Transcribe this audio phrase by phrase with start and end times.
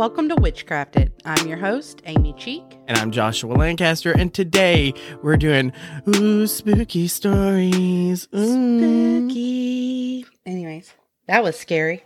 [0.00, 1.10] Welcome to Witchcrafted.
[1.26, 2.64] I'm your host, Amy Cheek.
[2.88, 5.74] And I'm Joshua Lancaster, and today we're doing
[6.16, 8.26] ooh spooky stories.
[8.34, 9.26] Ooh.
[9.26, 10.24] Spooky.
[10.46, 10.94] Anyways,
[11.28, 12.02] that was scary.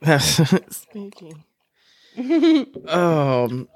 [0.20, 1.34] spooky.
[2.86, 3.68] um,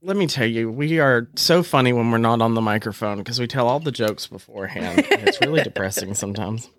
[0.00, 3.38] let me tell you, we are so funny when we're not on the microphone because
[3.38, 5.04] we tell all the jokes beforehand.
[5.10, 6.70] it's really depressing sometimes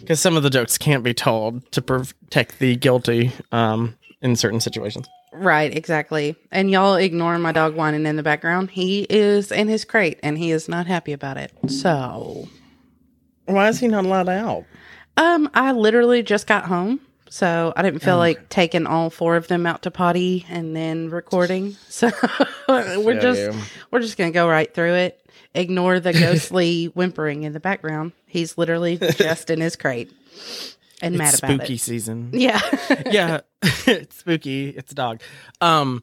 [0.00, 4.60] because some of the jokes can't be told to protect the guilty um, in certain
[4.60, 5.08] situations.
[5.32, 6.34] Right, exactly.
[6.50, 8.70] And y'all ignore my dog whining in the background.
[8.72, 11.52] He is in his crate and he is not happy about it.
[11.68, 12.48] So,
[13.46, 14.64] why is he not allowed out?
[15.16, 18.18] Um, I literally just got home, so I didn't feel Okay.
[18.38, 21.76] like taking all four of them out to potty and then recording.
[21.88, 22.10] So
[22.68, 23.54] we're Feel just you.
[23.90, 25.20] we're just gonna go right through it.
[25.54, 28.12] Ignore the ghostly whimpering in the background.
[28.26, 30.12] He's literally just in his crate
[31.02, 31.80] and mad It's about spooky it.
[31.80, 32.30] season.
[32.34, 32.60] Yeah,
[33.10, 33.40] yeah,
[33.86, 34.68] it's spooky.
[34.70, 35.20] It's a dog.
[35.60, 36.02] Um,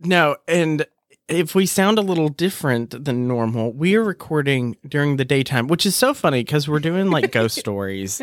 [0.00, 0.86] no, and
[1.28, 5.86] if we sound a little different than normal, we are recording during the daytime, which
[5.86, 8.20] is so funny because we're doing like ghost stories,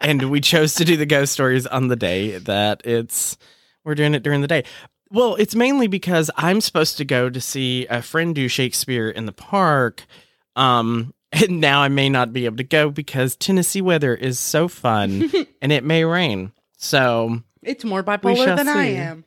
[0.00, 3.38] and we chose to do the ghost stories on the day that it's
[3.84, 4.64] we're doing it during the day.
[5.10, 9.26] Well, it's mainly because I'm supposed to go to see a friend do Shakespeare in
[9.26, 10.04] the park.
[10.56, 11.12] Um,
[11.48, 15.30] and now I may not be able to go because Tennessee weather is so fun
[15.62, 16.52] and it may rain.
[16.76, 19.24] So, it's more bipolar than I am.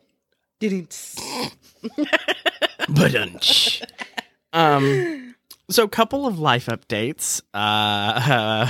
[0.60, 1.16] Didn't.
[2.90, 3.16] but
[4.54, 5.35] um,
[5.70, 7.42] so a couple of life updates.
[7.54, 8.66] Uh,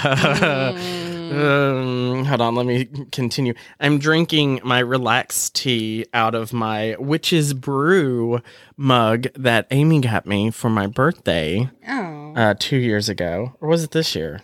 [1.35, 3.53] um, hold on, let me continue.
[3.79, 8.39] I'm drinking my relax tea out of my witch's brew
[8.77, 13.83] mug that Amy got me for my birthday Oh, uh, two years ago, or was
[13.83, 14.41] it this year?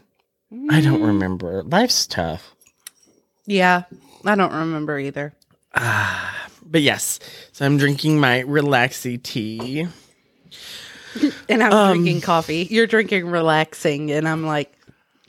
[0.69, 1.63] I don't remember.
[1.63, 2.53] Life's tough.
[3.45, 3.83] yeah,
[4.25, 5.33] I don't remember either.
[5.73, 7.19] But yes,
[7.53, 9.87] so I'm drinking my relaxy tea.
[11.49, 12.67] And I'm Um, drinking coffee.
[12.69, 14.71] You're drinking relaxing, and I'm like,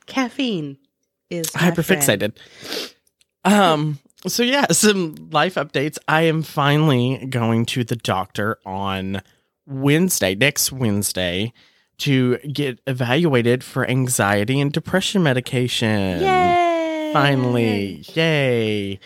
[0.06, 0.76] caffeine
[1.30, 2.32] is hyperfixated.
[3.44, 3.98] Um.
[4.26, 5.98] So yeah, some life updates.
[6.06, 9.20] I am finally going to the doctor on
[9.66, 11.52] Wednesday, next Wednesday,
[11.98, 16.20] to get evaluated for anxiety and depression medication.
[16.20, 17.10] Yay!
[17.12, 19.00] Finally, yay.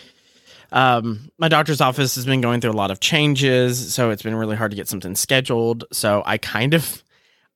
[0.71, 4.35] Um, my doctor's office has been going through a lot of changes, so it's been
[4.35, 5.85] really hard to get something scheduled.
[5.91, 7.03] So I kind of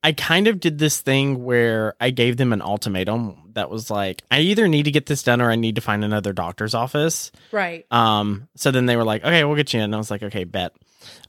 [0.04, 4.22] I kind of did this thing where I gave them an ultimatum that was like,
[4.30, 7.30] I either need to get this done or I need to find another doctor's office.
[7.52, 7.86] Right.
[7.92, 9.84] Um, so then they were like, okay, we'll get you in.
[9.84, 10.72] And I was like, okay, bet.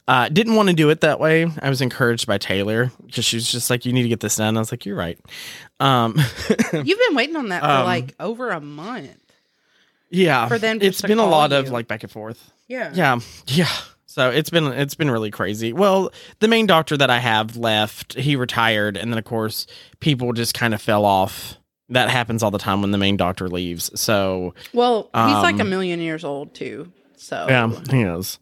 [0.08, 1.48] Uh, didn't want to do it that way.
[1.62, 4.38] I was encouraged by Taylor because she was just like, you need to get this
[4.38, 4.58] done.
[4.58, 5.20] I was like, you're right.
[5.80, 6.16] Um,
[6.74, 9.18] You've been waiting on that for Um, like over a month.
[10.14, 11.58] Yeah, For them it's to been a lot you.
[11.58, 12.52] of like back and forth.
[12.68, 12.92] Yeah.
[12.94, 13.68] Yeah, yeah.
[14.06, 15.74] So it's been it's been really crazy.
[15.74, 19.66] Well, the main doctor that I have left, he retired, and then of course
[20.00, 21.58] people just kind of fell off.
[21.90, 23.92] That happens all the time when the main doctor leaves.
[24.00, 26.92] So Well, he's like a Um, million years old too.
[27.18, 28.40] So yeah, he is.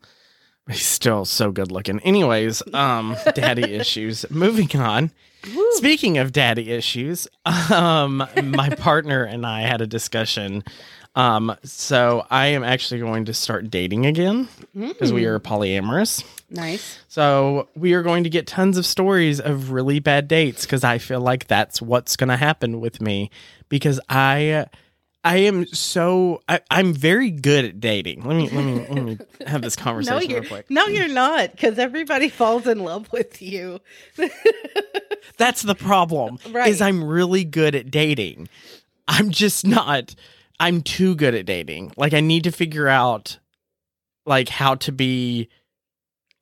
[0.70, 2.00] He's still so good looking.
[2.02, 4.26] Anyways, um, daddy issues.
[4.30, 5.12] Moving on.
[5.56, 5.72] Woo.
[5.74, 7.28] Speaking of daddy issues,
[7.74, 10.64] um, my partner and I had a discussion.
[11.16, 16.24] Um, so I am actually going to start dating again because we Mm, are polyamorous.
[16.50, 17.00] nice.
[17.10, 21.00] So we are going to get tons of stories of really bad dates because I
[21.00, 23.30] feel like that's what's going to happen with me
[23.68, 24.68] because I
[25.24, 28.24] I am so I, I'm very good at dating.
[28.24, 30.70] Let me let me let me have this conversation you're real quick.
[30.70, 33.82] no, you're not, because everybody falls in love with you.
[35.38, 36.40] That's the problem.
[36.52, 36.70] Right.
[36.70, 38.48] Is I'm really good at dating.
[39.08, 40.16] I'm just not
[40.62, 41.92] I'm too good at dating.
[41.98, 43.40] Like I need to figure out
[44.28, 45.50] like how to be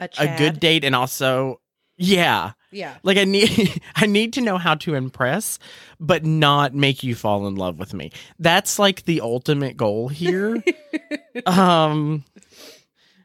[0.02, 1.62] A, a good date and also
[1.96, 2.52] yeah.
[2.72, 2.98] Yeah.
[3.02, 5.58] Like I need I need to know how to impress
[6.02, 8.12] but not make you fall in love with me.
[8.38, 10.62] That's like the ultimate goal here.
[11.46, 12.26] um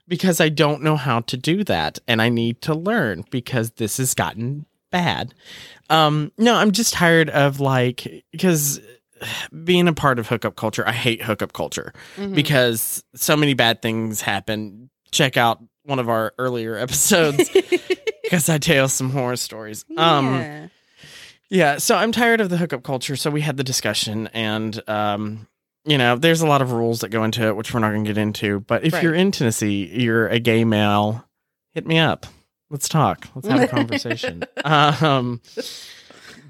[0.07, 3.97] because I don't know how to do that and I need to learn because this
[3.97, 5.35] has gotten bad.
[5.91, 8.81] Um no, I'm just tired of like because
[9.65, 12.35] being a part of hookup culture, I hate hookup culture Mhm.
[12.35, 14.91] because so many bad things happen.
[15.11, 17.49] Check out one of our earlier episodes
[18.23, 19.85] because I tell some horror stories.
[19.97, 20.67] Um Yeah.
[21.51, 23.17] yeah, so I'm tired of the hookup culture.
[23.17, 25.47] So we had the discussion, and um,
[25.85, 28.05] you know, there's a lot of rules that go into it, which we're not going
[28.05, 28.61] to get into.
[28.61, 29.03] But if Right.
[29.03, 31.25] you're in Tennessee, you're a gay male,
[31.75, 32.25] hit me up.
[32.71, 33.29] Let's talk.
[33.35, 34.45] Let's have a conversation.
[34.65, 35.43] um,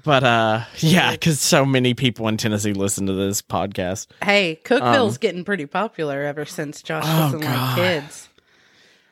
[0.05, 4.07] but uh, yeah, because so many people in Tennessee listen to this podcast.
[4.23, 8.29] Hey, Cookeville's getting pretty popular ever since Josh Um, Oh, doesn't like kids.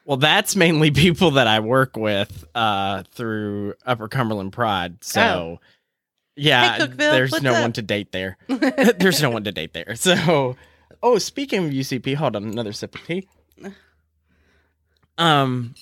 [0.05, 5.03] Well, that's mainly people that I work with uh, through Upper Cumberland Pride.
[5.03, 5.59] So,
[6.35, 7.61] yeah, Hey, there's no up?
[7.61, 8.37] one to date there.
[8.47, 9.95] there's no one to date there.
[9.95, 10.55] So,
[11.01, 13.27] oh, speaking of UCP, hold on, another sip of tea.
[15.17, 15.75] Um,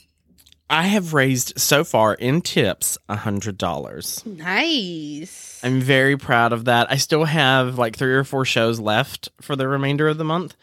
[0.71, 4.25] I have raised so far in tips a hundred dollars.
[4.25, 5.59] nice.
[5.63, 6.89] I'm very proud of that.
[6.89, 10.55] I still have like three or four shows left for the remainder of the month.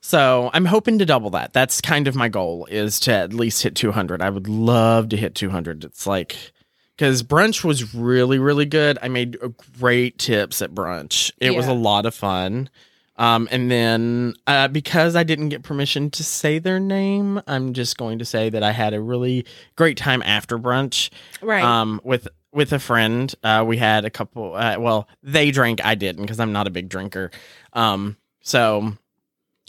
[0.00, 1.52] So I'm hoping to double that.
[1.52, 4.22] That's kind of my goal is to at least hit 200.
[4.22, 5.84] I would love to hit 200.
[5.84, 6.52] It's like
[6.96, 8.98] because brunch was really really good.
[9.02, 9.36] I made
[9.78, 11.30] great tips at brunch.
[11.38, 12.70] It was a lot of fun.
[13.18, 17.96] Um, and then uh, because I didn't get permission to say their name, I'm just
[17.96, 19.46] going to say that I had a really
[19.76, 21.10] great time after brunch
[21.40, 21.62] right.
[21.62, 23.34] um with with a friend.
[23.42, 26.70] Uh we had a couple uh, well they drank i didn't because i'm not a
[26.70, 27.30] big drinker.
[27.72, 28.92] Um so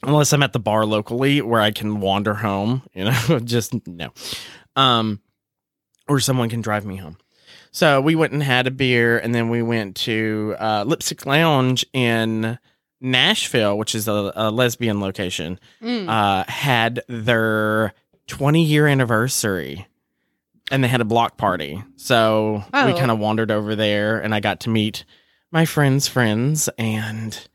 [0.03, 4.11] unless i'm at the bar locally where i can wander home you know just no.
[4.75, 5.21] Um
[6.09, 7.17] or someone can drive me home.
[7.71, 11.85] So we went and had a beer and then we went to uh lipstick lounge
[11.93, 12.57] in
[12.99, 16.09] nashville which is a, a lesbian location Mm.
[16.09, 17.93] uh, had their
[18.27, 19.85] 20 year anniversary
[20.71, 21.81] and they had a block party.
[21.95, 22.97] So we Oh.
[22.97, 25.05] kind of wandered over there and I got to meet
[25.51, 27.47] my friends' friends and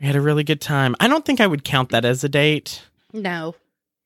[0.00, 0.96] we had a really good time.
[0.98, 2.82] I don't think I would count that as a date.
[3.12, 3.54] no.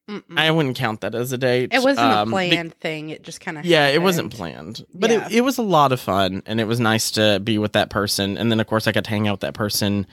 [0.09, 0.37] Mm-mm.
[0.37, 1.73] I wouldn't count that as a date.
[1.73, 3.11] it wasn't Um, a be- planned thing.
[3.11, 5.27] It just kind of yeah, it wasn't planned, but Yeah.
[5.27, 7.89] it, it was a lot of fun, and it was nice to be with that
[7.89, 8.37] person.
[8.37, 10.07] And then, of course, I got to hang out with that person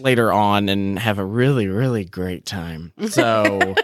[0.00, 2.92] later on and have a really, really great time.
[3.08, 3.74] So,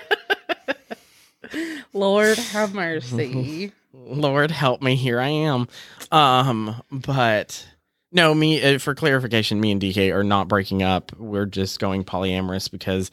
[1.92, 3.72] Lord have mercy.
[3.92, 5.68] Lord help me, here I am.
[6.12, 7.66] Um, but
[8.12, 11.12] no, me uh, for clarification, me and DK are not breaking up.
[11.16, 13.10] We're just going polyamorous because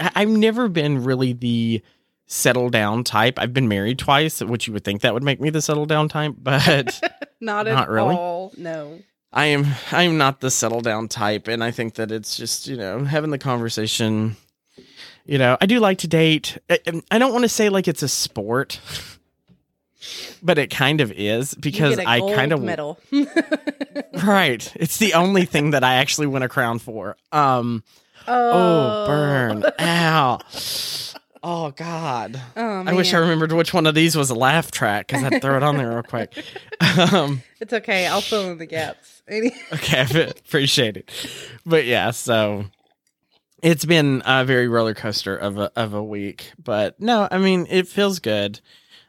[0.00, 1.82] I- I've never been really the
[2.26, 3.38] settle down type.
[3.38, 6.08] I've been married twice, which you would think that would make me the settle down
[6.08, 7.00] type, but
[7.40, 8.14] Not at Not really.
[8.16, 8.52] all.
[8.56, 8.98] No.
[9.32, 12.66] I am I am not the settle down type, and I think that it's just
[12.66, 14.36] you know having the conversation.
[15.24, 16.58] You know, I do like to date.
[16.70, 16.78] I,
[17.10, 18.80] I don't want to say like it's a sport,
[20.42, 23.00] but it kind of is because I kind of medal.
[24.24, 24.72] right.
[24.76, 27.16] It's the only thing that I actually win a crown for.
[27.32, 27.82] Um.
[28.28, 29.64] Oh, burn!
[29.78, 30.38] Ow!
[31.42, 32.40] Oh God!
[32.56, 35.40] Oh, I wish I remembered which one of these was a laugh track because I'd
[35.42, 36.32] throw it on there real quick.
[37.12, 37.42] Um.
[37.60, 38.06] It's okay.
[38.06, 39.22] I'll fill in the gaps.
[39.30, 41.10] Okay, I appreciate it.
[41.64, 42.66] But yeah, so
[43.62, 46.52] it's been a very roller coaster of a of a week.
[46.62, 48.60] But no, I mean it feels good.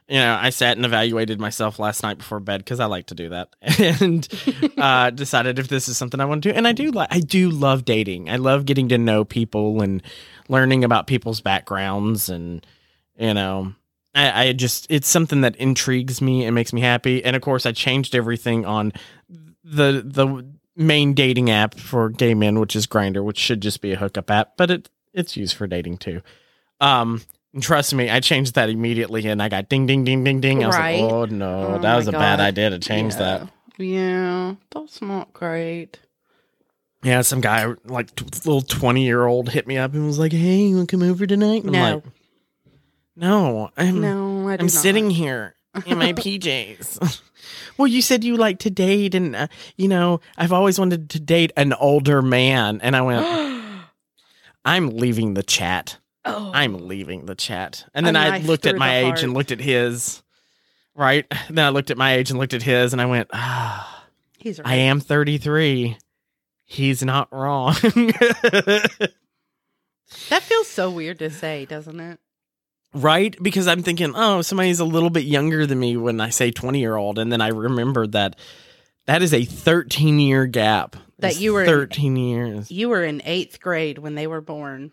[0.09, 3.15] You know, I sat and evaluated myself last night before bed because I like to
[3.15, 3.49] do that,
[4.01, 4.25] and
[4.77, 6.55] uh, decided if this is something I want to do.
[6.57, 8.29] And I do like I do love dating.
[8.29, 10.01] I love getting to know people and
[10.49, 12.65] learning about people's backgrounds, and
[13.17, 13.73] you know,
[14.15, 17.23] I, I just it's something that intrigues me and makes me happy.
[17.23, 18.93] And of course, I changed everything on
[19.63, 20.45] the the
[20.75, 24.29] main dating app for gay men, which is Grindr, which should just be a hookup
[24.29, 26.21] app, but it it's used for dating too.
[26.79, 27.21] Um,
[27.53, 30.63] and trust me, I changed that immediately, and I got ding ding ding ding ding.
[30.63, 31.01] I was Right.
[31.01, 33.19] like, oh no, Oh that was a bad idea to change yeah.
[33.19, 33.49] that.
[33.79, 35.99] Yeah, that's not great.
[37.03, 40.31] Yeah, some guy like t- little twenty year old hit me up and was like,
[40.31, 41.83] "Hey, you want to come over tonight?" And No.
[41.83, 42.03] I'm like,
[43.15, 47.21] "No, I'm No, I I'm sitting here in my PJs."
[47.77, 51.19] well, you said you like to date, and uh, you know, I've always wanted to
[51.19, 53.25] date an older man, and I went,
[54.65, 55.99] "I'm leaving the chat.
[56.25, 59.61] oh, I'm leaving the chat." And then I looked at my age and looked at
[59.61, 60.23] his.
[60.95, 61.27] Right.
[61.49, 64.05] Then I looked at my age and looked at his, and I went, "Ah."
[64.39, 64.67] he's right.
[64.67, 65.95] I am 33.
[66.67, 67.73] He's not wrong.
[70.29, 72.19] That feels so weird to say, doesn't it?
[72.93, 73.35] right?
[73.43, 76.79] Because I'm thinking, oh, somebody's a little bit younger than me when I say 20
[76.79, 77.19] year old.
[77.19, 78.37] And then I remembered that
[79.05, 80.95] that is a 13 year gap.
[81.19, 82.71] That It's you were in- 13 years.
[82.71, 84.91] You were in eighth grade when they were born.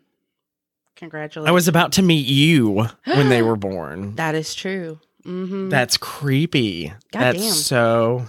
[0.96, 1.48] Congratulations.
[1.48, 4.16] I was about to meet you when they were born.
[4.16, 4.98] That is true.
[5.24, 5.68] Mm-hmm.
[5.68, 6.92] That's creepy.
[7.12, 7.34] Goddamn.
[7.40, 8.26] That's so.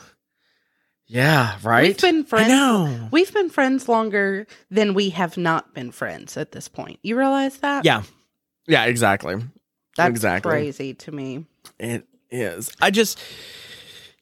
[1.08, 1.90] Yeah, right?
[1.90, 2.50] We've been friends.
[2.50, 3.10] I know.
[3.12, 7.00] We've been friends longer than we have not been friends at this point.
[7.04, 7.86] You realize that?
[7.86, 8.04] Yeah.
[8.68, 9.36] Yeah, exactly.
[9.96, 10.50] That's exactly.
[10.50, 11.46] crazy to me.
[11.80, 12.72] It is.
[12.82, 13.20] I just,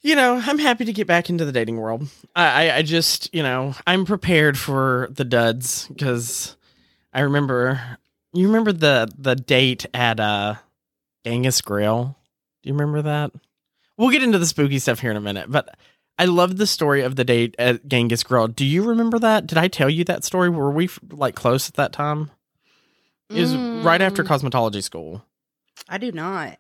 [0.01, 2.07] you know, I'm happy to get back into the dating world.
[2.35, 6.57] I, I, I just, you know, I'm prepared for the duds because
[7.13, 7.79] I remember.
[8.33, 10.55] You remember the the date at uh,
[11.23, 12.17] Genghis Grill?
[12.61, 13.31] Do you remember that?
[13.95, 15.77] We'll get into the spooky stuff here in a minute, but
[16.19, 18.47] I love the story of the date at Genghis Grill.
[18.47, 19.47] Do you remember that?
[19.47, 20.49] Did I tell you that story?
[20.49, 22.29] Were we like close at that time?
[23.29, 25.25] It was right after Mm, cosmetology school.
[25.89, 26.59] I do not.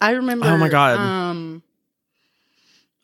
[0.00, 0.46] I remember.
[0.46, 0.98] Oh my God.
[0.98, 1.62] Um,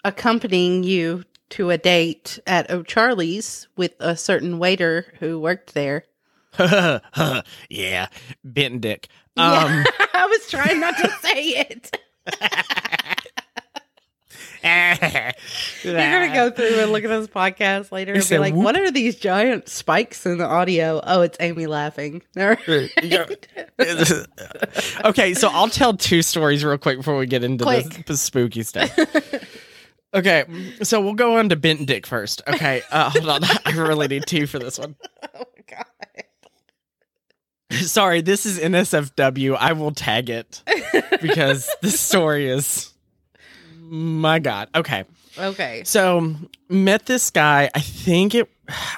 [0.05, 6.05] accompanying you to a date at O'Charlie's with a certain waiter who worked there.
[6.59, 8.09] yeah,
[8.45, 9.09] Benton Dick.
[9.35, 9.65] Yeah.
[9.65, 9.85] Um,
[10.15, 11.99] I was trying not to say it.
[15.83, 18.77] You're gonna go through and look at this podcast later and be like, "Whoop." "What
[18.77, 22.23] are these giant spikes in the audio?" Oh, it's Amy laughing.
[25.05, 28.63] okay, so I'll tell two stories real quick before we get into the, the spooky
[28.63, 28.91] stuff.
[30.15, 30.45] Okay,
[30.83, 32.43] so we'll go on to Bent Dick first.
[32.49, 33.41] Okay, uh, hold on.
[33.67, 34.97] I really need two for this one.
[35.35, 35.85] oh my god.
[37.83, 39.57] Sorry, this is NSFW.
[39.59, 40.63] I will tag it
[41.21, 42.95] because this story is
[43.91, 44.69] my god.
[44.75, 45.05] Okay.
[45.39, 45.83] Okay.
[45.85, 46.35] So,
[46.69, 47.71] met this guy.
[47.75, 48.49] I think it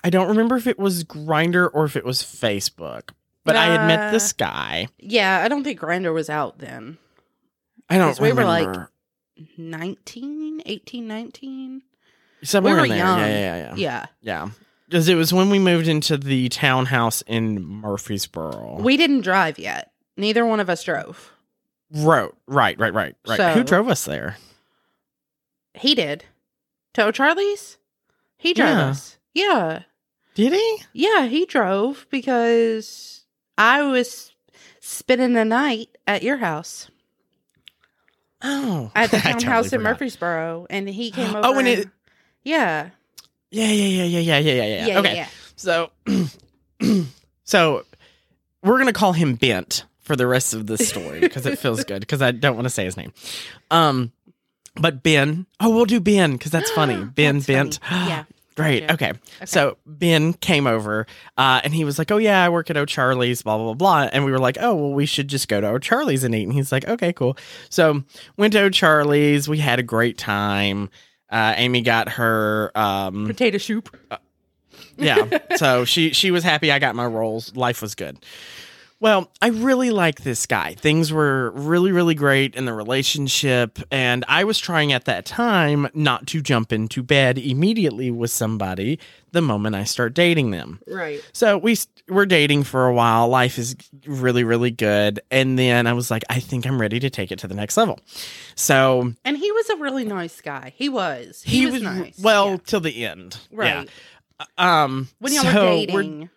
[0.04, 3.10] I don't remember if it was Grindr or if it was Facebook.
[3.44, 4.88] But I had met this guy.
[4.98, 6.98] Yeah, I don't think Grindr was out then.
[7.88, 8.68] I don't we were, like,
[9.56, 11.82] 19, 18, 19?
[12.42, 12.98] somewhere we were in there.
[12.98, 13.18] young.
[13.20, 13.74] Yeah, yeah, yeah.
[13.76, 14.06] Yeah.
[14.20, 14.48] Yeah.
[14.86, 18.78] Because it was when we moved into the townhouse in Murfreesboro.
[18.80, 19.92] We didn't drive yet.
[20.16, 21.32] Neither one of us drove.
[21.90, 23.36] Right, right, right, right, right.
[23.36, 24.36] So- Who drove us there?
[25.80, 26.24] He did.
[26.94, 27.78] To O'Charlie's?
[28.36, 28.84] He drove Yeah.
[28.88, 29.18] us.
[29.34, 29.82] Yeah.
[30.34, 30.78] Did he?
[30.92, 33.24] Yeah, he drove because
[33.56, 34.32] I was
[34.80, 36.90] spending the night at your house
[38.40, 39.82] Oh, at the I totally townhouse in forgot.
[39.92, 41.40] Murfreesboro, and he came over.
[41.46, 41.88] Oh, and it-
[42.44, 42.90] yeah,
[43.50, 45.28] Yeah, yeah, yeah, yeah, yeah, yeah, yeah, yeah, Okay, yeah.
[45.56, 45.90] so,
[47.44, 47.84] so
[48.62, 52.00] we're gonna call him Bent for the rest of the story because it feels good
[52.00, 53.12] because I don't want to say his name.
[53.70, 54.12] Um,
[54.80, 55.46] but Ben.
[55.60, 57.04] Oh, we'll do Ben because that's funny.
[57.14, 57.78] Ben That's Bent.
[57.82, 58.08] funny.
[58.10, 58.24] Yeah.
[58.56, 58.88] Great.
[58.88, 58.94] Gotcha.
[59.10, 59.18] Okay.
[59.46, 61.06] So Ben came over
[61.36, 64.08] uh, and he was like, Oh, yeah, I work at O'Charlie's, blah, blah, blah, blah.
[64.12, 66.42] And we were like, Oh, well, we should just go to O'Charlie's and eat.
[66.42, 67.36] And he's like, Okay, cool.
[67.70, 68.02] So
[68.36, 69.48] went to O'Charlie's.
[69.48, 70.90] We had a great time.
[71.30, 73.96] Uh, Amy got her, um, Potato soup.
[74.96, 75.38] yeah.
[75.56, 76.72] So she she was happy.
[76.72, 77.54] I got my rolls.
[77.54, 78.18] Life was good.
[79.00, 80.74] Well, I really like this guy.
[80.74, 83.78] Things were really, really great in the relationship.
[83.92, 88.98] And I was trying at that time not to jump into bed immediately with somebody
[89.30, 90.80] the moment I start dating them.
[90.88, 91.20] Right.
[91.32, 91.76] So we
[92.08, 93.28] were dating for a while.
[93.28, 95.20] Life is really, really good.
[95.30, 97.76] And then I was like, I think I'm ready to take it to the next
[97.76, 98.00] level.
[98.56, 100.72] So And he was a really nice guy.
[100.74, 101.42] He was.
[101.46, 102.18] He, was, nice.
[102.20, 102.56] well Yeah.
[102.66, 103.38] till the end.
[103.52, 103.88] right.
[104.58, 104.82] Yeah.
[104.84, 106.30] Um, When y'all so were we're- dating,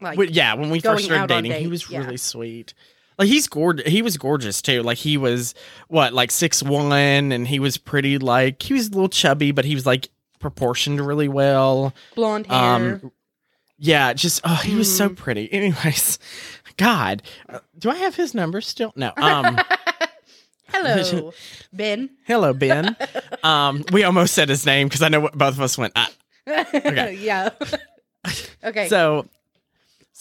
[0.00, 2.00] like Well, yeah, when we first started dating, he was yeah.
[2.00, 2.74] really sweet.
[3.18, 3.86] Like he's gorgeous.
[3.88, 4.82] He was gorgeous too.
[4.82, 5.54] Like he was
[5.88, 8.18] what, like six one, and he was pretty.
[8.18, 10.08] Like he was a little chubby, but he was like
[10.40, 11.94] proportioned really well.
[12.16, 12.56] blonde hair.
[12.58, 13.12] Um,
[13.78, 15.16] yeah, just oh, he was so Mm.
[15.16, 15.48] pretty.
[15.52, 16.18] Anyways,
[16.76, 18.92] God, uh, do I have his number still?
[18.96, 19.12] No.
[19.16, 19.58] Um,
[20.68, 21.32] Hello,
[21.72, 22.10] Ben.
[22.26, 22.96] hello Ben.
[23.44, 25.92] Um, we almost said his name because I know what both of us went.
[25.94, 26.10] Ah.
[26.48, 27.50] yeah.
[28.64, 28.88] okay.
[28.88, 29.26] So,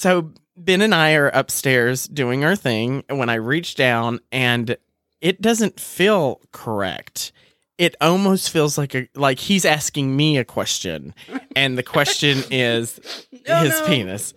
[0.04, 3.04] so Ben and I are upstairs doing our thing.
[3.10, 4.78] When I reach down, and
[5.22, 7.32] it doesn't feel correct.
[7.80, 11.16] It almost feels like a like he's asking me a question,
[11.56, 13.00] and the question is
[13.32, 13.84] his no.
[13.88, 14.34] penis.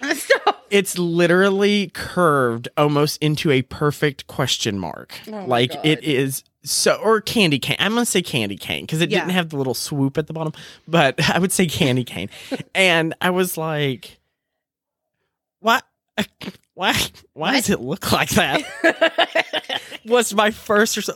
[0.14, 0.64] Stop.
[0.70, 5.12] It's literally curved almost into a perfect question mark.
[5.26, 7.76] Oh like it is so or candy cane.
[7.80, 9.20] I'm gonna say candy cane because it Yeah.
[9.20, 10.52] didn't have the little swoop at the bottom,
[10.86, 12.28] but I would say candy cane.
[12.76, 14.17] and I was like,
[16.18, 16.28] "What?
[16.74, 16.94] Why?
[17.32, 18.62] Why does it look like that?"
[20.04, 21.10] was my first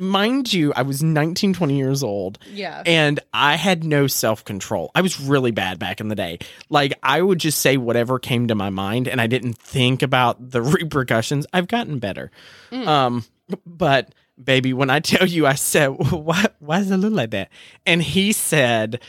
[0.00, 2.82] mind you, I was 19, 20 years old yeah.
[2.86, 4.90] and I had no self control.
[4.94, 6.38] I was really bad back in the day.
[6.68, 10.50] Like I would just say whatever came to my mind, and I didn't think about
[10.50, 11.46] the repercussions.
[11.52, 12.30] I've gotten better,
[12.70, 12.86] Mm.
[12.86, 13.24] um,
[13.66, 16.46] but baby, when I tell you, I said, "Why?
[16.58, 17.50] Why does it look like that?"
[17.86, 19.00] And he said,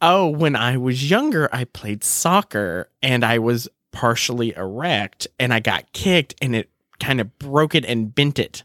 [0.00, 5.60] "Oh, when I was younger, I played soccer, and I was partially erect, and I
[5.60, 6.68] got kicked, and it
[6.98, 8.64] kind of broke it and bent it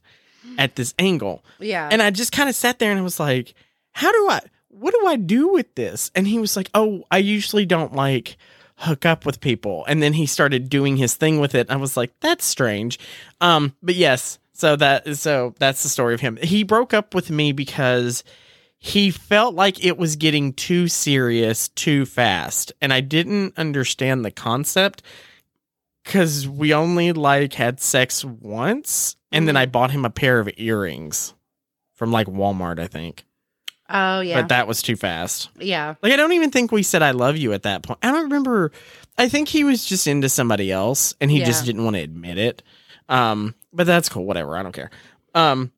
[0.58, 1.88] at this angle." Yeah.
[1.92, 3.54] And I just kind of sat there and I was like,
[3.98, 6.12] how do I, what do I do with this?
[6.14, 8.38] And he was like, oh, I usually don't like
[8.76, 9.84] hook up with people.
[9.88, 11.72] And then he started doing his thing with it.
[11.72, 13.00] I was like, that's strange.
[13.42, 16.38] Um, but yes, so that, so that's the story of him.
[16.44, 18.24] He broke up with me because
[18.80, 22.72] he felt like it was getting too serious too fast.
[22.82, 25.02] And I didn't understand the concept
[26.04, 29.16] because we only like had sex once.
[29.32, 29.60] And then Mhm.
[29.60, 31.34] I bought him a pair of earrings
[31.96, 33.26] from like Walmart, I think.
[33.90, 34.42] oh yeah.
[34.42, 35.50] But that was too fast.
[35.58, 35.96] yeah.
[36.02, 38.00] Like I don't even think we said I love you at that point.
[38.04, 38.72] I don't remember.
[39.18, 42.38] I think he was just into somebody else and he just didn't want to admit
[42.38, 42.64] it.
[43.10, 44.26] Um but that's cool.
[44.26, 44.58] Whatever.
[44.58, 44.90] I don't care.
[45.34, 45.72] Um,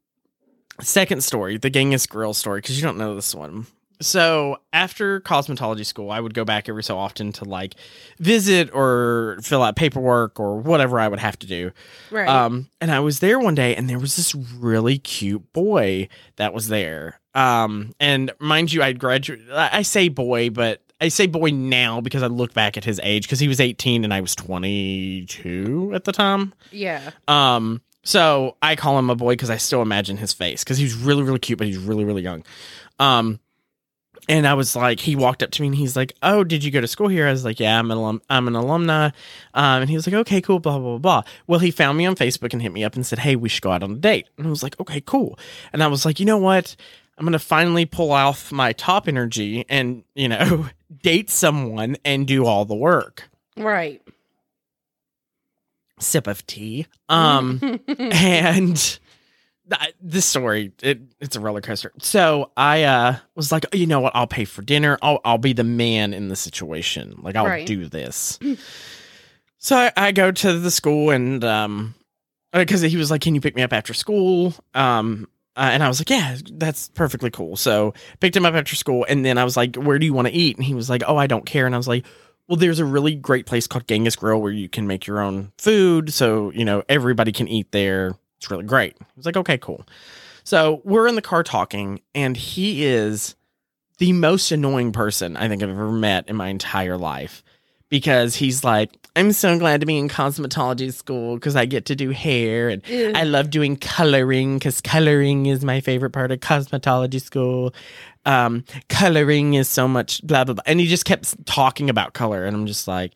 [0.82, 3.68] second story, the Genghis Grill story, because you don't know this one.
[4.02, 7.76] So after cosmetology school, I would go back every so often to like
[8.18, 11.72] visit or fill out paperwork or whatever I would have to do.
[12.10, 12.28] Right.
[12.28, 16.08] Um, and I was there one day, and there was this really cute boy
[16.38, 17.20] that was there.
[17.36, 19.52] Um, and mind you, I'd graduated.
[19.52, 23.24] I say boy, but I say boy now because I look back at his age
[23.24, 26.54] because he was 18 and I was 22 at the time.
[26.72, 27.12] yeah.
[27.28, 30.96] Um, so I call him a boy because I still imagine his face because he's
[30.96, 32.44] really, really cute, but he's really, really young.
[32.98, 33.39] Um,
[34.27, 36.70] and I was like, he walked up to me and he's like, "Oh, did you
[36.70, 38.22] go to school here?" I was like, "Yeah, I'm an alum.
[38.29, 39.06] I'm an alumni."
[39.56, 41.24] Um, and he was like, "Okay, cool." Blah blah blah blah.
[41.48, 43.63] Well, he found me on Facebook and hit me up and said, "Hey, we should
[43.63, 45.39] go out on a date." And I was like, "Okay, cool."
[45.74, 46.75] And I was like, "You know what?
[47.18, 50.68] I'm gonna finally pull off my top energy and you know
[51.01, 54.01] date someone and do all the work." Right.
[56.00, 56.86] Sip of tea.
[57.10, 57.60] Um.
[57.88, 58.75] and
[59.70, 63.86] th- this story it, it's a roller coaster so i uh was like oh, you
[63.86, 67.36] know what i'll pay for dinner i'll, I'll be the man in the situation like
[67.36, 67.68] i'll Right.
[67.68, 68.39] do this
[69.60, 71.94] so I, I go to the school and um
[72.51, 75.27] because he was like can you pick me up after school um
[75.58, 77.58] uh, and I was like, yeah, that's perfectly cool.
[77.58, 80.29] So picked him up after school, and then I was like, where do you want
[80.29, 80.56] to eat?
[80.56, 81.65] And he was like, oh, I don't care.
[81.65, 82.06] And I was like,
[82.50, 85.51] well, there's a really great place called Genghis Grill where you can make your own
[85.60, 86.12] food.
[86.12, 88.15] So, you know, everybody can eat there.
[88.38, 88.98] It's really great.
[89.00, 89.86] I was like, okay, cool.
[90.44, 93.36] So we're in the car talking, and he is
[94.00, 97.44] the most annoying person I think I've ever met in my entire life
[97.89, 101.96] because he's like, I'm so glad to be in cosmetology school because I get to
[101.96, 103.12] do hair and Ew.
[103.15, 107.74] I love doing coloring because coloring is my favorite part of cosmetology school.
[108.25, 112.45] Um, coloring is so much blah blah blah, and he just kept talking about color,
[112.45, 113.13] and I'm just like,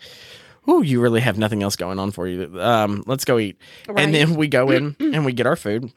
[0.67, 2.59] "Oh, you really have nothing else going on for you.
[2.59, 3.57] Um, let's go eat."
[3.88, 3.99] Right.
[3.99, 5.91] And then we go in and we get our food,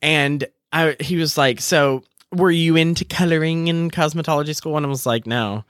[0.00, 4.88] and I he was like, "So were you into coloring in cosmetology school?" And I
[4.88, 5.64] was like, "No."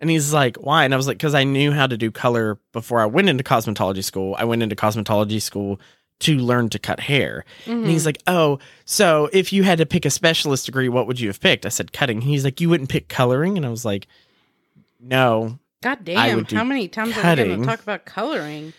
[0.00, 0.84] And he's like, why?
[0.84, 3.44] And I was like, because I knew how to do color before I went into
[3.44, 4.34] cosmetology school.
[4.38, 5.78] I went into cosmetology school
[6.20, 7.44] to learn to cut hair.
[7.66, 8.06] And he's mm-hmm.
[8.06, 11.40] like, oh, so if you had to pick a specialist degree, what would you have
[11.40, 11.66] picked?
[11.66, 12.22] I said cutting.
[12.22, 13.56] He's like, you wouldn't pick coloring?
[13.56, 14.06] And I was like,
[14.98, 15.58] no.
[15.82, 16.44] God damn!
[16.44, 17.48] How many times are we cutting.
[17.48, 18.74] going to talk about coloring?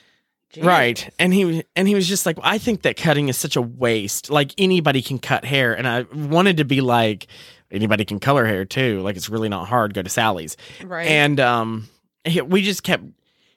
[0.54, 0.64] Jeez.
[0.64, 1.10] Right.
[1.18, 4.30] And he and he was just like, I think that cutting is such a waste.
[4.30, 5.74] Like anybody can cut hair.
[5.74, 7.28] And I wanted to be like,
[7.72, 9.00] anybody can color hair too.
[9.02, 9.94] Like it's really not hard.
[9.94, 10.58] Go to Sally's.
[10.84, 11.08] Right.
[11.08, 11.90] And um,
[12.26, 13.04] he, we just kept,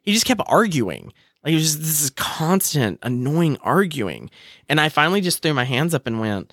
[0.03, 1.13] he just kept arguing.
[1.43, 4.31] Like it was just this is constant, annoying arguing.
[4.69, 6.53] And I finally just threw my hands up and went,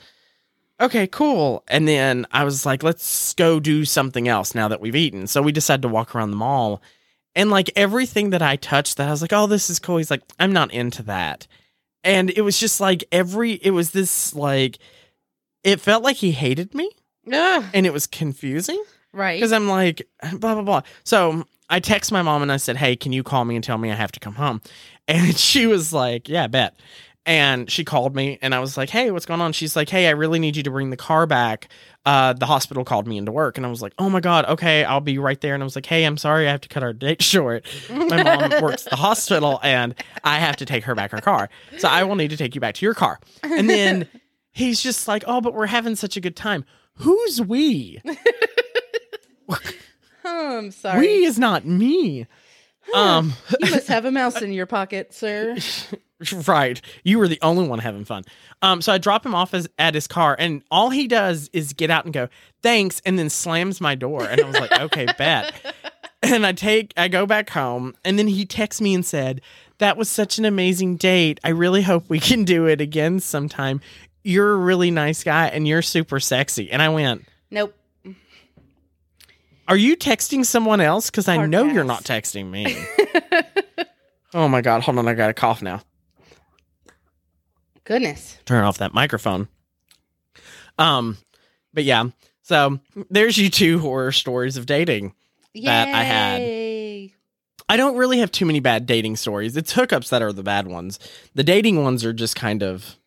[0.81, 1.63] okay, cool.
[1.67, 5.27] And then I was like, let's go do something else now that we've eaten.
[5.27, 6.81] So we decided to walk around the mall.
[7.35, 9.97] And like everything that I touched, that I was like, oh, this is cool.
[9.97, 11.47] He's like, I'm not into that.
[12.03, 14.79] And it was just like every, it was this like,
[15.63, 16.89] it felt like he hated me
[17.31, 17.63] Ugh.
[17.73, 18.81] and it was confusing
[19.13, 19.37] right.
[19.39, 20.81] because I'm like blah blah blah.
[21.03, 23.77] So I text my mom and I said, "Hey, can you call me and tell
[23.77, 24.61] me I have to come home?"
[25.07, 26.75] And she was like, "Yeah, bet."
[27.25, 30.07] And she called me and I was like, "Hey, what's going on?" She's like, "Hey,
[30.07, 31.67] I really need you to bring the car back.
[32.05, 34.83] Uh, the hospital called me into work." And I was like, "Oh my god, okay,
[34.83, 36.81] I'll be right there." And I was like, "Hey, I'm sorry, I have to cut
[36.81, 37.65] our date short.
[37.89, 41.49] My mom works at the hospital and I have to take her back her car,
[41.77, 44.07] so I will need to take you back to your car." And then
[44.51, 46.63] he's just like, "Oh, but we're having such a good time."
[47.01, 48.01] Who's we?
[50.23, 50.99] Oh, I'm sorry.
[50.99, 52.27] We is not me.
[52.93, 55.57] Um, you must have a mouse in your pocket, sir.
[56.47, 56.81] right.
[57.03, 58.23] You were the only one having fun.
[58.61, 61.73] Um, so I drop him off as, at his car, and all he does is
[61.73, 62.27] get out and go,
[62.61, 64.23] thanks, and then slams my door.
[64.23, 65.53] And I was like, okay, bet.
[66.21, 69.41] And I take, I go back home, and then he texts me and said,
[69.79, 71.39] that was such an amazing date.
[71.43, 73.81] I really hope we can do it again sometime.
[74.23, 76.71] You're a really nice guy, and you're super sexy.
[76.71, 77.75] And I went, Nope.
[79.67, 81.09] Are you texting someone else?
[81.09, 82.75] Because I know you're not texting me.
[84.33, 85.81] oh my god, hold on, I got a cough now.
[87.83, 88.37] Goodness.
[88.45, 89.47] Turn off that microphone.
[90.77, 91.17] Um,
[91.73, 92.05] but yeah,
[92.41, 92.79] so
[93.09, 95.13] there's you two horror stories of dating.
[95.55, 97.11] That I had.
[97.69, 99.55] I don't really have too many bad dating stories.
[99.55, 100.99] It's hookups that are the bad ones.
[101.35, 102.97] The dating ones are just kind of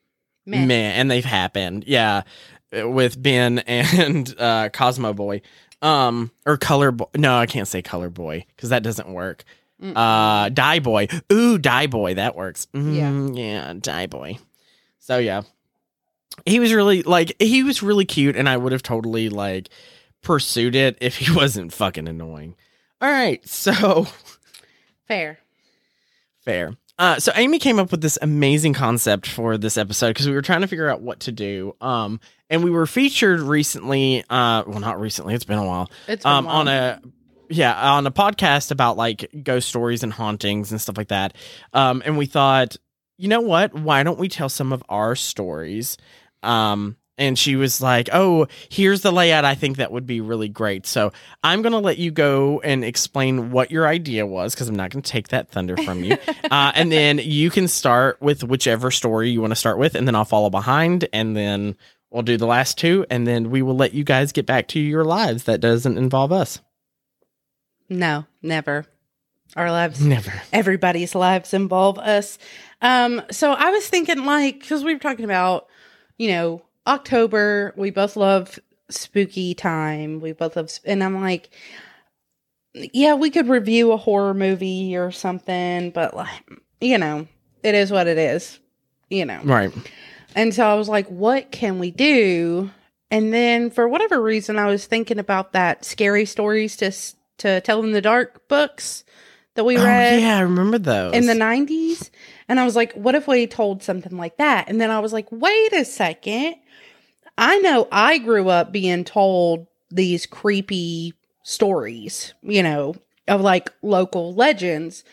[0.47, 0.65] Meh.
[0.67, 1.85] meh, and they've happened.
[1.87, 2.23] Yeah,
[2.73, 5.43] with Ben and uh, Cosmo Boy,
[5.83, 7.07] um, or Color Boy.
[7.17, 9.45] No, I can't say Color Boy because that doesn't work.
[9.83, 9.97] Mm-mm.
[9.97, 11.09] Uh, Die Boy.
[11.33, 12.15] Ooh, Die Boy.
[12.15, 12.67] That works.
[12.75, 14.39] Mm, yeah, Die Boy.
[14.99, 15.43] So yeah,
[16.47, 19.69] he was really like he was really cute, and I would have totally like
[20.23, 22.55] pursued it if he wasn't fucking annoying.
[23.01, 24.07] All right, so
[25.07, 25.39] Fair.
[26.41, 26.77] fair.
[26.99, 30.43] Uh, so Amy came up with this amazing concept for this episode because we were
[30.43, 31.75] trying to figure out what to do.
[31.81, 34.23] Um, and we were featured recently.
[34.31, 35.35] Uh, well, not recently.
[35.35, 35.91] It's been a while.
[36.07, 36.57] It's been um, a while.
[36.57, 37.03] on a
[37.51, 41.37] yeah on a podcast about like ghost stories and hauntings and stuff like that.
[41.73, 42.77] Um, and we thought,
[43.19, 43.75] you know what?
[43.75, 45.97] Why don't we tell some of our stories?
[46.43, 49.45] Um, and she was like, "Oh, here's the layout.
[49.45, 53.51] I think that would be really great." So I'm gonna let you go and explain
[53.51, 56.17] what your idea was because I'm not gonna take that thunder from you.
[56.51, 60.07] uh, and then you can start with whichever story you want to start with, and
[60.07, 61.77] then I'll follow behind, and then
[62.11, 64.81] we'll do the last two, and then we will let you guys get back to
[64.81, 65.45] your lives.
[65.45, 66.61] That doesn't involve us.
[67.89, 68.87] No, never.
[69.57, 70.33] Our lives, Never.
[70.53, 72.39] everybody's lives involve us.
[72.83, 75.69] Um, so I was thinking, like, because we were talking about,
[76.19, 77.73] you know, October.
[77.77, 78.59] We both love
[78.91, 80.21] spooky time.
[80.21, 81.51] We both love, and I'm like,
[82.75, 86.49] yeah, we could review a horror movie or something, but like,
[86.81, 87.27] you know,
[87.63, 88.59] it is what it is.
[89.11, 89.41] You know.
[89.45, 89.73] Right.
[90.35, 92.71] And so I was like, what can we do?
[93.11, 96.91] And then for whatever reason, I was thinking about that scary stories to
[97.39, 99.05] to tell in the dark books
[99.55, 101.15] that we Oh, read yeah, I remember those.
[101.15, 102.11] in the 90s.
[102.49, 104.69] And I was like, what if we told something like that?
[104.69, 106.57] And then I was like, wait a second.
[107.37, 112.95] I know I grew up being told these creepy stories, you know,
[113.29, 115.05] of like local legends.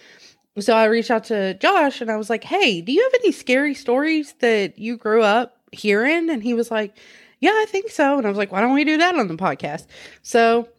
[0.60, 3.32] So I reached out to Josh and I was like, hey, do you have any
[3.32, 6.30] scary stories that you grew up hearing?
[6.30, 6.98] And he was like,
[7.40, 8.18] yeah, I think so.
[8.18, 9.88] And I was like, why don't we do that on the podcast?
[10.22, 10.70] So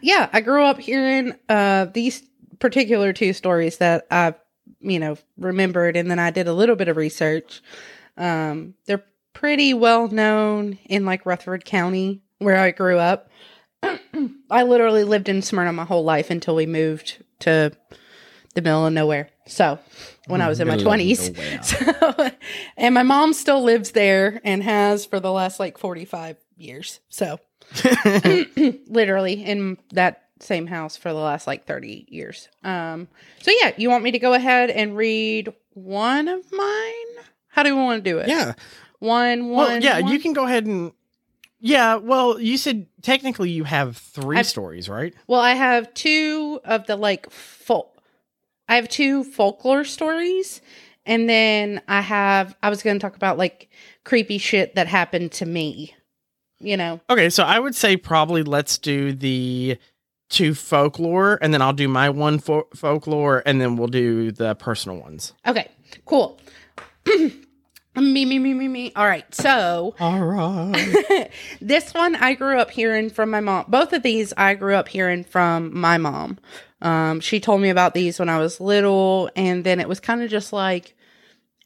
[0.00, 2.22] yeah, I grew up hearing uh, these
[2.58, 4.34] particular two stories that I've,
[4.80, 7.62] you know, remembered, and then I did a little bit of research.
[8.16, 13.30] Um, they're pretty well known in like Rutherford County, where I grew up.
[14.50, 17.72] I literally lived in Smyrna my whole life until we moved to
[18.54, 19.30] the middle of nowhere.
[19.46, 19.78] So
[20.26, 21.30] when I was in my twenties,
[21.62, 22.30] so,
[22.76, 27.00] and my mom still lives there and has for the last like forty five years.
[27.08, 27.38] So
[28.86, 32.48] literally in that same house for the last like 30 years.
[32.62, 33.08] Um
[33.40, 37.24] so yeah, you want me to go ahead and read one of mine?
[37.48, 38.28] How do we want to do it?
[38.28, 38.54] yeah.
[39.00, 40.12] One one yeah, one?
[40.12, 40.92] you can go ahead and.
[41.60, 45.12] Yeah, well, you said technically you have 3 I've- stories, right?
[45.26, 47.98] Well, I have two of the like folk
[48.68, 50.60] I have two folklore stories
[51.06, 53.70] and then I have I was going to talk about like
[54.04, 55.94] creepy shit that happened to me.
[56.60, 57.00] You know.
[57.08, 59.78] Okay, so I would say probably let's do the
[60.28, 64.56] two folklore, and then I'll do my one fo- folklore, and then we'll do the
[64.56, 65.32] personal ones.
[65.46, 65.70] Okay.
[66.04, 66.38] Cool.
[68.00, 68.92] me me me me me.
[68.96, 69.32] All right.
[69.34, 71.30] So, All right.
[71.60, 73.64] this one I grew up hearing from my mom.
[73.68, 76.38] Both of these I grew up hearing from my mom.
[76.80, 80.22] Um, she told me about these when I was little, and then it was kind
[80.22, 80.94] of just like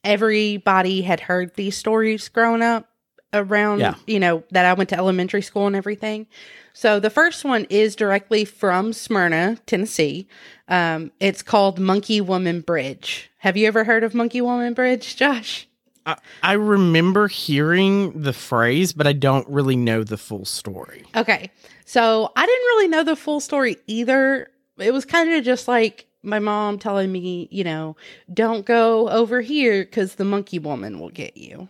[0.05, 2.89] everybody had heard these stories growing up
[3.35, 3.95] around, Yeah.
[4.07, 6.27] you know, that I went to elementary school and everything.
[6.75, 10.27] So the first one is directly from Smyrna, Tennessee.
[10.69, 13.31] Um, it's called Monkey Woman Bridge.
[13.39, 15.69] Have you ever heard of Monkey Woman Bridge, Josh?
[16.07, 21.05] I, I remember hearing the phrase, but I don't really know the full story.
[21.15, 21.51] Okay.
[21.85, 24.51] So I didn't really know the full story either.
[24.79, 27.97] It was kind of just like my mom telling me, you know,
[28.33, 31.69] don't go over here because the monkey woman will get you.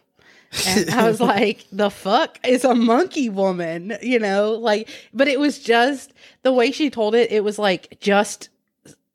[0.67, 3.97] And I was like, the fuck is a monkey woman?
[4.03, 7.99] You know, like, but it was just the way she told it, it was like
[8.01, 8.51] just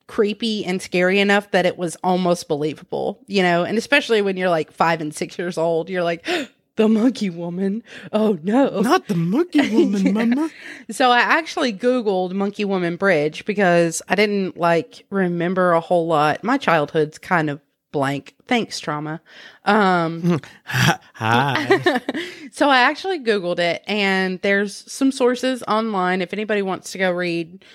[0.07, 4.49] creepy and scary enough that it was almost believable, you know, and especially when you're
[4.49, 6.25] like five and six years old, you're like,
[6.77, 7.83] the monkey woman.
[8.13, 8.81] Oh no.
[8.81, 10.11] Not the monkey woman, Yeah.
[10.11, 10.49] mama.
[10.91, 16.43] So I actually Googled Monkey Woman Bridge because I didn't like remember a whole lot.
[16.43, 17.59] My childhood's kind of
[17.91, 18.35] blank.
[18.47, 19.21] Thanks, trauma.
[19.65, 22.01] Um, Hi.
[22.51, 27.11] so I actually Googled it and there's some sources online if anybody wants to go
[27.11, 27.65] read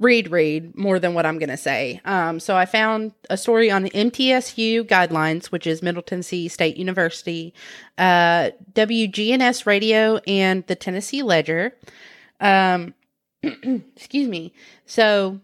[0.00, 2.00] read read more than what I'm going to say.
[2.04, 6.76] Um, so I found a story on the MTSU Sidelines, which is Middle Tennessee State
[6.76, 7.54] University,
[7.98, 11.76] uh, WGNS Radio, and the Tennessee Ledger.
[12.40, 12.94] Um,
[13.42, 14.52] excuse me.
[14.86, 15.38] So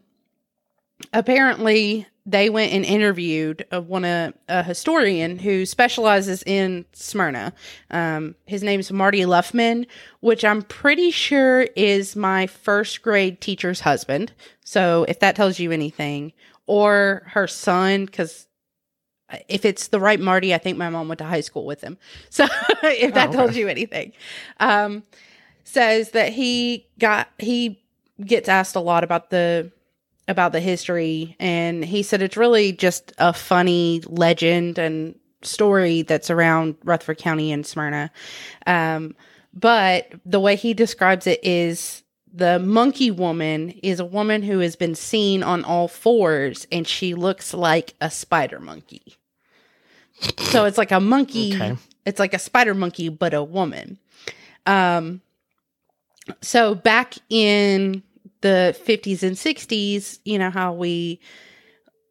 [1.12, 7.52] apparently they went and interviewed uh, one a, a historian who specializes in Smyrna.
[7.90, 9.86] Um, his name's Marty Luffman,
[10.20, 14.32] which I'm pretty sure is my first grade teacher's husband.
[14.64, 16.32] So if that tells you anything,
[16.66, 18.48] or her son, because
[19.48, 21.96] if it's the right Marty, I think my mom went to high school with him.
[22.30, 22.46] So
[22.82, 24.12] if that Oh, tells you anything,
[24.58, 25.04] um,
[25.62, 27.80] says that he got he
[28.24, 29.70] gets asked a lot about the
[30.28, 36.30] about the history, and he said it's really just a funny legend and story that's
[36.30, 38.10] around Rutherford County and Smyrna.
[38.66, 39.14] Um,
[39.54, 44.76] but the way he describes it is the monkey woman is a woman who has
[44.76, 49.16] been seen on all fours and she looks like a spider monkey.
[50.40, 51.76] So it's like a monkey, Okay.
[52.04, 53.98] it's like a spider monkey, but a woman.
[54.66, 55.20] Um,
[56.42, 58.02] so back in
[58.40, 61.20] the 50s and 60s, you know how we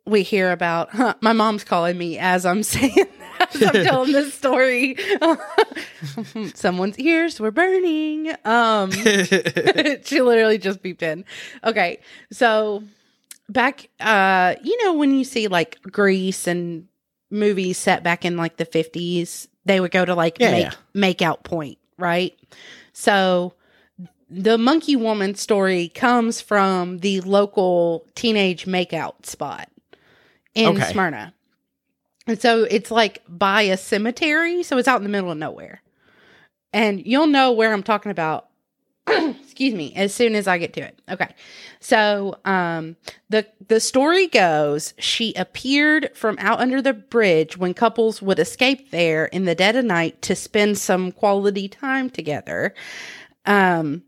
[0.05, 2.95] we hear about huh, my mom's calling me as I'm saying
[3.53, 4.97] as I'm telling this story.
[6.53, 8.31] Someone's ears were burning.
[8.45, 8.91] Um
[10.03, 11.25] she literally just beeped in.
[11.63, 11.99] Okay.
[12.31, 12.83] So
[13.49, 16.87] back uh you know when you see like Grease and
[17.31, 20.73] movies set back in like the 50s, they would go to like Yeah, make yeah.
[20.93, 22.37] make out point, right?
[22.93, 23.53] So
[24.29, 29.69] the monkey woman story comes from the local teenage makeout spot
[30.53, 30.91] in Okay.
[30.91, 31.33] Smyrna.
[32.27, 35.81] And so it's like by a cemetery, so it's out in the middle of nowhere.
[36.73, 38.47] And you'll know where I'm talking about
[39.07, 40.99] excuse me as soon as I get to it.
[41.09, 41.29] Okay.
[41.79, 42.95] So um
[43.29, 48.89] the the story goes she appeared from out under the bridge when couples would escape
[48.89, 52.73] there in the dead of night to spend some quality time together.
[53.45, 54.01] Um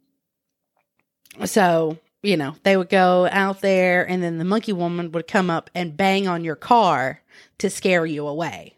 [1.45, 5.49] so, you know, they would go out there and then the monkey woman would come
[5.49, 7.21] up and bang on your car
[7.59, 8.75] to scare you away.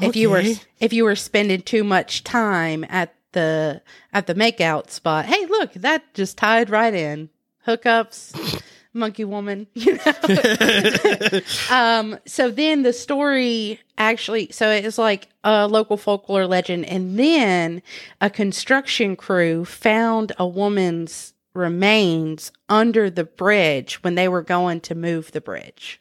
[0.00, 0.42] If you were
[0.80, 5.72] if you were spending too much time at the at the makeout spot, hey, look,
[5.74, 7.30] that just tied right in.
[7.66, 8.60] Hookups,
[8.94, 11.40] monkey woman, you know.
[11.70, 17.18] um so then the story actually so it was like a local folklore legend and
[17.18, 17.82] then
[18.20, 24.94] a construction crew found a woman's remains under the bridge when they were going to
[24.94, 26.00] move the bridge.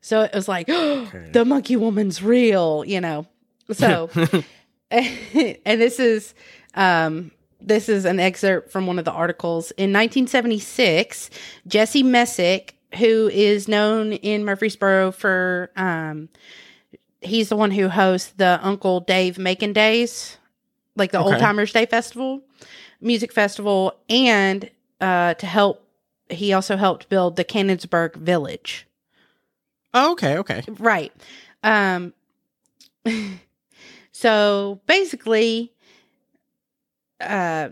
[0.00, 3.26] So it was like the monkey woman's real you know?
[3.72, 4.10] So
[4.90, 6.34] and this is
[6.74, 7.30] um
[7.66, 11.28] this is an excerpt from one of the articles in 1976
[11.66, 16.28] jesse messick who is known in murfreesboro for um
[17.20, 20.38] he's the one who hosts the uncle dave macon days
[20.94, 21.32] like the Okay.
[21.32, 22.40] old timers day festival
[23.00, 25.82] music festival and uh to help
[26.30, 28.86] he also helped build the Cannonsburgh village
[29.94, 30.62] oh, okay, okay.
[30.78, 31.12] Right.
[31.62, 32.12] Um
[34.12, 35.72] so basically
[37.20, 37.70] uh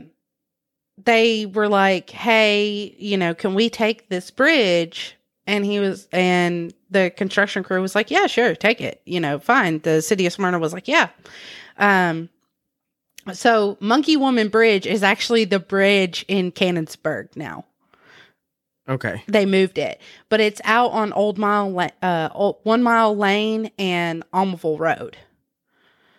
[1.04, 6.72] they were like, "Hey, you know, can we take this bridge?" And he was and
[6.90, 9.02] the construction crew was like, "Yeah, sure, take it.
[9.04, 11.08] You know, fine." The city of Smyrna was like, "Yeah."
[11.78, 12.28] Um
[13.32, 17.64] so Monkey Woman Bridge is actually the bridge in Cannonsburgh now
[18.86, 19.22] Okay.
[19.26, 24.22] they moved it, but it's out on Old Mile, uh, Old, One Mile Lane and
[24.32, 25.16] Almaville Road.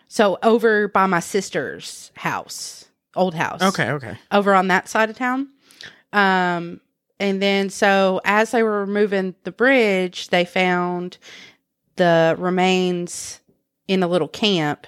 [0.08, 2.86] So over by my sister's house,
[3.16, 3.62] old house.
[3.62, 4.18] Okay, okay.
[4.32, 5.50] Over on that side of town.
[6.14, 6.82] Um,
[7.20, 11.18] and then so as they were removing the bridge, they found
[11.96, 13.42] the remains
[13.88, 14.88] in a little camp.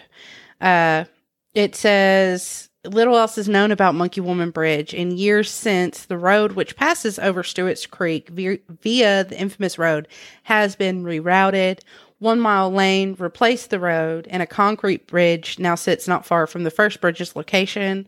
[0.59, 1.05] Uh,
[1.53, 4.93] it says little else is known about Monkey Woman Bridge.
[4.93, 10.07] In years since, the road which passes over Stewart's Creek via, via the infamous road
[10.43, 11.79] has been rerouted.
[12.19, 16.63] One mile lane replaced the road, and a concrete bridge now sits not far from
[16.63, 18.07] the first bridge's location.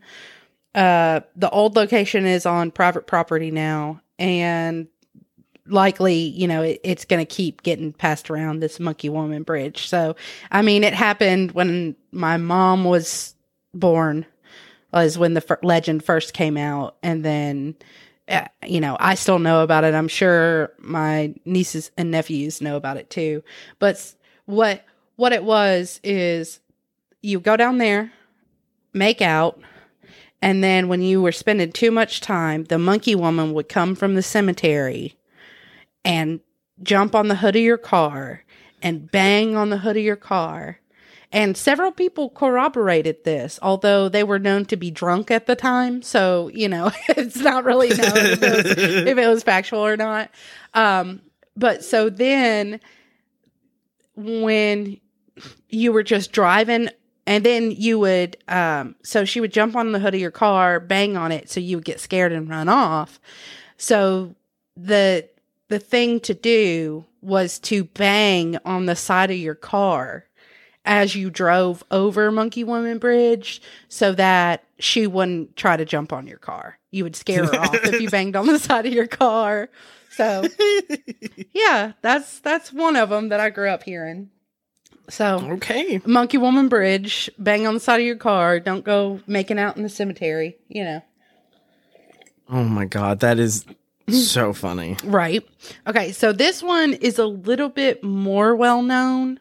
[0.74, 4.88] Uh, the old location is on private property now, and
[5.66, 9.86] likely, you know, it, it's going to keep getting passed around this Monkey Woman Bridge.
[9.86, 10.16] So,
[10.50, 13.36] I mean, it happened when my mom was
[13.72, 14.26] born,
[14.92, 17.76] was when the fir- legend first came out, and then.
[18.30, 19.94] Uh, You know, I still know about it.
[19.94, 23.42] I'm sure my nieces and nephews know about it too.
[23.78, 24.14] But
[24.46, 24.84] what
[25.16, 26.60] what it was is
[27.20, 28.12] you go down there,
[28.94, 29.60] make out,
[30.42, 34.14] and then when you were spending too much time, the monkey woman would come from
[34.14, 35.16] the cemetery
[36.04, 36.40] and
[36.82, 38.44] jump on the hood of your car
[38.82, 40.78] and bang on the hood of your car.
[41.32, 46.02] And several people corroborated this, although they were known to be drunk at the time.
[46.02, 48.66] So, you know, it's not really known if, it was,
[49.06, 50.30] if it was factual or not.
[50.74, 51.20] Um,
[51.56, 52.80] but so then
[54.16, 55.00] when
[55.68, 56.88] you were just driving
[57.26, 60.80] and then you would um so she would jump on the hood of your car
[60.80, 63.20] bang on it so you would get scared and run off
[63.76, 64.34] so
[64.76, 65.28] the
[65.68, 70.26] the thing to do was to bang on the side of your car
[70.84, 76.26] as you drove over Monkey Woman Bridge so that she wouldn't try to jump on
[76.26, 76.78] your car.
[76.90, 79.68] You would scare her off if you banged on the side of your car.
[80.12, 80.44] So,
[81.52, 84.30] yeah, that's that's one of them that I grew up hearing.
[85.08, 86.00] So, Okay.
[86.04, 89.82] Monkey Woman Bridge, bang on the side of your car, don't go making out in
[89.82, 91.02] the cemetery, you know.
[92.48, 93.64] Oh my god, that is
[94.08, 94.96] so funny.
[95.04, 95.46] Right.
[95.86, 99.38] Okay, so this one is a little bit more well known.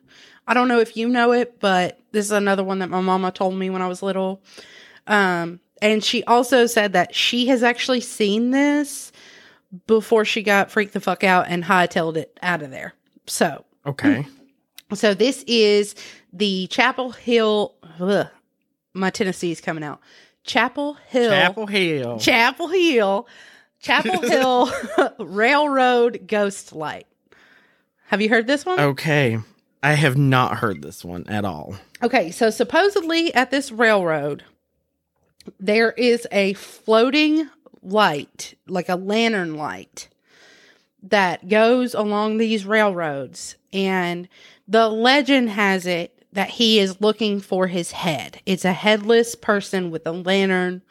[0.50, 3.32] I don't know if you know it, but this is another one that my mama
[3.32, 4.42] told me when I was little.
[5.06, 9.12] Um, and she also said that she has actually seen this
[9.86, 12.96] before she got freaked the fuck out and hightailed it out of there.
[13.28, 14.26] So, Okay.
[14.96, 15.94] so this is
[16.34, 17.76] the Chapel Hill.
[18.00, 18.28] Ugh,
[18.94, 20.00] my Tennessee's coming out.
[20.44, 21.30] Chapel Hill.
[21.30, 22.18] Chapel Hill.
[22.20, 23.28] Chapel Hill,
[23.80, 24.72] Chapel Hill
[25.20, 27.06] Railroad Ghost Light.
[28.08, 28.80] Have you heard this one?
[28.80, 29.38] okay.
[29.82, 31.76] I have not heard this one at all.
[32.04, 34.44] Okay, so supposedly at this railroad,
[35.60, 37.50] there is a floating
[37.82, 40.10] light, like a lantern light,
[41.04, 43.56] that goes along these railroads.
[43.72, 44.28] And
[44.68, 48.42] the legend has it that he is looking for his head.
[48.46, 50.82] It's a headless person with a lantern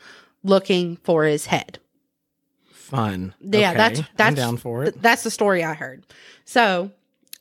[0.43, 1.79] looking for his head.
[2.73, 3.35] Fun.
[3.41, 5.01] Yeah, Okay, that's I'm that's down for it.
[5.01, 6.05] That's the story I heard.
[6.47, 6.91] So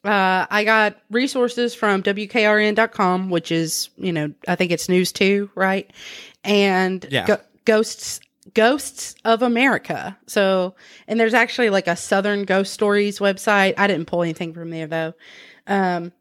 [0.08, 5.50] uh, I got resources from WKRN.com, which is you know I think it's news too,
[5.56, 5.92] right?
[6.44, 7.26] And Yeah.
[7.26, 8.22] Go- ghosts
[8.54, 10.18] ghosts of America.
[10.26, 10.76] So
[11.08, 13.74] and there's actually like a Southern Ghost Stories website.
[13.78, 15.14] I didn't pull anything from there though.
[15.68, 16.14] Um,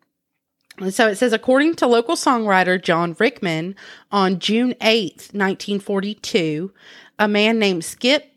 [0.90, 3.76] so it says, according to local songwriter John Rickman,
[4.12, 6.70] on June 8th, 1942,
[7.18, 8.30] a man named Skip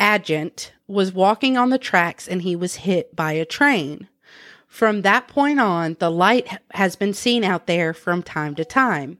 [0.00, 4.06] Agent was walking on the tracks and he was hit by a train.
[4.78, 9.18] From that point on, the light has been seen out there from time to time.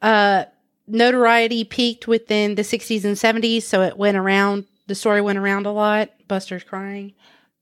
[0.00, 0.44] Uh,
[0.86, 5.66] notoriety peaked within the 60s and 70s, so it went around, the story went around
[5.66, 6.12] a lot.
[6.28, 7.12] Buster's crying.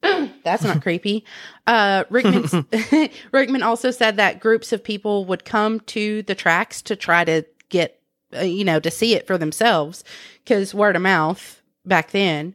[0.44, 1.25] That's not creepy.
[1.66, 2.68] Uh, Rickman
[3.33, 7.44] Rickman also said that groups of people would come to the tracks to try to
[7.68, 8.01] get,
[8.33, 10.05] uh, you know, to see it for themselves
[10.44, 12.55] because word of mouth back then.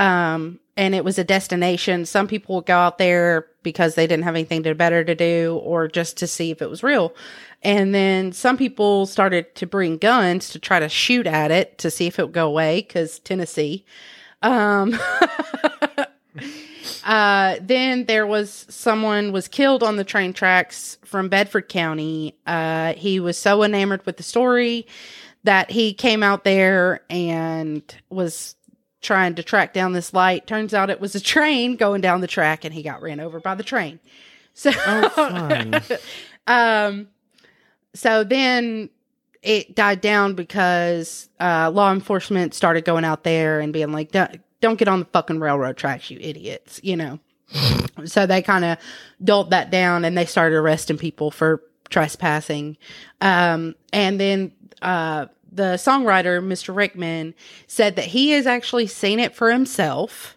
[0.00, 2.06] Um, and it was a destination.
[2.06, 5.60] Some people would go out there because they didn't have anything to better to do
[5.62, 7.14] or just to see if it was real.
[7.62, 11.90] And then some people started to bring guns to try to shoot at it to
[11.90, 13.84] see if it would go away because Tennessee.
[14.40, 14.98] Um,
[17.04, 22.38] uh, then there was someone was killed on the train tracks from Bedford County.
[22.46, 24.86] Uh, he was so enamored with the story
[25.44, 28.56] that he came out there and was
[29.00, 30.46] trying to track down this light.
[30.46, 33.40] Turns out it was a train going down the track, and he got ran over
[33.40, 34.00] by the train.
[34.54, 35.80] So, Oh,
[36.46, 37.08] um,
[37.94, 38.90] so then
[39.42, 44.40] it died down because uh, law enforcement started going out there and being like, "Don't,
[44.60, 47.18] don't get on the fucking railroad tracks, you idiots," you know.
[48.04, 48.78] so they kind of
[49.22, 52.76] dulled that down, and they started arresting people for trespassing.
[53.20, 56.74] Um, and then uh, the songwriter, Mr.
[56.74, 57.34] Rickman,
[57.66, 60.36] said that he has actually seen it for himself.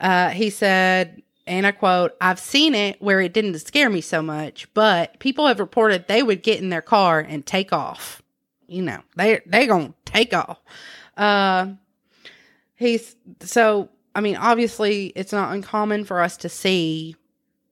[0.00, 4.20] Uh, he said, and I quote, I've seen it where it didn't scare me so
[4.22, 8.22] much, but people have reported they would get in their car and take off.
[8.66, 10.60] You know, they they gonna take off.
[11.16, 11.68] Uh,
[12.76, 13.88] he's so.
[14.14, 17.16] I mean, obviously, it's not uncommon for us to see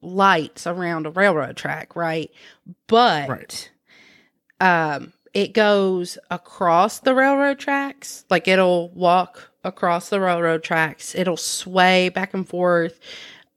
[0.00, 2.30] lights around a railroad track, right?
[2.86, 3.70] But Right.
[4.60, 8.24] um, it goes across the railroad tracks.
[8.30, 11.14] Like it'll walk across the railroad tracks.
[11.14, 12.98] It'll sway back and forth,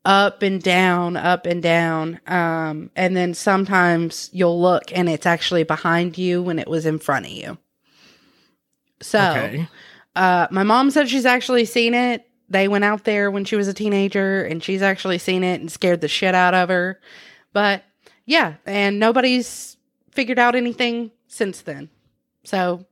[0.04, 2.20] up and down, up and down.
[2.28, 7.00] Um, and then sometimes you'll look and it's actually behind you when it was in
[7.00, 7.58] front of you.
[9.02, 9.68] So, Okay.
[10.18, 12.26] uh, my mom said she's actually seen it.
[12.50, 15.72] They went out there when she was a teenager and she's actually seen it and
[15.72, 17.00] scared the shit out of her.
[17.54, 17.86] But
[18.26, 19.78] yeah, and nobody's
[20.12, 21.90] figured out anything since then.
[22.44, 22.86] So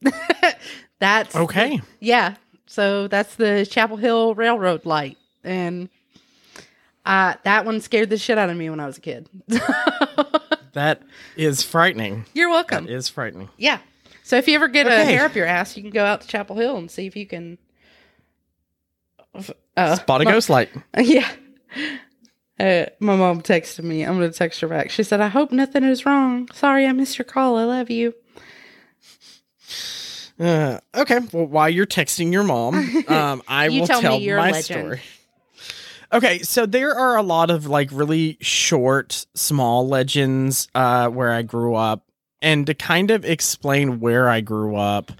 [1.00, 1.80] that's Okay.
[1.98, 2.36] yeah.
[2.66, 5.18] So that's the Chapel Hill Railroad light.
[5.42, 5.88] And
[7.04, 9.28] uh, that one scared the shit out of me when I was a kid.
[10.72, 11.02] That
[11.36, 12.26] is frightening.
[12.32, 12.86] You're welcome.
[12.86, 13.48] is frightening.
[13.56, 13.80] Yeah.
[14.22, 16.28] So if you ever get a hair up your ass, you can go out to
[16.28, 17.58] Chapel Hill and see if you can
[19.76, 20.70] uh, Spot a ghost light.
[20.96, 21.28] Yeah.
[22.60, 24.02] Uh, my mom texted me.
[24.02, 24.90] I'm going to text her back.
[24.90, 26.46] She said, I hope nothing is wrong.
[26.52, 27.56] Sorry I missed your call.
[27.56, 28.14] I love you.
[30.38, 31.20] Uh, okay.
[31.32, 32.74] Well, while you're texting your mom,
[33.08, 34.64] um, I will tell tell my legend.
[34.64, 35.00] story.
[36.12, 41.42] Okay, so there are a lot of like really short, small legends uh, where I
[41.42, 42.04] grew up,
[42.42, 45.12] and to kind of explain where I grew up,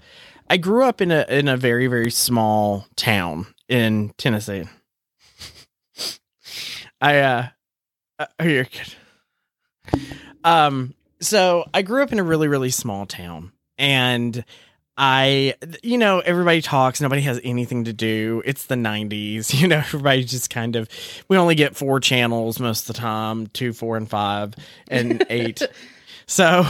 [0.49, 4.65] I grew up in a in a very very small town in Tennessee.
[7.01, 7.47] I uh,
[8.19, 10.01] uh oh, you're good.
[10.43, 14.45] Um, so I grew up in a really really small town, and
[14.97, 18.43] I, you know, everybody talks, nobody has anything to do.
[18.45, 20.87] It's the 90s, you know, everybody just kind of,
[21.27, 24.53] we only get four channels most of the time two, four, and five,
[24.89, 25.61] and eight.
[26.27, 26.65] so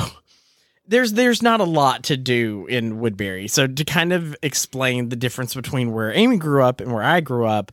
[0.88, 3.48] there's there's not a lot to do in Woodbury.
[3.48, 7.22] So to kind of explain the difference between where Amy grew up and where I
[7.22, 7.72] grew up,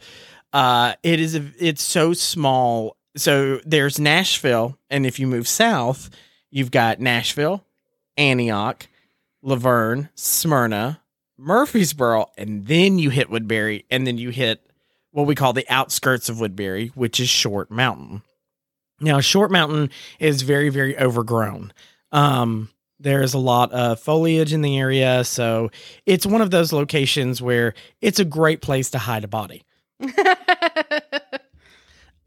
[0.53, 2.97] uh, it is a, it's so small.
[3.17, 6.11] So there's Nashville, and if you move south,
[6.51, 7.65] you've got Nashville,
[8.17, 8.87] Antioch,
[9.43, 11.01] La Vergne, Smyrna,
[11.37, 14.69] Murfreesboro, and then you hit Woodbury, and then you hit
[15.11, 18.23] what we call the outskirts of Woodbury, which is Short Mountain.
[19.01, 21.73] Now, Short Mountain is very, very overgrown.
[22.11, 22.71] Um,
[23.01, 25.71] there's a lot of foliage in the area, so
[26.05, 29.65] it's one of those locations where it's a great place to hide a body.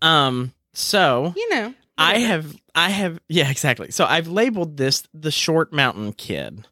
[0.01, 3.91] um, so you know, I have, I have, yeah, exactly.
[3.91, 6.65] So I've labeled this the Short Mountain Kid.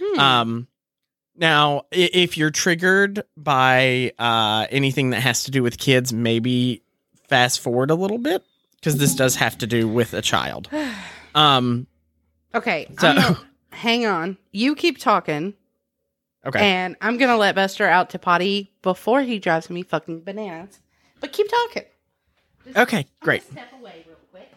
[0.00, 0.20] Hmm.
[0.20, 0.68] Um,
[1.36, 6.82] now, if you're triggered by uh, anything that has to do with kids, maybe
[7.28, 8.42] fast forward a little bit
[8.76, 10.68] because this does have to do with a child.
[11.34, 11.86] Um,
[12.52, 13.38] okay, so gonna-
[13.70, 14.38] hang on.
[14.50, 15.54] You keep talking,
[16.46, 20.80] okay, and I'm gonna let Buster out to potty before he drives me fucking bananas.
[21.20, 21.84] But keep talking.
[22.76, 23.42] okay, great.
[23.42, 24.50] Step away real quick.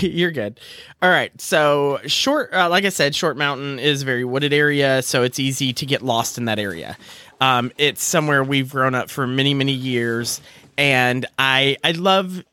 [0.00, 0.60] You're good.
[1.00, 1.38] All right.
[1.40, 5.38] So short, uh, like I said, Short Mountain is a very wooded area, so it's
[5.38, 6.96] easy to get lost in that area.
[7.40, 10.40] Um, it's somewhere we've grown up for many, many years,
[10.78, 12.44] and I I love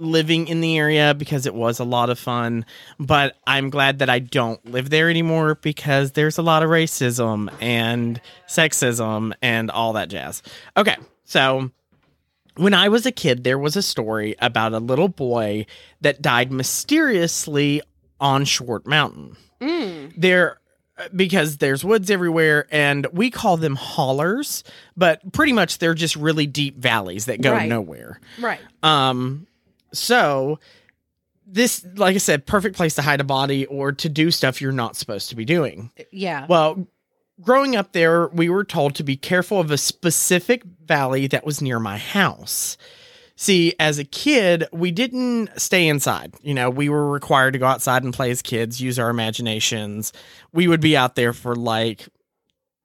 [0.00, 2.64] living in the area because it was a lot of fun.
[2.98, 7.52] But I'm glad that I don't live there anymore because there's a lot of racism
[7.60, 10.42] and sexism and all that jazz.
[10.76, 11.70] Okay, so
[12.56, 15.66] when I was a kid, there was a story about a little boy
[16.00, 17.82] that died mysteriously
[18.20, 19.36] on Short Mountain.
[19.60, 20.12] Mm.
[20.16, 20.58] There,
[21.14, 24.64] because there's woods everywhere, and we call them hollers,
[24.96, 27.68] but pretty much they're just really deep valleys that go Right.
[27.68, 28.20] nowhere.
[28.38, 28.60] Right.
[28.82, 29.46] Um,
[29.92, 30.58] so
[31.46, 34.72] this, like I said, perfect place to hide a body or to do stuff you're
[34.72, 35.90] not supposed to be doing.
[35.98, 36.46] Uh, yeah.
[36.48, 36.86] Well,
[37.40, 41.60] growing up there, we were told to be careful of a specific valley that was
[41.60, 42.76] near my house.
[43.36, 46.34] See, as a kid, we didn't stay inside.
[46.42, 50.12] You know, we were required to go outside and play as kids, use our imaginations.
[50.52, 52.06] We would be out there for like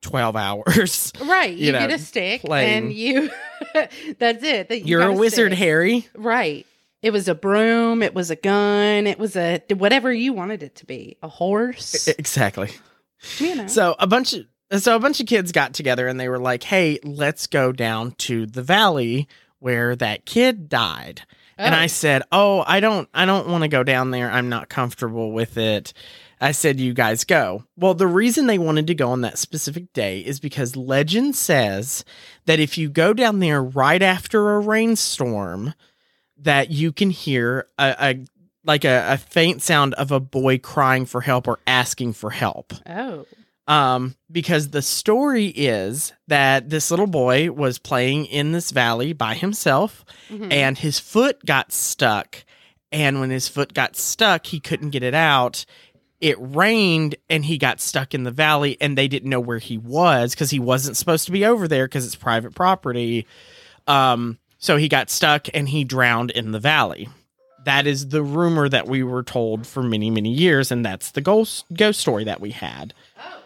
[0.02, 1.12] 12 hours.
[1.26, 1.56] right.
[1.56, 2.86] You, you know, get a stick playing.
[2.86, 3.30] and you.
[4.18, 4.70] that's it.
[4.70, 5.60] that you You're a wizard, stick.
[5.60, 6.08] Harry.
[6.16, 6.66] Right.
[7.06, 8.02] It was a broom.
[8.02, 9.06] It was a gun.
[9.06, 11.18] It was a whatever you wanted it to be.
[11.22, 12.08] A horse.
[12.08, 12.72] Exactly.
[13.38, 13.68] you know.
[13.68, 16.64] So a bunch of so a bunch of kids got together and they were like,
[16.64, 19.28] "Hey, let's go down to the valley
[19.60, 21.22] where that kid died."
[21.60, 21.78] And Oh.
[21.78, 24.32] I said, "Oh, I don't I don't want to go down there.
[24.32, 25.94] I'm not comfortable with it."
[26.42, 29.94] I said, "You guys go." Well, the reason they wanted to go on that specific
[29.94, 32.04] day is because legend says
[32.48, 35.76] that if you go down there right after a rainstorm,
[36.40, 38.26] that you can hear a, a
[38.64, 42.74] like a, a faint sound of a boy crying for help or asking for help
[42.88, 43.26] Oh.
[43.68, 49.36] um, because the story is that this little boy was playing in this valley by
[49.36, 50.52] himself Mhm.
[50.52, 52.44] and his foot got stuck.
[52.92, 55.66] And when his foot got stuck, he couldn't get it out.
[56.22, 59.78] It rained and he got stuck in the valley, and they didn't know where he
[59.78, 63.28] was because he wasn't supposed to be over there because it's private property.
[63.86, 67.08] Um, so he got stuck and he drowned in the valley.
[67.66, 71.22] That is the rumor that we were told for many, many years, and that's the
[71.22, 72.94] ghost ghost story that we had.
[73.20, 73.40] Oh.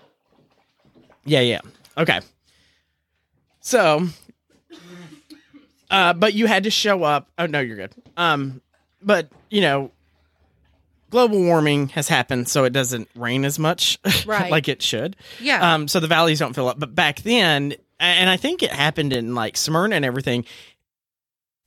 [1.25, 1.59] Yeah, yeah.
[1.97, 2.21] Okay.
[3.61, 4.07] So,
[5.91, 7.29] uh, but you had to show up.
[7.37, 7.93] Oh no, you're good.
[8.17, 8.61] Um,
[9.01, 9.91] but you know,
[11.09, 14.51] global warming has happened, so it doesn't rain as much, Right.
[14.51, 15.15] like it should.
[15.39, 15.73] Yeah.
[15.75, 16.79] Um, so the valleys don't fill up.
[16.79, 20.45] But back then, and I think it happened in like Smyrna and everything.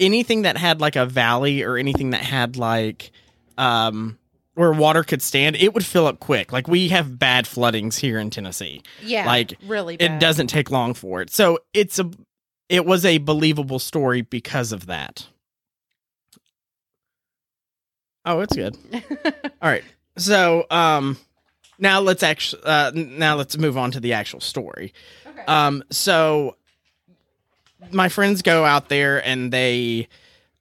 [0.03, 3.13] Anything that had like a valley or anything that had like,
[3.57, 4.19] um,
[4.55, 6.53] where water could stand, it would fill up quick.
[6.53, 9.27] Like we have bad floodings here in Tennessee yeah.
[9.27, 10.13] like, really bad.
[10.13, 11.31] it doesn't take long for it.
[11.31, 12.11] So it's a
[12.69, 15.27] it was a believable story because of that.
[18.25, 18.77] Oh, it's good.
[19.63, 19.85] All right.
[20.17, 21.19] So, um
[21.79, 24.93] now let's actually uh now let's move on to the actual story.
[25.27, 25.45] Okay.
[25.47, 26.57] Um so
[27.91, 30.09] my friends go out there and they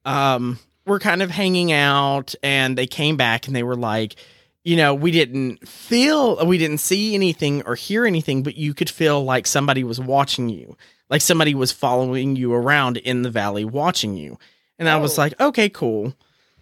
[0.05, 4.15] um, were kind of hanging out, and they came back and they were like,
[4.63, 8.89] you know, we didn't feel, we didn't see anything or hear anything, but you could
[8.89, 10.76] feel like somebody was watching you,
[11.09, 14.38] like somebody was following you around in the valley watching you.
[14.80, 15.22] And I was Oh.
[15.22, 16.13] like, okay, cool.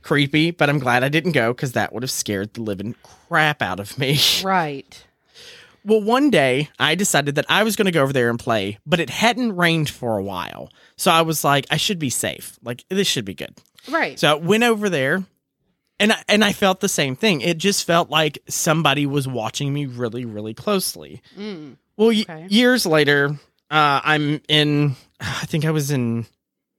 [0.02, 3.62] Creepy, but I'm glad I didn't go because that would have scared the living crap
[3.62, 4.18] out of me.
[4.44, 5.06] Right.
[5.86, 8.80] Well, one day I decided that I was going to go over there and play,
[8.86, 10.72] but it hadn't rained for a while.
[10.98, 12.58] So I was like, I should be safe.
[12.64, 13.56] Like, this should be good.
[13.90, 14.20] Right.
[14.20, 15.24] So I went over there
[16.00, 17.42] and I, and I felt the same thing.
[17.42, 21.22] It just felt like somebody was watching me really, really closely.
[21.38, 21.78] Mm.
[21.98, 23.32] Well, y- years later,
[23.72, 26.26] uh, I'm in, I think I was in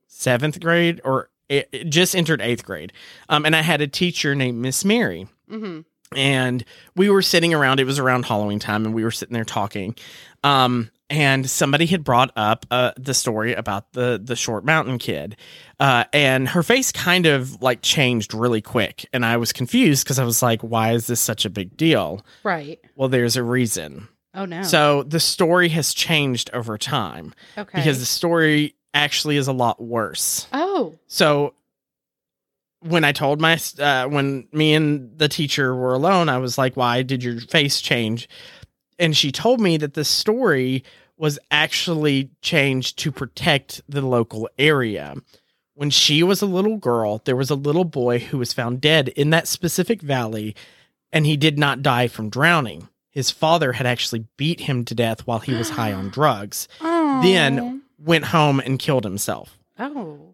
[0.09, 2.93] seventh grade or it, it just entered eighth grade.
[3.29, 5.81] Um, and I had a teacher named Miss Mary hmm
[6.17, 6.65] and
[6.97, 9.95] we were sitting around it was around halloween time and we were sitting there talking
[10.43, 15.37] um and somebody had brought up uh, the story about the the short mountain kid
[15.79, 20.19] uh and her face kind of like changed really quick and i was confused because
[20.19, 22.81] i was like why is this such a big deal Right.
[22.97, 24.63] well there's a reason Oh no.
[24.63, 27.79] so the story has changed over time okay.
[27.79, 30.97] because the story actually is a lot worse oh.
[31.07, 31.55] so
[32.81, 36.77] when I told my uh, when me and the teacher were alone, I was like,
[36.77, 38.29] "Why did your face change?"
[38.99, 40.85] And she told me that the story
[41.17, 45.15] was actually changed to protect the local area.
[45.75, 49.09] When she was a little girl, there was a little boy who was found dead
[49.09, 50.55] in that specific valley,
[51.13, 52.89] and he did not die from drowning.
[53.11, 56.69] His father had actually beat him to death while he was high on drugs.
[56.81, 57.23] Oh.
[57.23, 59.59] Then went home and killed himself.
[59.79, 60.30] Oh.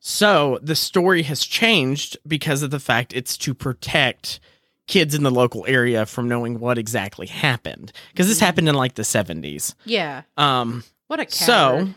[0.00, 4.40] So the story has changed because of the fact it's to protect
[4.86, 7.92] kids in the local area from knowing what exactly happened.
[8.10, 8.46] Because this Mhm.
[8.46, 9.74] happened in like the 70s.
[9.84, 10.22] Yeah.
[10.36, 11.32] Um, What a coward.
[11.32, 11.88] so,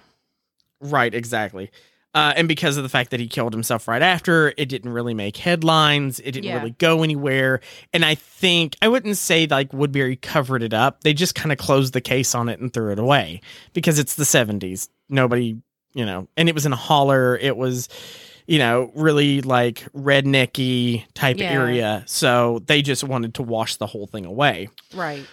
[0.82, 1.72] right, exactly.
[2.16, 5.16] Uh, and because of the fact that he killed himself right after, it didn't really
[5.16, 6.20] make headlines.
[6.20, 6.58] It didn't Yeah.
[6.60, 7.60] really go anywhere.
[7.91, 11.01] And I think, I wouldn't say like Woodbury covered it up.
[11.04, 13.41] They just kind of closed the case on it and threw it away
[13.74, 14.89] because it's the 70s.
[15.10, 15.58] Nobody,
[15.93, 17.37] you know, and it was in a holler.
[17.37, 17.89] It was,
[18.47, 21.51] you know, really like rednecky type Yeah.
[21.51, 22.03] area.
[22.07, 24.69] So they just wanted to wash the whole thing away.
[24.93, 25.25] right.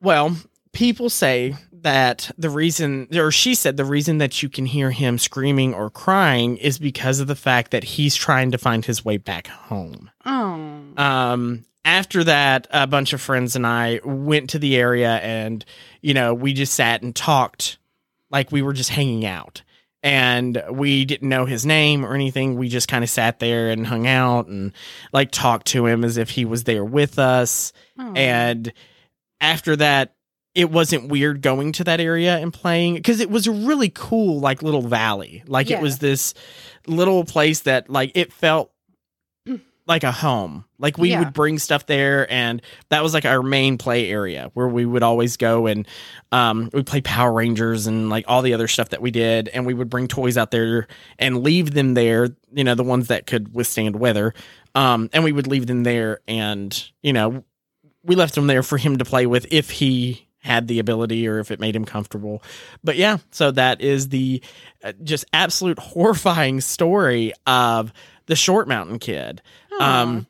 [0.00, 0.36] Well,
[0.72, 5.18] people say that the reason, or she said the reason that you can hear him
[5.18, 9.16] screaming or crying is because of the fact that he's trying to find his way
[9.16, 10.10] back home.
[10.26, 11.02] Oh.
[11.02, 15.64] Um, after that, a bunch of friends and I went to the area and,
[16.02, 17.78] you know, we just sat and talked
[18.34, 19.62] like we were just hanging out.
[20.02, 22.56] And we didn't know his name or anything.
[22.58, 24.72] We just kind of sat there and hung out and
[25.14, 27.72] like talked to him as if he was there with us.
[27.98, 28.12] Oh.
[28.14, 28.70] And
[29.40, 30.14] after that,
[30.54, 34.40] it wasn't weird going to that area and playing because it was a really cool,
[34.40, 35.42] like little valley.
[35.46, 35.78] Like Yeah.
[35.78, 36.34] it was this
[36.86, 38.70] little place that, like, it felt
[39.86, 40.64] like a home.
[40.78, 41.18] Like we Yeah.
[41.20, 45.02] would bring stuff there, and that was like our main play area where we would
[45.02, 45.86] always go and
[46.32, 49.66] um, we play Power Rangers and like all the other stuff that we did, and
[49.66, 50.86] we would bring toys out there
[51.18, 52.28] and leave them there.
[52.52, 54.32] You know, the ones that could withstand weather,
[54.74, 57.44] um, and we would leave them there, and you know,
[58.02, 61.38] we left them there for him to play with if he had the ability or
[61.38, 62.42] if it made him comfortable.
[62.82, 64.42] But yeah, so that is the
[64.82, 67.92] uh, just absolute horrifying story of
[68.26, 69.42] the short mountain kid.
[69.80, 70.26] Um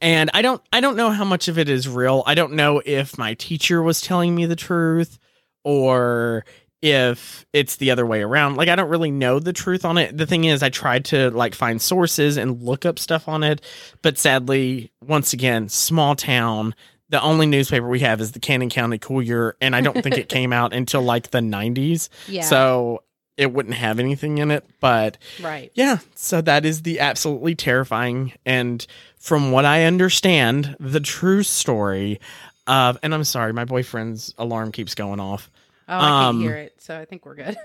[0.00, 2.22] and I don't I don't know how much of it is real.
[2.26, 5.18] I don't know if my teacher was telling me the truth
[5.64, 6.44] or
[6.82, 8.56] if it's the other way around.
[8.56, 10.16] Like I don't really know the truth on it.
[10.16, 13.60] The thing is I tried to like find sources and look up stuff on it,
[14.02, 16.74] but sadly, once again, small town,
[17.08, 20.28] the only newspaper we have is the Cannon County Courier and I don't think it
[20.30, 22.08] came out until like the 90s.
[22.28, 22.42] yeah.
[22.42, 23.02] So
[23.36, 25.70] it wouldn't have anything in it, but right.
[25.74, 28.86] yeah, so that is the absolutely terrifying and
[29.18, 32.20] from what I understand, the true story
[32.66, 35.50] of and I'm sorry, my boyfriend's alarm keeps going off.
[35.88, 37.56] Oh, I Um, can't hear it, so I think we're good.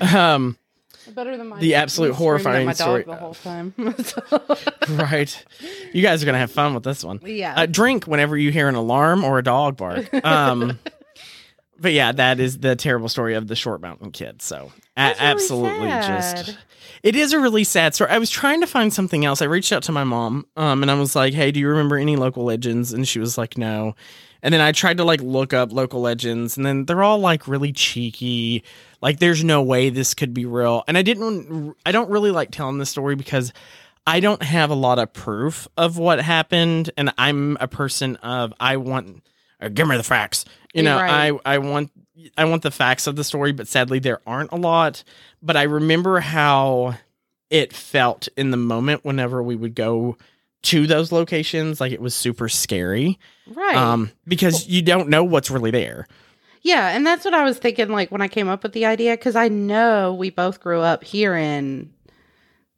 [0.00, 0.56] Um
[1.14, 3.04] Better than my The absolute me screaming at horrifying story.
[3.04, 3.72] the whole time.
[5.10, 5.44] right.
[5.94, 7.20] You guys are to have fun with this one.
[7.24, 7.54] yeah.
[7.56, 10.12] Uh, drink whenever you hear an alarm or a dog bark.
[10.24, 10.78] Um
[11.78, 14.42] but yeah, that is the terrible story of the short mountain kid.
[14.42, 16.56] So a- really absolutely just
[17.02, 18.10] it is a really sad story.
[18.10, 19.40] I was trying to find something else.
[19.42, 21.96] I reached out to my mom, um, and I was like, "Hey, do you remember
[21.96, 23.94] any local legends?" And she was like, "No."
[24.42, 27.48] And then I tried to like look up local legends, and then they're all like
[27.48, 28.62] really cheeky.
[29.00, 30.84] Like, there's no way this could be real.
[30.88, 31.74] And I didn't.
[31.86, 33.52] I don't really like telling this story because
[34.06, 38.52] I don't have a lot of proof of what happened, and I'm a person of
[38.58, 39.22] I want.
[39.60, 40.44] Or give me the facts.
[40.78, 41.32] You know, Right.
[41.44, 41.90] I I want
[42.36, 45.04] I want the facts of the story, but sadly there aren't a lot.
[45.42, 46.94] But I remember how
[47.50, 50.16] it felt in the moment whenever we would go
[50.62, 53.16] to those locations like it was super scary
[53.46, 53.76] Right.
[53.76, 56.06] um because you don't know what's really there
[56.60, 59.16] yeah, and that's what I was thinking like when I came up with the idea
[59.16, 61.92] cuz I know we both grew up hearing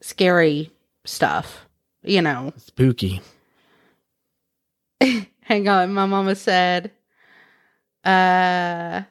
[0.02, 0.70] scary
[1.06, 1.66] stuff,
[2.04, 2.52] you know.
[2.58, 3.22] spooky
[5.42, 6.90] Hang on, my mama said
[8.04, 9.02] uh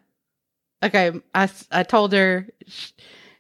[0.84, 2.48] okay, I, I told her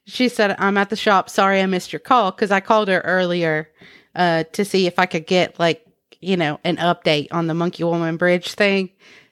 [0.05, 1.29] she said I'm at the shop.
[1.29, 3.69] Sorry I missed your call cuz I called her earlier
[4.15, 5.85] uh to see if I could get like,
[6.21, 8.89] you know, an update on the Monkey Woman Bridge thing.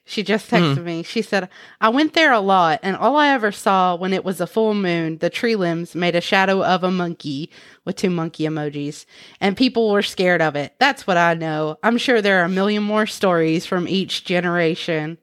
[0.09, 1.03] She just texted me.
[1.03, 1.49] She said,
[1.81, 4.73] I went there a lot, and all I ever saw when it was a full
[4.73, 7.49] moon, the tree limbs made a shadow of a monkey
[7.83, 9.05] with two monkey emojis,
[9.41, 10.73] and people were scared of it.
[10.79, 11.77] That's what I know.
[11.83, 15.17] I'm sure there are a million more stories from each generation.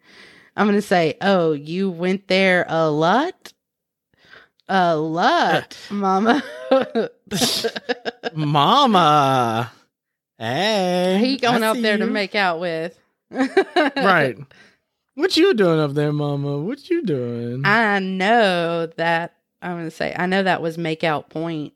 [0.57, 3.53] I'm going to say, Oh, you went there a lot?
[4.69, 6.43] A lot, mama.
[8.35, 9.73] mama
[10.39, 12.99] hey he going I there to make out with.
[13.31, 14.37] right
[15.15, 20.15] what you doing up there mama what you doing I know that I'm gonna say
[20.17, 21.73] I know that was make out point.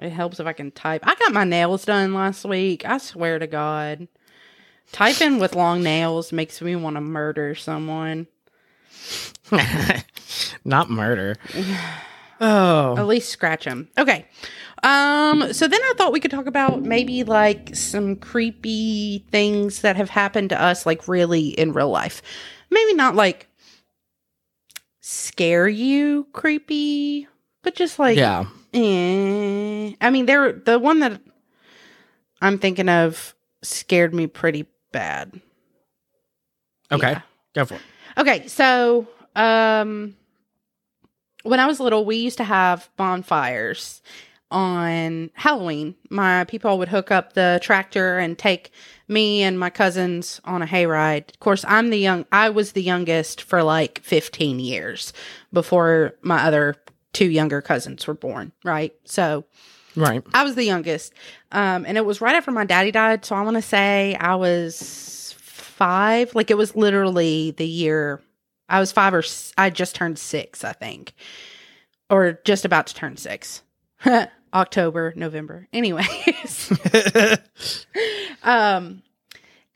[0.00, 1.02] It helps if I can type.
[1.04, 2.84] I got my nails done last week.
[2.86, 4.06] I swear to God.
[4.92, 8.26] Typing with long nails makes me want to murder someone.
[10.64, 11.36] not murder
[12.40, 13.88] oh At least scratch them.
[13.98, 14.26] Okay.
[14.82, 19.96] Um so then I thought we could talk about maybe like some creepy things that
[19.96, 22.22] have happened to us like really in real life.
[22.70, 23.48] Maybe not like
[25.00, 27.28] scare you creepy,
[27.62, 31.20] but just like yeah Eh, I mean, there the one that
[32.42, 35.40] I'm thinking of scared me pretty bad.
[36.90, 37.20] okay Yeah.
[37.54, 37.80] go for it
[38.16, 40.16] Okay, so um
[41.42, 44.00] when I was little, we used to have bonfires
[44.50, 45.94] on Halloween.
[46.10, 48.70] My people would hook up the tractor and take
[49.08, 51.28] me and my cousins on a hayride.
[51.34, 55.12] Of course, I'm the young I was the youngest for like 15 years
[55.52, 56.76] before my other
[57.12, 58.94] two younger cousins were born, right?
[59.04, 59.44] So,
[59.96, 61.12] right I was the youngest.
[61.52, 63.24] Um, and it was right after my daddy died.
[63.24, 66.34] So I want to say I was five.
[66.34, 68.20] Like it was literally the year
[68.68, 71.14] I was five or s- I just turned six, I think,
[72.10, 73.62] or just about to turn six.
[74.54, 75.68] October, November.
[75.72, 76.72] Anyways.
[78.42, 79.02] um,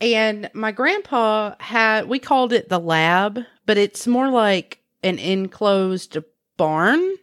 [0.01, 6.16] and my grandpa had, we called it the lab, but it's more like an enclosed
[6.57, 7.16] barn.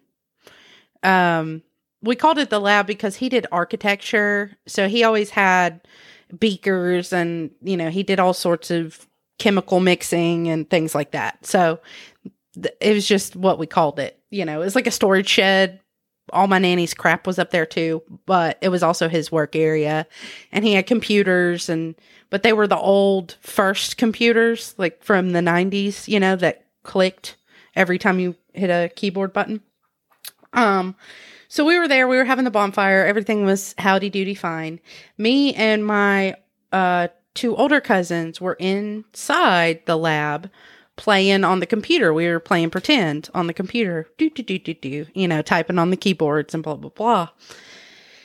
[1.01, 1.61] Um,
[2.05, 4.55] we called it the lab because he did architecture.
[4.67, 5.81] So he always had
[6.37, 9.07] beakers and, you know, he did all sorts of
[9.39, 11.45] chemical mixing and things like that.
[11.45, 11.79] So
[12.53, 14.19] th- it was just what we called it.
[14.29, 15.81] You know, it was like a storage shed.
[16.31, 20.07] All my nanny's crap was up there too, but it was also his work area.
[20.51, 21.95] And he had computers and,
[22.29, 27.35] but they were the old first computers, like from the 90s, you know, that clicked
[27.75, 29.61] every time you hit a keyboard button.
[30.53, 30.95] Um,
[31.55, 34.77] so we were there, we were having the bonfire, everything was howdy doody fine.
[35.17, 36.35] Me and my
[36.73, 40.51] uh two older cousins were inside the lab
[40.97, 42.13] playing on the computer.
[42.13, 44.05] We were playing pretend on the computer.
[44.17, 47.29] Do do do do do, you know, typing on the keyboards and blah blah blah.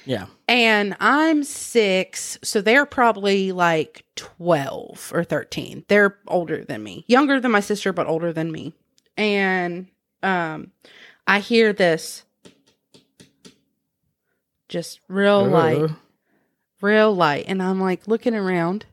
[0.07, 5.85] yeah And I'm six, so they're probably like 12 or 13.
[5.87, 8.75] They're older than me, younger than my sister, but older than me.
[9.17, 9.87] And
[10.25, 10.73] um,
[11.29, 12.25] I hear this
[14.71, 15.89] just real light, Uh,
[16.81, 17.45] real light.
[17.47, 18.87] And I'm like looking around.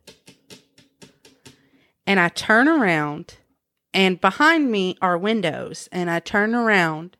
[2.05, 3.35] And I turn around,
[3.93, 5.87] and behind me are windows.
[5.91, 7.15] And I turn around,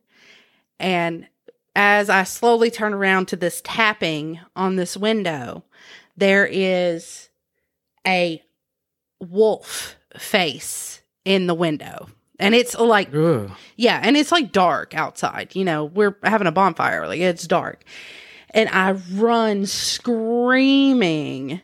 [0.80, 1.28] and
[1.76, 5.64] as I slowly turn around to this tapping on this window,
[6.16, 7.30] there is
[8.05, 8.41] a
[9.20, 12.10] wolf face in the window.
[12.39, 13.51] And it's like, ugh.
[13.76, 15.55] yeah, and it's like dark outside.
[15.55, 17.84] You know, we're having a bonfire, like it's dark.
[18.52, 21.62] And I run screaming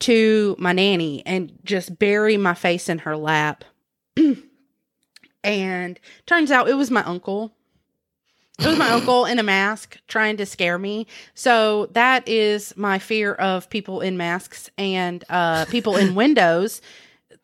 [0.00, 3.64] to my nanny and just bury my face in her lap.
[5.44, 7.52] and turns out it was my uncle.
[8.58, 11.06] It was my uncle in a mask trying to scare me.
[11.34, 16.80] So that is my fear of people in masks and uh, people in windows.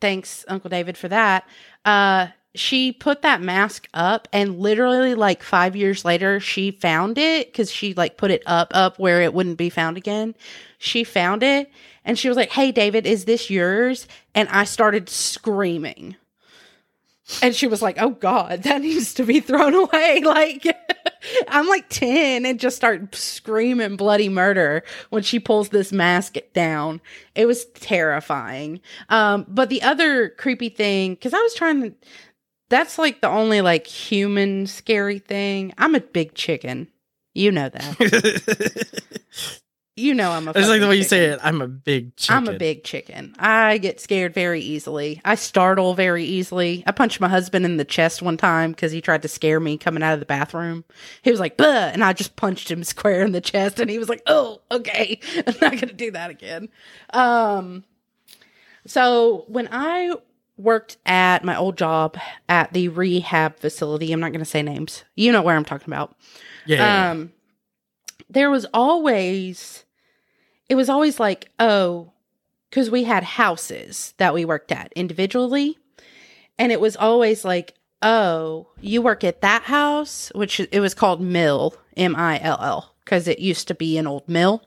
[0.00, 1.46] Thanks, Uncle David, for that.
[1.84, 7.48] Uh, she put that mask up, and literally, like five years later, she found it
[7.48, 10.34] because she like put it up, up where it wouldn't be found again.
[10.78, 11.70] She found it,
[12.04, 16.16] and she was like, "Hey, David, is this yours?" And I started screaming.
[17.42, 20.66] And she was like, "Oh God, that needs to be thrown away!" Like,
[21.48, 27.00] I'm like 10 and just start screaming bloody murder when she pulls this mask down.
[27.34, 28.80] It was terrifying.
[29.08, 31.94] Um, but the other creepy thing, because I was trying to,
[32.68, 35.72] that's like the only like human scary thing.
[35.78, 36.88] I'm a big chicken.
[37.34, 39.02] You know that.
[39.96, 40.52] you know I'm a.
[40.54, 41.34] It's like the way you say chicken.
[41.34, 41.40] it.
[41.42, 42.36] I'm a big chicken.
[42.36, 43.34] I'm a big chicken.
[43.38, 45.20] I get scared very easily.
[45.24, 46.82] I startle very easily.
[46.86, 49.76] I punched my husband in the chest one time because he tried to scare me
[49.76, 50.84] coming out of the bathroom.
[51.22, 53.98] He was like, "Buh," and I just punched him square in the chest, and he
[53.98, 56.70] was like, "Oh, okay, I'm not gonna do that again."
[57.10, 57.84] Um,
[58.86, 60.14] so when I
[60.56, 62.16] worked at my old job
[62.48, 65.04] at the rehab facility, I'm not gonna say names.
[65.14, 66.16] You know where I'm talking about
[66.64, 67.10] Yeah.
[67.10, 67.32] um
[68.30, 69.84] there was always
[70.68, 72.12] it was always like oh
[72.70, 75.78] because we had houses that we worked at individually
[76.58, 81.20] and it was always like oh you work at that house which it was called
[81.20, 84.62] mill m-i-l-l because it used to be an old mill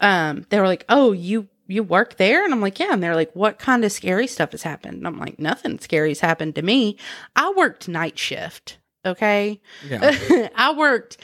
[0.00, 3.14] um they were like oh you you work there and i'm like yeah and they're
[3.14, 6.62] like what kind of scary stuff has happened and i'm like nothing scary's happened to
[6.62, 6.96] me
[7.36, 10.48] i worked night shift okay yeah.
[10.56, 11.18] I worked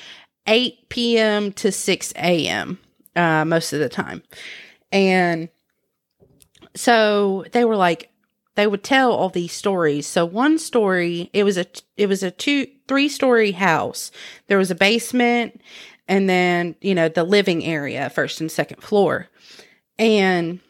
[0.46, 1.52] 8 p.m.
[1.52, 2.78] to 6 a.m.
[3.14, 4.22] Uh, most of the time.
[4.92, 5.48] And
[6.74, 8.10] so they were like,
[8.56, 10.06] they would tell all these stories.
[10.06, 11.66] So one story, it was a,
[11.96, 14.10] it was a two, three story house.
[14.48, 15.60] There was a basement
[16.08, 19.28] and then, you know, the living area, first and second floor.
[20.00, 20.60] And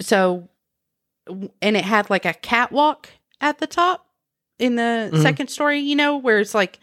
[0.00, 0.48] so,
[1.26, 3.08] and it had like a catwalk
[3.40, 4.06] at the top
[4.58, 5.22] in the Mhm.
[5.22, 6.78] second story, you know, where it's like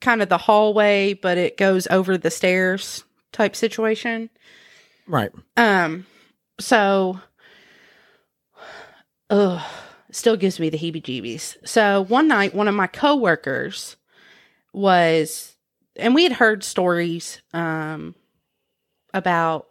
[0.00, 4.28] kind of the hallway, but it goes over the stairs type situation.
[5.06, 5.30] Right.
[5.56, 6.04] Um,
[6.58, 7.20] so,
[9.30, 9.62] ugh,
[10.10, 11.56] still gives me the heebie jeebies.
[11.64, 13.96] So one night, one of my coworkers
[14.72, 15.54] was,
[15.96, 18.14] and we had heard stories, um,
[19.14, 19.68] about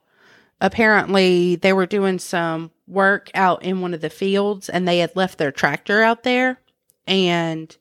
[0.62, 5.16] apparently they were doing some work out in one of the fields and they had
[5.16, 6.60] left their tractor out there
[7.08, 7.76] and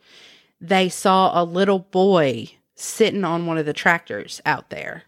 [0.61, 5.05] they saw a little boy sitting on one of the tractors out there.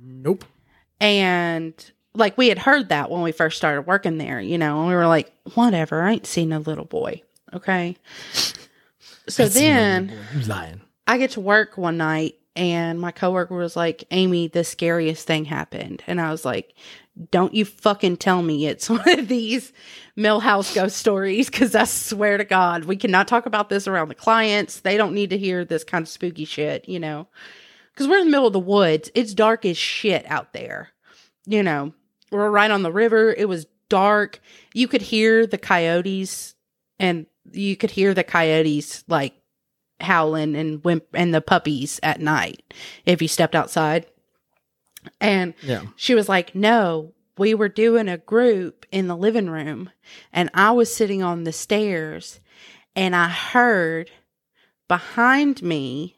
[0.00, 0.44] Nope.
[1.00, 1.74] And
[2.14, 4.94] like we had heard that when we first started working there, you know, and we
[4.94, 7.22] were like, whatever, I ain't seen a little boy.
[7.52, 7.96] Okay.
[9.28, 10.40] So then another boy.
[10.40, 10.80] You lying.
[11.06, 15.44] I get to work one night and my coworker was like, Amy, the scariest thing
[15.44, 16.02] happened.
[16.06, 16.74] And I was like,
[17.30, 19.72] don't you fucking tell me it's one of these
[20.16, 24.14] Millhouse ghost stories because I swear to God, we cannot talk about this around the
[24.14, 24.80] clients.
[24.80, 27.28] They don't need to hear this kind of spooky shit, you know,
[27.92, 29.10] because we're in the middle of the woods.
[29.14, 30.90] It's dark as shit out there,
[31.46, 31.92] you know.
[32.32, 33.32] We're right on the river.
[33.36, 34.40] It was dark.
[34.72, 36.54] You could hear the coyotes
[36.98, 39.34] and you could hear the coyotes like
[40.02, 42.62] howling and wimp and the puppies at night
[43.06, 44.06] if you stepped outside.
[45.20, 45.82] And Yeah.
[45.96, 49.90] she was like, No, we were doing a group in the living room,
[50.32, 52.40] and I was sitting on the stairs,
[52.94, 54.10] and I heard
[54.88, 56.16] behind me,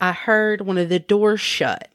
[0.00, 1.88] I heard one of the doors shut.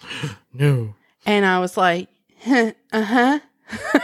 [0.52, 0.94] No.
[1.26, 2.08] And I was like,
[2.46, 3.38] uh huh.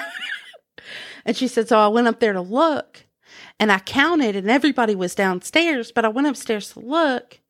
[1.24, 3.04] and she said, So I went up there to look
[3.58, 7.40] and I counted and everybody was downstairs, but I went upstairs to look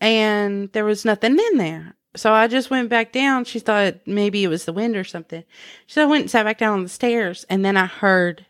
[0.00, 1.94] and there was nothing in there.
[2.16, 3.44] So I just went back down.
[3.44, 5.44] She thought maybe it was the wind or something.
[5.86, 8.46] So I went and sat back down on the stairs and then I heard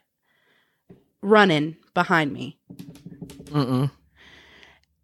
[1.20, 2.59] running behind me
[3.45, 3.91] Mm-mm.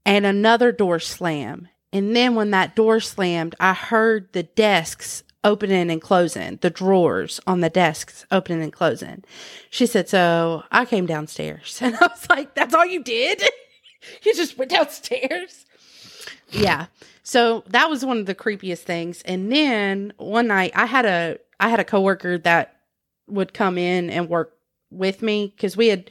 [0.06, 1.68] and another door slam.
[1.92, 7.40] And then when that door slammed, I heard the desks opening and closing, the drawers
[7.46, 9.22] on the desks opening and closing.
[9.70, 11.78] She said, So I came downstairs.
[11.82, 13.42] And I was like, That's all you did?
[14.24, 15.66] you just went downstairs?
[16.50, 16.86] Yeah.
[17.22, 19.22] So that was one of the creepiest things.
[19.22, 22.80] And then one night I had a I had a coworker that
[23.26, 24.56] would come in and work
[24.90, 26.10] with me because we had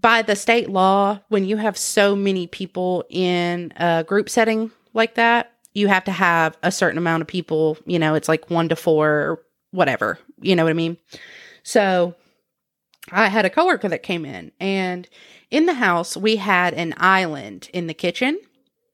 [0.00, 5.16] by the state law, when you have so many people in a group setting like
[5.16, 7.78] that, you have to have a certain amount of people.
[7.86, 10.18] You know, it's like one to four or whatever.
[10.40, 10.96] You know what I mean?
[11.62, 12.14] So
[13.10, 15.08] I had a coworker that came in, and
[15.50, 18.38] in the house, we had an island in the kitchen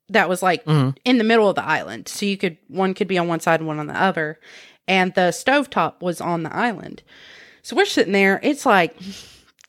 [0.08, 0.96] that was like Mhm.
[1.04, 2.08] in the middle of the island.
[2.08, 4.38] So you could, one could be on one side and one on the other.
[4.86, 7.02] And the stovetop was on the island.
[7.62, 8.38] So we're sitting there.
[8.42, 8.94] It's like,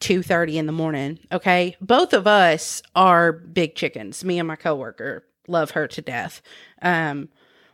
[0.01, 1.77] 2:30 in the morning, okay?
[1.79, 4.25] Both of us are big chickens.
[4.25, 6.41] Me and my coworker love her to death.
[6.81, 7.29] Um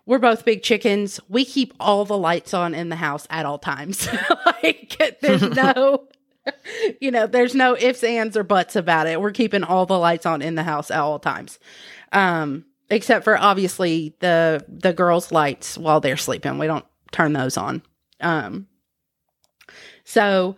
[0.05, 1.19] we're both big chickens.
[1.29, 4.07] We keep all the lights on in the house at all times.
[4.45, 6.07] like there's no
[7.01, 9.21] you know, there's no ifs, ands, or buts about it.
[9.21, 11.59] We're keeping all the lights on in the house at all times.
[12.11, 16.57] Um, except for obviously the the girls' lights while they're sleeping.
[16.57, 17.81] We don't turn those on.
[18.19, 18.67] Um,
[20.03, 20.55] so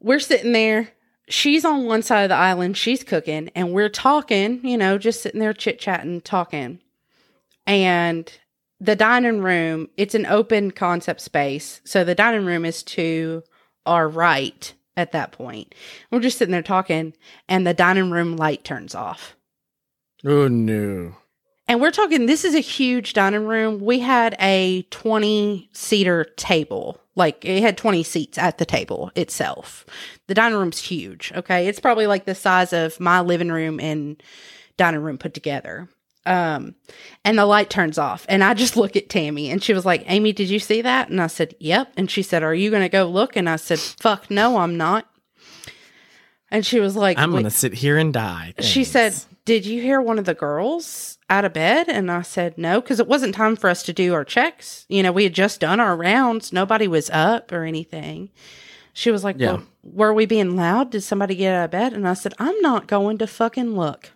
[0.00, 0.88] we're sitting there.
[1.28, 2.76] She's on one side of the island.
[2.76, 4.64] She's cooking, and we're talking.
[4.66, 6.80] You know, just sitting there chit chatting, talking.
[7.66, 8.30] And
[8.80, 11.80] the dining room, it's an open concept space.
[11.84, 13.42] So the dining room is to
[13.86, 15.74] our right at that point.
[16.10, 17.14] We're just sitting there talking,
[17.48, 19.36] and the dining room light turns off.
[20.24, 21.16] Oh no.
[21.68, 23.80] And we're talking, this is a huge dining room.
[23.80, 27.00] We had a 20 seater table.
[27.16, 29.84] Like it had 20 seats at the table itself.
[30.28, 31.32] The dining room's huge.
[31.34, 31.66] Okay.
[31.66, 34.22] It's probably like the size of my living room and
[34.76, 35.88] dining room put together.
[36.26, 36.74] Um,
[37.24, 38.26] and the light turns off.
[38.28, 41.08] And I just look at Tammy and she was like, Amy, did you see that?
[41.08, 41.94] And I said, Yep.
[41.96, 43.34] And she said, Are you going to go look?
[43.36, 45.08] And I said, Fuck, no, I'm not.
[46.50, 48.54] And she was like, I'm gonna sit here and die.
[48.60, 49.26] she said, Thanks.
[49.46, 51.88] Did you hear one of the girls out of bed?
[51.88, 54.84] And I said, No, because it wasn't time for us to do our checks.
[54.88, 56.52] You know, we had just done our rounds.
[56.52, 58.30] Nobody was up or anything.
[58.92, 59.52] She was like, Yeah.
[59.52, 60.90] well, Were we being loud?
[60.90, 61.92] Did somebody get out of bed?
[61.92, 64.10] And I said, I'm not going to fucking look.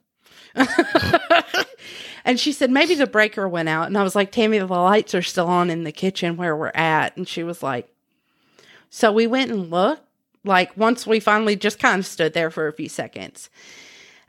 [2.24, 3.86] and she said, Maybe the breaker went out.
[3.86, 6.72] And I was like, Tammy, the lights are still on in the kitchen where we're
[6.74, 7.16] at.
[7.16, 7.88] And she was like,
[8.90, 10.02] So we went and looked.
[10.42, 13.48] Like once we finally just kind of stood there for a few seconds.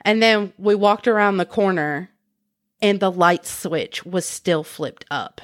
[0.04, 2.10] And then we walked around the corner
[2.82, 5.42] and the light switch was still flipped up.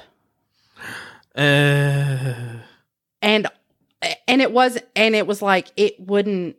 [1.34, 2.34] Uh,
[3.22, 3.46] And
[4.26, 6.56] and it was and it was like it wouldn't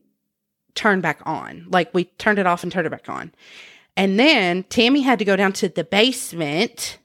[0.75, 1.65] turn back on.
[1.69, 3.31] Like we turned it off and turned it back on.
[3.97, 6.97] And then Tammy had to go down to the basement.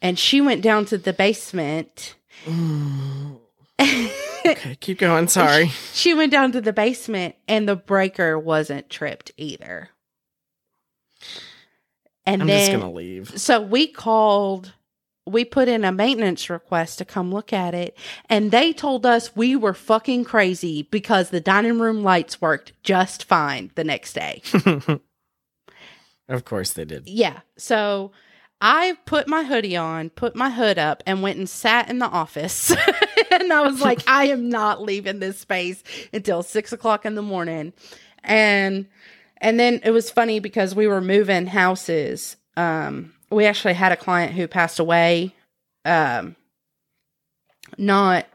[0.00, 2.14] And she went down to the basement.
[4.52, 5.28] okay, keep going.
[5.28, 5.70] Sorry.
[5.92, 9.90] She went down to the basement and the breaker wasn't tripped either.
[12.24, 13.38] And I'm then just gonna leave.
[13.40, 14.72] So we called,
[15.26, 17.96] we put in a maintenance request to come look at it,
[18.28, 23.24] and they told us we were fucking crazy because the dining room lights worked just
[23.24, 24.42] fine the next day.
[26.28, 27.06] Of course they did.
[27.06, 27.42] yeah.
[27.56, 28.10] So
[28.60, 32.08] I put my hoodie on, put my hood up, and went and sat in the
[32.08, 32.74] office.
[33.40, 37.22] and I was like, I am not leaving this space until six o'clock in the
[37.22, 37.72] morning.
[38.24, 38.86] And
[39.38, 42.36] and then it was funny because we were moving houses.
[42.56, 45.34] Um, we actually had a client who passed away
[45.84, 46.34] um
[47.78, 48.26] not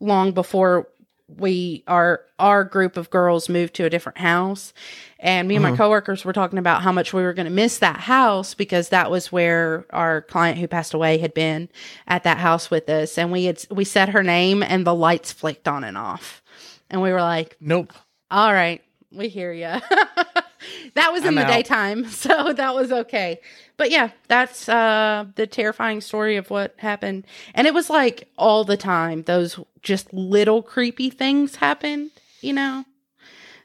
[0.00, 0.88] long before
[1.28, 4.74] we our our group of girls moved to a different house
[5.18, 5.78] and me and my Mhm.
[5.78, 9.10] coworkers were talking about how much we were going to miss that house because that
[9.10, 11.70] was where our client who passed away had been
[12.06, 15.32] at that house with us and we had we said her name and the lights
[15.32, 16.42] flicked on and off
[16.90, 17.92] and we were like Nope.
[18.30, 19.80] all right, we hear you.
[20.94, 21.48] that was in I'm the out.
[21.48, 23.40] daytime, so that was okay.
[23.76, 27.26] But yeah, that's uh the terrifying story of what happened.
[27.54, 32.10] And it was like all the time those just little creepy things happened,
[32.40, 32.84] you know.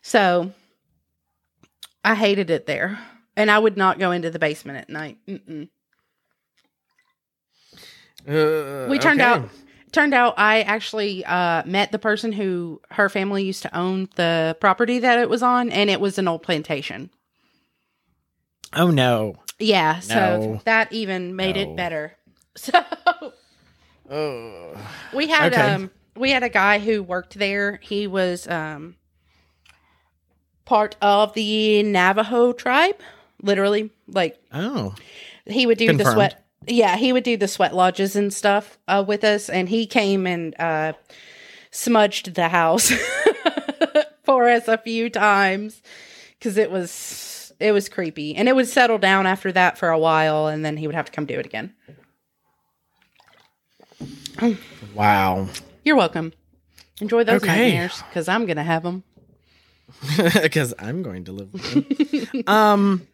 [0.02, 0.52] So
[2.04, 3.00] I hated it there.
[3.36, 5.18] And I would not go into the basement at night.
[5.28, 5.70] Mm-mm.
[8.28, 9.30] Uh, We turned okay.
[9.43, 9.50] out
[9.92, 14.58] turned out I actually uh, met the person who her family used to own the
[14.60, 17.10] property that it was on, and it was an old plantation.
[18.74, 19.36] Oh no.
[19.58, 21.62] Yeah, so that even made No.
[21.62, 22.16] it better.
[22.56, 22.74] So
[24.10, 24.76] Oh.
[25.14, 25.62] we had Okay.
[25.62, 27.80] um we had a guy who worked there.
[27.82, 28.96] He was um
[30.66, 32.98] part of the Navajo tribe,
[33.42, 33.92] literally.
[34.08, 34.94] Like Oh.
[35.46, 39.03] he would do the sweat yeah he would do the sweat lodges and stuff uh,
[39.05, 40.93] with us and he came and uh
[41.72, 42.91] smudged the house
[44.24, 45.82] for us a few times
[46.38, 49.97] because it was it was creepy and it would settle down after that for a
[49.99, 51.74] while and then he would have to come do it again
[54.93, 55.47] Wow.
[55.84, 56.34] you're welcome
[57.01, 57.47] enjoy those Okay.
[57.68, 59.03] nightmares because i'm gonna have them
[60.41, 62.43] Because I'm going to live with them.
[62.47, 63.07] um.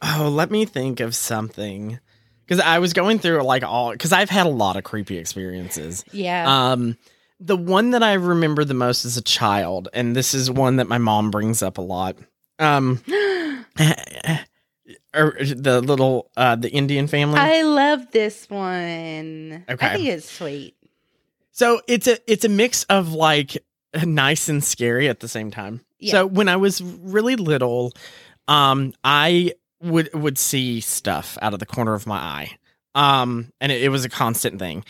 [0.00, 1.98] Oh, let me think of something.
[2.46, 3.92] Because I was going through like all.
[3.92, 6.04] Because I've had a lot of creepy experiences.
[6.12, 6.96] yeah Um,
[7.40, 10.88] the one that I remember the most as a child, and this is one that
[10.88, 12.16] my mom brings up a lot.
[12.58, 13.02] Um,
[15.14, 17.38] or the little uh the Indian family.
[17.38, 19.86] i love this one Okay.
[19.86, 20.74] i think it's sweet
[21.52, 23.58] so it's a it's a mix of like
[24.04, 25.80] nice and scary at the same time.
[25.98, 26.12] Yeah.
[26.12, 27.92] So when I was really little,
[28.46, 32.58] um, I would would see stuff out of the corner of my eye.
[32.94, 34.84] Um, and it, it was a constant thing.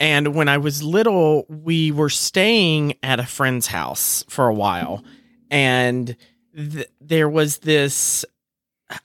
[0.00, 5.04] And when I was little, we were staying at a friend's house for a while.
[5.48, 6.16] And
[6.56, 8.24] th- there was this,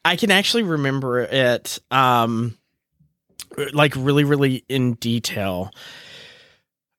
[0.04, 2.58] I can actually remember it um,
[3.74, 5.72] like really, really in detail.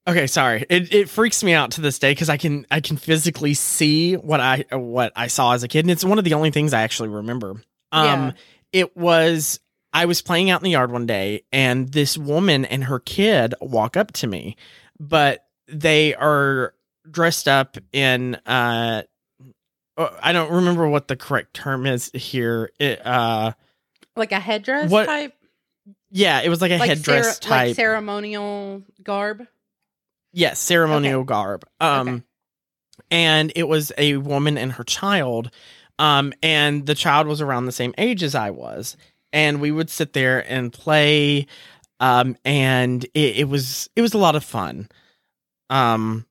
[0.07, 0.65] Okay, sorry.
[0.71, 4.15] It it freaks me out to this day because I can I can physically see
[4.15, 6.73] what I what I saw as a kid, and it's one of the only things
[6.73, 7.57] I actually remember.
[7.93, 8.33] Um, Yeah.
[8.73, 9.61] it was
[9.93, 13.55] I was playing out in the yard one day, and this woman and her kid
[13.61, 14.57] walk up to me,
[15.01, 16.75] but they are
[17.11, 19.03] dressed up in uh,
[19.97, 22.71] uh, I don't remember what the correct term is here.
[22.79, 23.53] It uh,
[24.15, 25.35] Like a headdress What- type?
[26.11, 27.67] yeah, it was like a Like, headdress cere- type.
[27.69, 29.47] like ceremonial garb?
[30.33, 31.65] Yes, ceremonial garb.
[31.81, 32.23] Um Okay.
[33.11, 35.51] and it was a woman and her child.
[35.99, 38.97] Um and the child was around the same age as I was.
[39.33, 41.47] And we would sit there and play
[42.01, 44.89] um and it, it was it was a lot of fun.
[45.71, 46.25] Um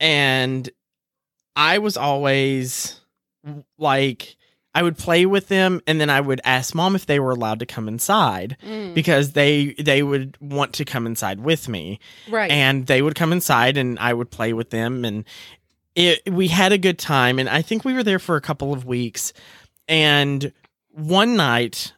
[0.00, 0.68] and
[1.56, 3.00] I was always
[3.78, 4.36] like
[4.74, 7.58] I would play with them and then I would ask mom if they were allowed
[7.60, 12.50] to come inside Mm, because they they would want to come inside with me right.
[12.50, 15.24] and they would come inside and I would play with them and
[15.98, 18.72] it we had a good time and I think we were there for a couple
[18.72, 19.32] of weeks
[19.88, 20.52] and
[20.92, 21.92] one night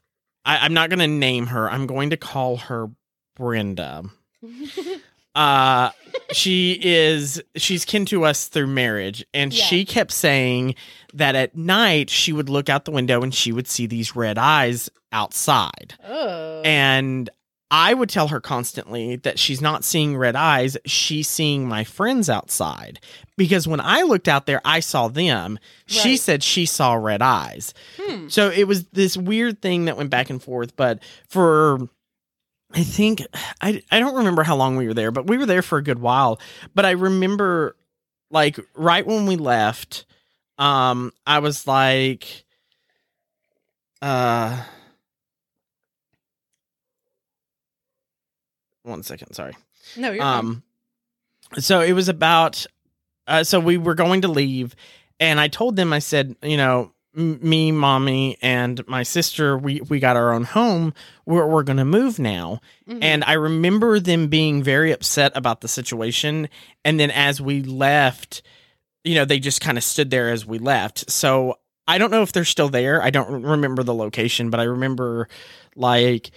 [0.45, 2.89] I, I'm not gonna name her I'm going to call her
[3.37, 4.05] Brenda
[5.35, 5.91] uh
[6.33, 9.65] she is she's kin to us through marriage and Yeah.
[9.65, 10.75] she kept saying
[11.15, 14.39] that at night she would look out the window and she would see these red
[14.39, 16.63] eyes outside oh.
[16.65, 17.29] and
[17.71, 22.29] I would tell her constantly that she's not seeing red eyes, she's seeing my friends
[22.29, 22.99] outside.
[23.37, 25.59] Because when I looked out there, I saw them.
[25.87, 27.73] She said she saw red eyes.
[27.97, 28.29] Hmm.
[28.29, 30.77] So it was this weird thing that went back and forth.
[30.77, 31.89] But for,
[32.75, 33.23] I think,
[33.61, 35.83] I, I don't remember how long we were there, but we were there for a
[35.83, 36.41] good while.
[36.75, 37.77] But I remember,
[38.31, 40.05] like, right when we left,
[40.59, 42.45] um, I was like,
[44.03, 44.63] uh,
[48.83, 49.57] one second, sorry.
[49.97, 50.39] No, you're fine.
[50.39, 50.63] Um,
[51.59, 52.65] so it was about,
[53.27, 54.75] uh, so we were going to leave,
[55.19, 59.81] and I told them, I said, you know, m- me, mommy, and my sister, we
[59.89, 60.95] we got our own home.
[61.27, 62.99] We're we're gonna move now, Mhm.
[63.03, 66.49] and I remember them being very upset about the situation.
[66.85, 68.43] And then as we left,
[69.05, 71.11] you know, they just kind of stood there as we left.
[71.11, 71.59] So
[71.89, 73.03] I don't know if they're still there.
[73.03, 75.29] I don't remember the location, but I remember
[75.75, 76.31] like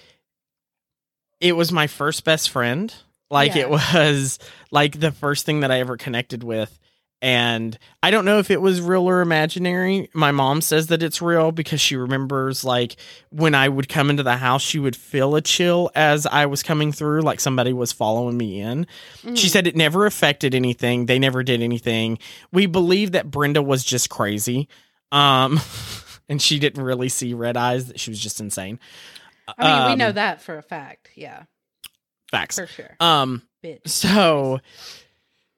[1.43, 2.93] it was my first best friend.
[3.29, 3.63] Like Yeah.
[3.63, 4.39] it was
[4.71, 6.79] like the first thing that I ever connected with.
[7.21, 10.09] And I don't know if it was real or imaginary.
[10.13, 12.97] My mom says that it's real because she remembers like
[13.29, 16.63] when I would come into the house, she would feel a chill as I was
[16.63, 18.87] coming through, like somebody was following me in.
[19.35, 19.49] She Mhm.
[19.51, 21.05] said it never affected anything.
[21.05, 22.19] They never did anything.
[22.51, 24.67] We believe that Brenda was just crazy.
[25.11, 25.61] Um
[26.29, 28.79] and she didn't really see red eyes, that she was just insane.
[29.57, 31.09] I mean, we Um, know that for a fact.
[31.15, 31.43] Yeah,
[32.31, 32.57] facts.
[32.57, 32.95] for sure.
[32.99, 33.87] Um Bitch.
[33.87, 34.59] so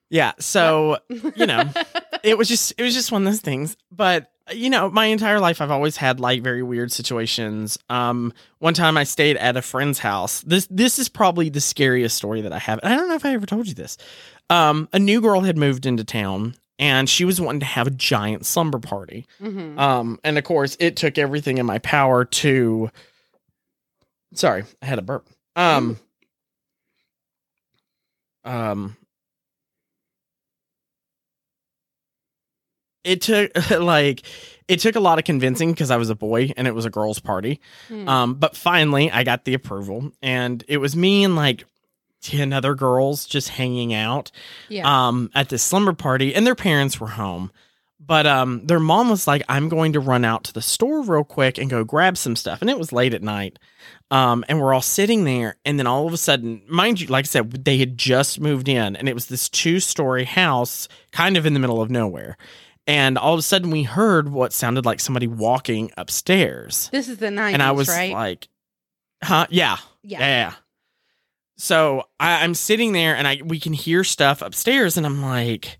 [0.09, 0.97] yeah, so
[1.36, 1.63] you know,
[2.23, 5.39] it was just it was just one of those things but you know my entire
[5.39, 9.61] life i've always had like very weird situations um one time i stayed at a
[9.61, 13.15] friend's house this this is probably the scariest story that i have i don't know
[13.15, 13.97] if i ever told you this
[14.51, 17.91] um a new girl had moved into town and she was wanting to have a
[17.91, 19.79] giant slumber party Mhm.
[19.79, 22.91] um and of course it took everything in my power to
[24.36, 25.97] sorry i had a burp um
[28.43, 28.97] um
[33.05, 34.23] it took like
[34.67, 36.89] it took a lot of convincing because I was a boy and it was a
[36.89, 37.61] girls' party.
[37.88, 38.09] Hmm.
[38.09, 41.65] Um, but finally I got the approval, and it was me and like
[42.21, 44.31] ten other girls just hanging out
[44.67, 45.07] yeah.
[45.07, 47.51] um at this slumber party, and their parents were home.
[47.97, 51.23] But um, their mom was like, "I'm going to run out to the store real
[51.23, 53.57] quick and go grab some stuff," and it was late at night.
[54.16, 57.26] Um, and we're all sitting there, and then all of a sudden, mind you, like
[57.26, 61.45] I said, they had just moved in, and it was this two-story house, kind of
[61.45, 62.38] in the middle of nowhere.
[62.88, 67.18] And all of a sudden, we heard what sounded like somebody walking upstairs, this is
[67.18, 68.13] the 90s, and I was right?
[68.13, 68.47] like,
[69.22, 69.47] "Huh?
[69.49, 70.20] Yeah, yeah.
[70.20, 70.53] yeah.
[71.57, 75.80] So I, I'm sitting there and I we can hear stuff upstairs and I'm like,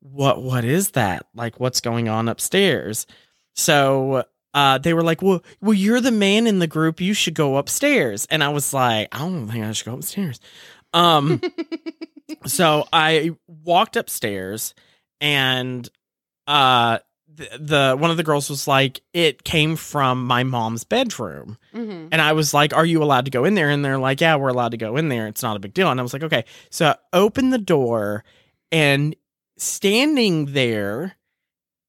[0.00, 1.26] what what is that?
[1.34, 3.06] Like what's going on upstairs?
[3.54, 7.34] So uh they were like, Well well you're the man in the group, you should
[7.34, 8.26] go upstairs.
[8.30, 10.40] And I was like, I don't think I should go upstairs.
[10.92, 11.40] Um
[12.46, 14.74] so I walked upstairs
[15.20, 15.88] and
[16.46, 16.98] uh
[17.36, 21.58] the, the one of the girls was like, it came from my mom's bedroom.
[21.74, 22.08] Mm-hmm.
[22.12, 23.70] And I was like, Are you allowed to go in there?
[23.70, 25.26] And they're like, Yeah, we're allowed to go in there.
[25.26, 25.90] It's not a big deal.
[25.90, 26.44] And I was like, Okay.
[26.70, 28.24] So I open the door,
[28.70, 29.16] and
[29.56, 31.16] standing there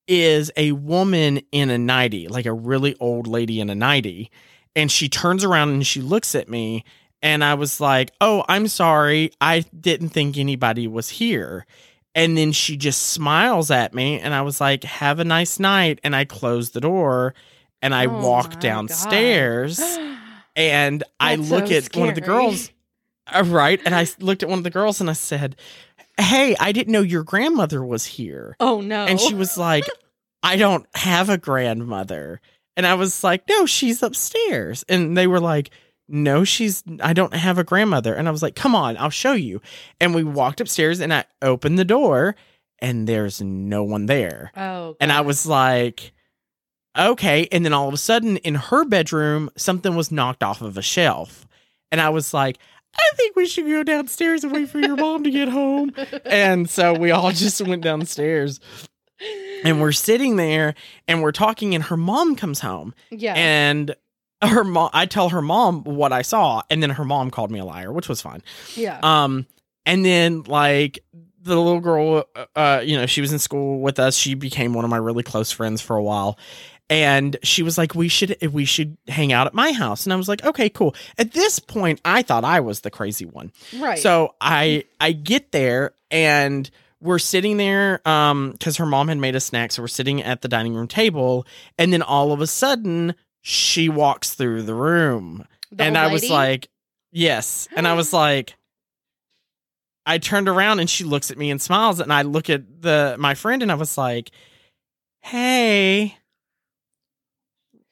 [0.08, 4.32] is a woman in a nightie, like a really old lady in a nightie.
[4.76, 6.84] And she turns around and she looks at me.
[7.22, 9.32] And I was like, Oh, I'm sorry.
[9.42, 11.66] I didn't think anybody was here.
[12.14, 14.20] And then she just smiles at me.
[14.20, 16.00] And I was like, Have a nice night.
[16.04, 17.34] And I close the door
[17.82, 19.80] and I Oh walk downstairs
[20.56, 22.72] and I look so at one of the girls,
[23.28, 23.82] uh, right?
[23.86, 25.56] And I looked at one of the girls and I said,
[26.20, 28.56] Hey, I didn't know your grandmother was here.
[28.60, 29.06] Oh no.
[29.06, 29.86] And she was like,
[30.44, 32.42] I don't have a grandmother.
[32.78, 34.84] And I was like, No, she's upstairs.
[34.88, 35.72] And they were like,
[36.08, 38.14] No, she's, I don't have a grandmother.
[38.14, 39.62] And I was like, Come on, I'll show you.
[40.00, 42.36] And we walked upstairs and I opened the door
[42.80, 44.52] and there's no one there.
[44.56, 44.96] Oh.
[45.00, 46.14] And I was like,
[46.98, 47.48] okay.
[47.52, 50.82] And then all of a sudden in her bedroom, something was knocked off of a
[50.82, 51.48] shelf.
[51.92, 52.58] And I was like,
[52.98, 55.94] I think we should go downstairs and wait for your mom to get home.
[56.26, 58.60] And so we all just went downstairs
[59.64, 60.76] and we're sitting there
[61.08, 62.94] and we're talking, and her mom comes home.
[63.12, 63.34] Yeah.
[63.36, 63.96] And
[64.42, 67.60] her mom, I tell her mom what I saw, and then her mom called me
[67.60, 68.42] a liar, which was fine.
[68.76, 69.00] yeah.
[69.02, 69.46] Um,
[69.86, 71.00] and then like
[71.42, 72.26] the little girl,
[72.56, 74.16] uh, you know, she was in school with us.
[74.18, 76.40] She became one of my really close friends for a while.
[76.90, 80.16] And she was like, "We should, we should hang out at my house." And I
[80.16, 83.52] was like, "Okay, cool." At this point, I thought I was the crazy one.
[83.80, 83.98] right.
[83.98, 86.70] So I, I get there and
[87.02, 89.76] we're sitting there, um, because her mom had made us snacks.
[89.76, 91.46] So we're sitting at the dining room table,
[91.78, 96.30] and then all of a sudden, she walks through the room The and I was
[96.30, 96.70] like,
[97.12, 97.68] yes.
[97.76, 98.56] And I was like,
[100.06, 102.00] I turned around and she looks at me and smiles.
[102.00, 104.32] And I look at the my friend and I was like,
[105.22, 106.18] hey,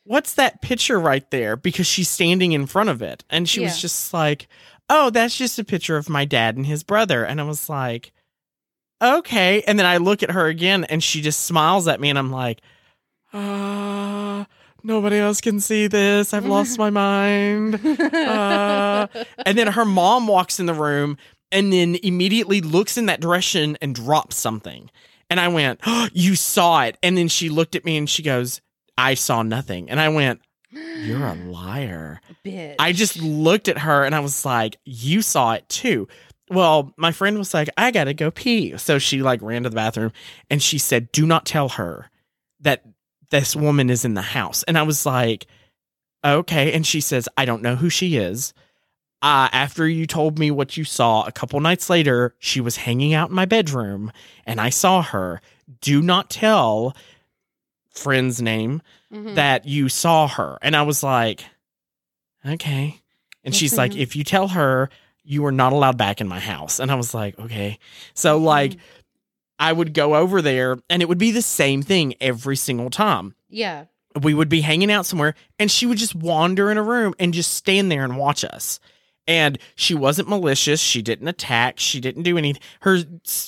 [0.05, 1.55] what's that picture right there?
[1.55, 3.23] Because she's standing in front of it.
[3.29, 3.67] And she Yeah.
[3.67, 4.47] was just like,
[4.89, 7.23] oh, that's just a picture of my dad and his brother.
[7.23, 8.11] And I was like,
[9.01, 9.61] okay.
[9.67, 12.31] And then I look at her again and she just smiles at me and I'm
[12.31, 12.61] like,
[13.33, 14.45] ah,
[14.83, 16.33] nobody else can see this.
[16.33, 17.75] I've lost my mind.
[17.85, 19.07] Uh,
[19.45, 21.17] and then her mom walks in the room
[21.51, 24.89] and then immediately looks in that direction and drops something.
[25.29, 26.97] And I went, oh, You saw it.
[27.01, 28.61] And then she looked at me and she goes,
[28.97, 29.89] I saw nothing.
[29.89, 30.41] And I went,
[30.71, 32.21] You're a liar.
[32.45, 32.75] bitch.
[32.79, 36.07] I just looked at her and I was like, You saw it too.
[36.49, 38.77] Well, my friend was like, I gotta go pee.
[38.77, 40.11] So she like ran to the bathroom
[40.49, 42.09] and she said, Do not tell her
[42.59, 42.83] that
[43.31, 44.63] this woman is in the house.
[44.63, 45.47] And I was like,
[46.25, 46.71] Okay.
[46.71, 48.53] And she says, I don't know who she is.
[49.21, 53.13] Uh, after you told me what you saw a couple nights later, she was hanging
[53.13, 54.11] out in my bedroom
[54.45, 55.41] and I saw her.
[55.79, 56.93] Do not tell
[57.93, 58.81] friend's name
[59.11, 59.35] Mhm.
[59.35, 60.57] that you saw her.
[60.61, 61.45] And I was like,
[62.45, 62.99] okay.
[63.43, 64.89] And Yes, she's like, if you tell her,
[65.23, 66.79] you are not allowed back in my house.
[66.79, 67.79] And I was like, okay.
[68.13, 68.75] So, like,
[69.59, 73.35] I would go over there and it would be the same thing every single time.
[73.49, 73.85] yeah.
[74.21, 77.33] We would be hanging out somewhere and she would just wander in a room and
[77.33, 78.79] just stand there and watch us.
[79.25, 80.79] And she wasn't malicious.
[80.79, 81.79] She didn't attack.
[81.79, 82.61] She didn't do anything.
[82.81, 82.99] Her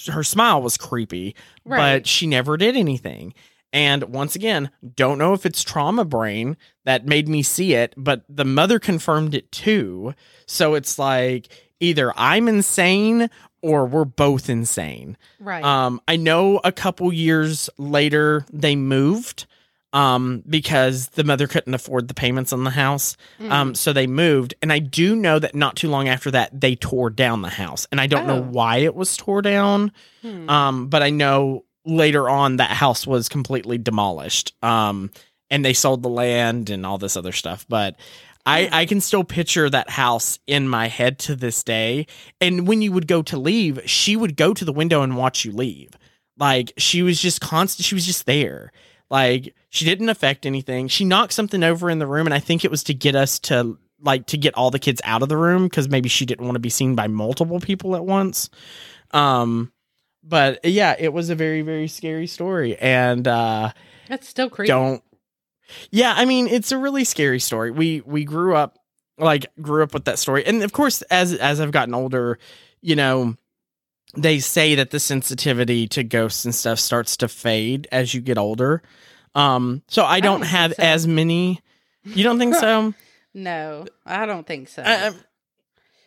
[0.08, 1.36] her smile was creepy,
[1.66, 1.78] Right.
[2.00, 3.36] but she never did anything.
[3.76, 6.56] And once again, don't know if it's trauma brain
[6.86, 10.14] that made me see it, but the mother confirmed it too.
[10.48, 11.50] So it's like
[11.82, 13.30] either I'm insane
[13.62, 15.18] or we're both insane.
[15.42, 15.62] Right.
[15.64, 19.46] Um, I know a couple years later they moved
[19.92, 23.18] um, because the mother couldn't afford the payments on the house.
[23.42, 23.52] Mm.
[23.52, 24.54] Um, so they moved.
[24.62, 27.88] And I do know that not too long after that, they tore down the house.
[27.92, 28.42] And I don't know Oh.
[28.52, 29.92] why it was tore down.
[30.22, 30.50] Hmm.
[30.50, 34.54] Um, but I know later on that house was completely demolished.
[34.64, 35.12] Um,
[35.50, 37.66] and they sold the land and all this other stuff.
[37.70, 37.96] But
[38.46, 42.08] I, I can still picture that house in my head to this day.
[42.40, 45.46] And when you would go to leave, she would go to the window and watch
[45.46, 45.92] you leave.
[46.38, 47.86] Like she was just constant.
[47.86, 48.72] She was just there.
[49.10, 50.88] Like she didn't affect anything.
[50.88, 53.40] She knocked something over in the room, and I think it was to get us
[53.42, 56.46] to like to get all the kids out of the room because maybe she didn't
[56.46, 58.50] want to be seen by multiple people at once.
[59.12, 59.72] Um,
[60.28, 63.72] but yeah, it was a very very scary story, and uh,
[64.08, 64.68] That's still creepy.
[64.70, 65.04] don't.
[65.92, 67.72] Yeah, I mean, it's a really scary story.
[67.72, 68.78] We we grew up
[69.18, 72.40] like grew up with that story, and of course, as as I've gotten older,
[72.82, 73.36] you know,
[74.16, 78.38] they say that the sensitivity to ghosts and stuff starts to fade as you get
[78.38, 78.82] older.
[79.34, 80.84] Um, so I don't, don't have so.
[80.84, 81.62] as many.
[82.04, 82.94] You don't think so?
[83.38, 84.82] No, I don't think so.
[84.82, 85.12] I,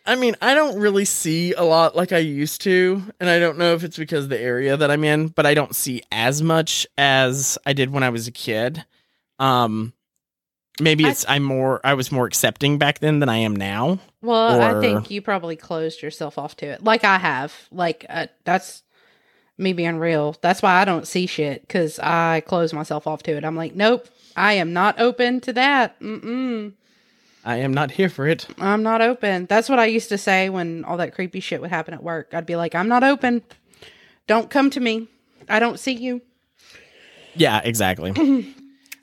[0.09, 3.59] I mean, I don't really see a lot like I used to, and I don't
[3.59, 6.41] know if it's because of the area that I'm in, but I don't see as
[6.41, 8.83] much as I did when I was a kid.
[9.37, 9.93] Um,
[10.81, 13.99] maybe it's I, am more I was more accepting back then than I am now.
[14.23, 17.53] Well, I think you probably closed yourself off to it, like I have.
[17.71, 18.81] Like uh, that's
[19.59, 20.35] me being real.
[20.41, 23.45] That's why I don't see shit because I close myself off to it.
[23.45, 25.99] I'm like, nope, I am not open to that.
[25.99, 26.73] Mm-mm.
[27.49, 28.45] I am not here for it.
[28.59, 29.47] I'm not open.
[29.47, 32.31] That's what I used to say when all that creepy shit would happen at work.
[32.31, 33.41] I'd be like, I'm not open.
[34.27, 35.07] Don't come to me.
[35.49, 36.21] I don't see you.
[37.35, 38.13] Yeah, exactly.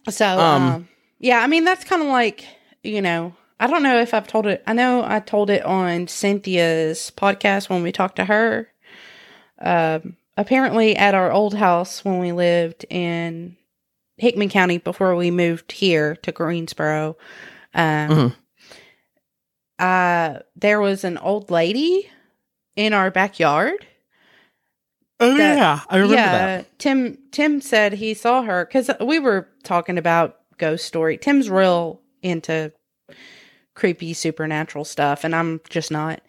[0.08, 2.44] So, Um, um, yeah, I mean, that's kind of like,
[2.84, 4.62] you know, I don't know if I've told it.
[4.64, 8.68] I know I told it on Cynthia's podcast when we talked to her.
[9.60, 13.56] Um, apparently, at our old house when we lived in
[14.16, 17.16] Hickman County before we moved here to Greensboro,
[17.76, 18.34] um, Mhm.
[19.78, 22.08] uh, there was an old lady
[22.76, 23.86] in our backyard
[25.18, 26.78] Oh That- yeah, I remember yeah, that.
[26.78, 31.16] Tim Tim said he saw her because we were talking about ghost story.
[31.16, 32.70] Tim's real into
[33.74, 36.20] creepy supernatural stuff, and I'm just not.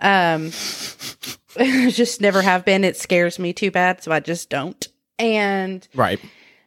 [0.00, 0.52] Um,
[1.90, 2.82] just never have been.
[2.82, 4.88] It scares me too bad, so I just don't.
[5.18, 6.18] And Right.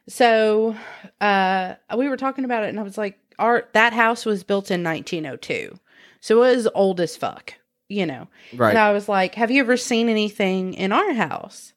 [0.08, 0.76] so
[1.20, 4.70] uh, we were talking about it, and I was like, "Our that house was built
[4.70, 5.78] in 1902,
[6.20, 7.54] so it was old as fuck."
[7.88, 8.70] You know, Right.
[8.70, 11.74] and I was like, Have you ever seen anything in our house?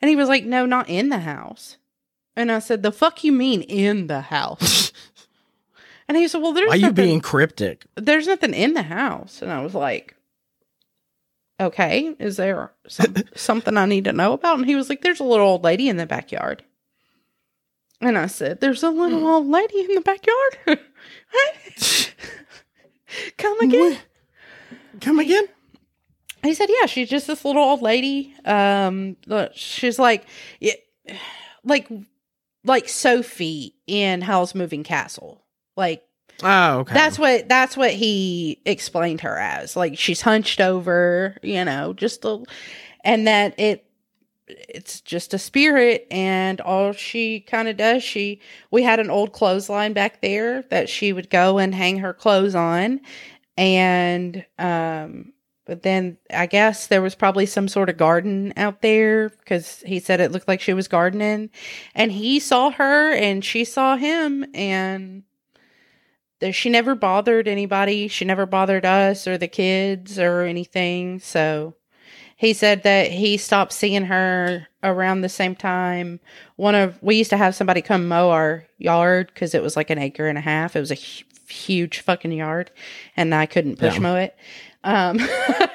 [0.00, 1.78] And he was like, No, not in the house.
[2.36, 4.92] And I said, The fuck you mean in the house?
[6.08, 7.86] and he said, Well, there's Why are you being cryptic?
[7.94, 9.40] there's nothing in the house.
[9.40, 10.16] And I was like,
[11.60, 14.58] Okay, is there some, something I need to know about?
[14.58, 16.64] And he was like, There's a little old lady in the backyard.
[18.00, 19.26] And I said, There's a little hmm.
[19.26, 20.80] old lady in the backyard?
[23.38, 23.98] Come again?
[25.00, 25.46] Come again?
[26.42, 28.34] he said, "Yeah, she's just this little old lady.
[28.44, 29.16] Um,
[29.54, 30.26] she's like,
[30.60, 30.74] yeah,
[31.64, 31.88] like,
[32.64, 35.42] like Sophie in Howl's Moving Castle.
[35.76, 36.02] Like
[36.42, 36.94] Oh, okay.
[36.94, 39.76] that's what that's what he explained her as.
[39.76, 42.42] Like she's hunched over, you know, just a,
[43.04, 43.86] and that it."
[44.46, 48.40] It's just a spirit, and all she kind of does, she
[48.70, 52.54] we had an old clothesline back there that she would go and hang her clothes
[52.54, 53.00] on,
[53.56, 55.32] and um,
[55.64, 59.98] but then I guess there was probably some sort of garden out there because he
[59.98, 61.48] said it looked like she was gardening,
[61.94, 65.22] and he saw her and she saw him, and
[66.52, 68.08] she never bothered anybody.
[68.08, 71.18] She never bothered us or the kids or anything.
[71.18, 71.76] So
[72.36, 76.20] he said that he stopped seeing her around the same time.
[76.56, 79.90] One of we used to have somebody come mow our yard because it was like
[79.90, 80.76] an acre and a half.
[80.76, 80.94] It was a
[81.48, 82.70] huge fucking yard,
[83.16, 84.00] and I couldn't push Yeah.
[84.00, 84.36] mow it.
[84.82, 85.18] Um,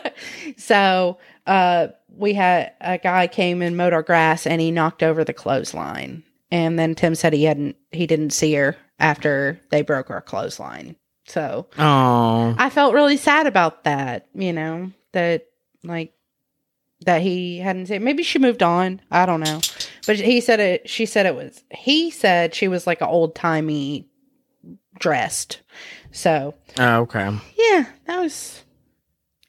[0.57, 1.17] so
[1.47, 5.33] uh, we had a guy came and mowed our grass, and he knocked over the
[5.33, 6.23] clothesline.
[6.51, 10.95] And then Tim said he hadn't, he didn't see her after they broke our clothesline.
[11.27, 12.55] So Oh.
[12.57, 15.45] I felt really sad about that, you know, that
[15.83, 16.11] like
[17.05, 18.03] that he hadn't seen.
[18.03, 19.01] Maybe she moved on.
[19.11, 19.61] I don't know.
[20.05, 23.35] But he said it, she said it was, he said she was like an old
[23.35, 24.07] timey
[24.97, 25.61] dressed.
[26.11, 27.29] So Oh, okay.
[27.57, 28.63] yeah, that was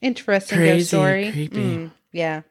[0.01, 1.31] interesting ghost story.
[1.31, 1.57] creepy.
[1.77, 2.41] Mm, yeah.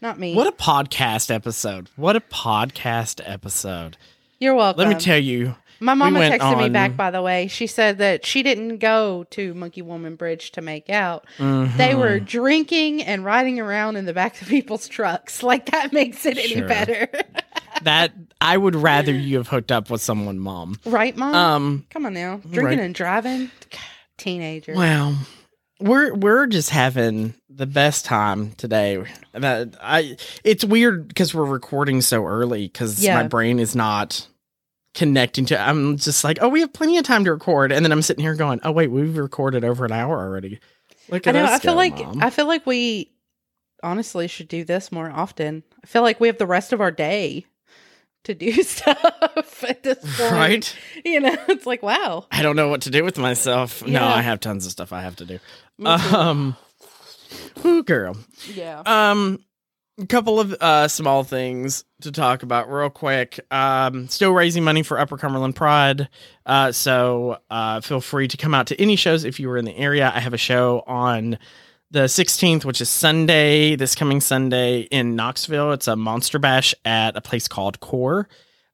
[0.00, 0.34] Not me.
[0.34, 1.88] What a podcast episode.
[1.94, 3.96] What a podcast episode.
[4.40, 4.80] You're welcome.
[4.80, 5.54] Let me tell you.
[5.82, 7.48] My mama went texted me back, by the way.
[7.48, 11.26] She said that she didn't go to Monkey Woman Bridge to make out.
[11.38, 11.98] They Mhm.
[11.98, 15.42] were drinking and riding around in the back of people's trucks.
[15.42, 17.08] Like that makes it any better.
[17.82, 20.78] that I would rather you have hooked up with someone, mom.
[20.84, 21.34] right, mom?
[21.34, 22.36] Um Come on now.
[22.38, 22.78] Drinking right.
[22.80, 23.50] and driving?
[24.18, 24.74] Teenager.
[24.76, 25.16] Well,
[25.80, 29.02] we're we're just having the best time today.
[29.32, 33.16] That I it's weird because we're recording so early because Yeah.
[33.16, 34.28] my brain is not
[34.94, 35.58] connecting to.
[35.58, 38.22] I'm just like, oh, we have plenty of time to record, and then I'm sitting
[38.22, 40.60] here going, oh wait, we've recorded over an hour already.
[41.08, 41.44] Look I know.
[41.44, 42.22] us I feel go, like Mom.
[42.22, 43.12] I feel like we
[43.82, 45.62] honestly should do this more often.
[45.82, 47.46] I feel like we have the rest of our day
[48.24, 50.32] to do stuff at this point.
[50.32, 50.76] right.
[51.04, 52.26] You know, it's like wow.
[52.30, 53.84] I don't know what to do with myself.
[53.86, 55.38] No, I have tons of stuff I have to do.
[55.84, 56.56] Um,
[57.62, 58.16] whoo, girl.
[58.54, 58.82] yeah.
[58.86, 59.40] Um,
[59.98, 63.40] a couple of uh small things to talk about real quick.
[63.50, 66.08] Um, still raising money for Upper Cumberland Pride.
[66.46, 69.64] Uh, so uh, feel free to come out to any shows if you were in
[69.64, 70.10] the area.
[70.14, 71.38] I have a show on
[71.92, 75.72] the 16th, which is Sunday, this coming Sunday in Knoxville.
[75.72, 78.28] It's a monster bash at a place called Core.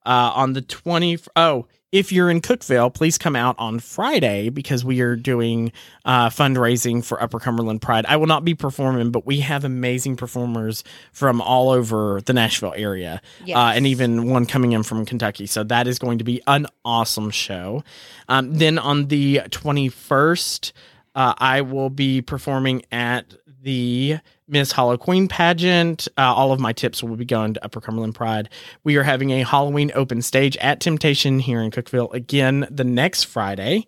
[0.07, 4.85] Uh, on the 20, oh, if you're in Cookeville, please come out on Friday because
[4.85, 5.73] we are doing
[6.05, 8.05] uh, fundraising for Upper Cumberland Pride.
[8.07, 12.75] I will not be performing, but we have amazing performers from all over the Nashville
[12.77, 13.57] area, Yes.
[13.57, 15.47] uh, and even one coming in from Kentucky.
[15.47, 17.83] So that is going to be an awesome show.
[18.29, 20.73] Um, then on the 21st,
[21.15, 26.09] uh, I will be performing at the Miss Hollow Queen pageant.
[26.17, 28.49] Uh, all of my tips will be going to Upper Cumberland Pride.
[28.83, 33.25] We are having a Halloween open stage at Temptation here in Cookeville again the next
[33.25, 33.87] Friday.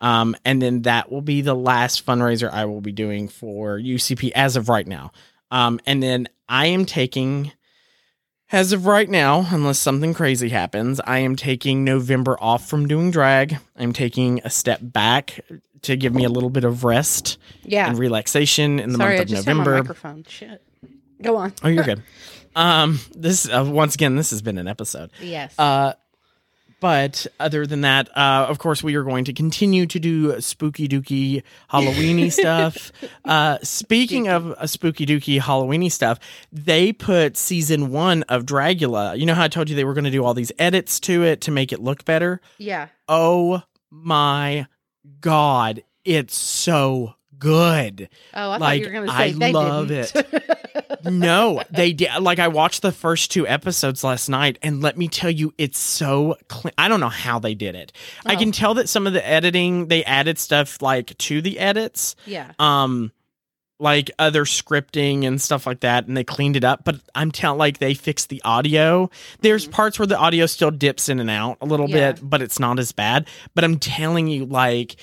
[0.00, 4.32] Um, and then that will be the last fundraiser I will be doing for UCP
[4.34, 5.12] as of right now.
[5.50, 7.52] Um, and then I am taking,
[8.52, 13.10] as of right now, unless something crazy happens, I am taking November off from doing
[13.10, 13.56] drag.
[13.76, 15.40] I'm taking a step back
[15.82, 17.88] to give me a little bit of rest Yeah.
[17.88, 19.78] and relaxation in the Sorry, I month of just hit my November.
[19.82, 20.24] microphone.
[20.28, 20.62] Shit.
[21.20, 21.52] Go on.
[21.64, 22.02] Oh, you're good.
[22.54, 25.10] Um, this uh, once again, this has been an episode.
[25.20, 25.58] Yes.
[25.58, 25.94] Uh,
[26.82, 30.88] but other than that, uh, of course, we are going to continue to do spooky
[30.88, 32.90] dooky Halloweeny stuff.
[33.24, 36.18] Uh, speaking of uh, spooky dooky Halloweeny stuff,
[36.50, 39.16] they put season one of Dragula.
[39.16, 41.22] You know how I told you they were going to do all these edits to
[41.22, 42.40] it to make it look better?
[42.58, 42.88] yeah.
[43.08, 44.66] Oh my
[45.20, 48.08] god, it's so good.
[48.32, 51.04] Oh, I thought you were going to I say they love didn't.
[51.04, 52.10] no, they did.
[52.20, 55.78] Like I watched the first two episodes last night, and let me tell you, it's
[55.78, 56.72] so clean.
[56.78, 57.92] I don't know how they did it.
[58.24, 58.38] I Oh.
[58.38, 62.52] can tell that some of the editing they added stuff like to the edits, yeah.
[62.58, 63.10] um,
[63.80, 66.84] like other scripting and stuff like that, and they cleaned it up.
[66.84, 69.10] But I'm telling, like they fixed the audio.
[69.40, 71.96] There's parts where the audio still dips in and out a little Mm-hmm.
[71.96, 72.12] Yeah.
[72.12, 73.26] bit, but it's not as bad.
[73.54, 74.96] But I'm telling you, like.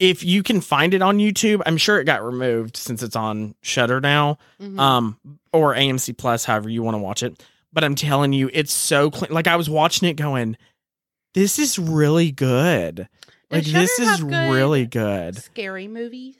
[0.00, 3.54] If you can find it on YouTube, I'm sure it got removed since it's on
[3.62, 4.78] Shudder now Mhm.
[4.78, 5.18] um
[5.52, 7.42] or AMC Plus, however you want to watch it.
[7.72, 9.32] But I'm telling you, it's so clean.
[9.32, 10.56] Like I was watching it, going,
[11.34, 13.08] "This is really good.
[13.50, 16.36] Like this is good really good." Scary movies.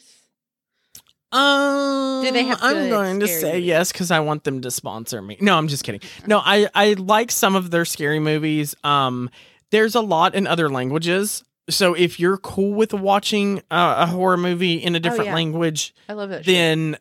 [1.32, 3.66] Um, Do they have I'm going to say movies?
[3.66, 5.36] yes because I want them to sponsor me.
[5.40, 6.00] No, I'm just kidding.
[6.26, 8.74] No, I I like some of their scary movies.
[8.84, 9.30] Um,
[9.70, 11.42] there's a lot in other languages.
[11.70, 15.34] So if you're cool with watching uh, a horror movie in a different Oh, yeah.
[15.34, 16.44] language, I love that.
[16.44, 16.54] shit.
[16.54, 16.96] then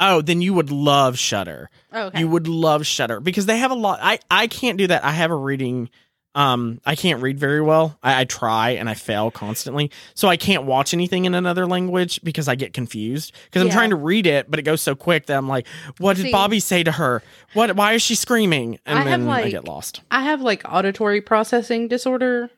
[0.00, 1.70] oh, then you would love Shudder.
[1.92, 2.20] Oh, okay.
[2.20, 3.98] You would love Shudder because they have a lot.
[4.02, 5.04] I I can't do that.
[5.04, 5.88] I have a reading.
[6.34, 7.98] Um, I can't read very well.
[8.02, 12.20] I, I try and I fail constantly, so I can't watch anything in another language
[12.22, 15.24] because I get confused because I'm trying to read it, but it goes so quick
[15.26, 15.66] that I'm like,
[15.96, 17.22] "What did See- Bobby say to her?
[17.54, 17.74] What?
[17.74, 20.02] Why is she screaming?" And I then I get lost.
[20.10, 22.50] I have like auditory processing disorder.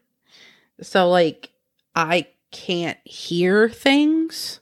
[0.83, 1.51] So like
[1.95, 4.61] I can't hear things.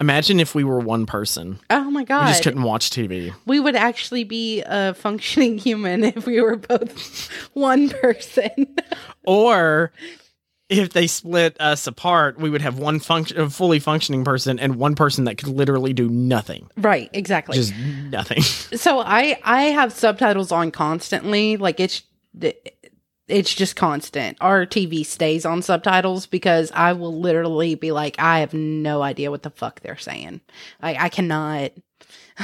[0.00, 1.60] Imagine if we were one person.
[1.70, 2.26] Oh my god.
[2.26, 3.32] We just couldn't watch TV.
[3.46, 8.76] we would actually be a functioning human if we were both one person.
[9.24, 9.92] Or
[10.68, 14.76] if they split us apart, we would have one function, a fully functioning person, and
[14.76, 17.56] one person that could literally do nothing, right, exactly.
[17.56, 18.42] just nothing.
[18.42, 21.56] so I I have subtitles on constantly.
[21.56, 22.02] Like it's
[23.28, 24.36] it's just constant.
[24.40, 29.30] Our TV stays on subtitles because I will literally be like, I have no idea
[29.30, 30.40] what the fuck they're saying.
[30.80, 31.72] I I cannot.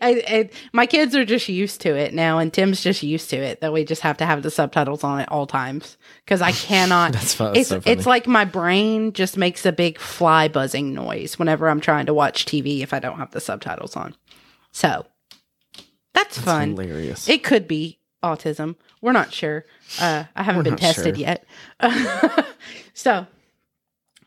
[0.02, 3.60] I, my kids are just used to it now, and Tim's just used to it
[3.60, 7.12] that we just have to have the subtitles on at all times because I cannot.
[7.14, 7.54] That's fun.
[7.54, 7.94] it's so funny.
[7.96, 12.14] it's like my brain just makes a big fly buzzing noise whenever I'm trying to
[12.14, 14.14] watch TV if I don't have the subtitles on.
[14.72, 15.06] So
[16.14, 16.70] that's, That's fun.
[16.70, 17.28] hilarious.
[17.28, 18.76] It could be autism.
[19.06, 19.64] We're not sure.
[20.00, 21.24] Uh, I haven't We're been tested sure.
[21.24, 21.44] yet.
[22.92, 23.24] so,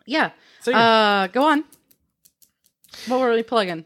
[0.05, 0.31] yeah.
[0.61, 1.23] so, yeah.
[1.23, 1.65] Uh, go on.
[3.07, 3.83] What were we plugging?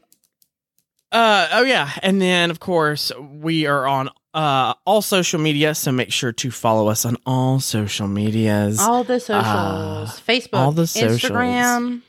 [1.12, 5.92] Uh, oh yeah, and then of course we are on uh all social media, so
[5.92, 8.80] make sure to follow us on all social medias.
[8.80, 11.22] All the socials: uh, Facebook, all the socials.
[11.22, 12.02] Instagram,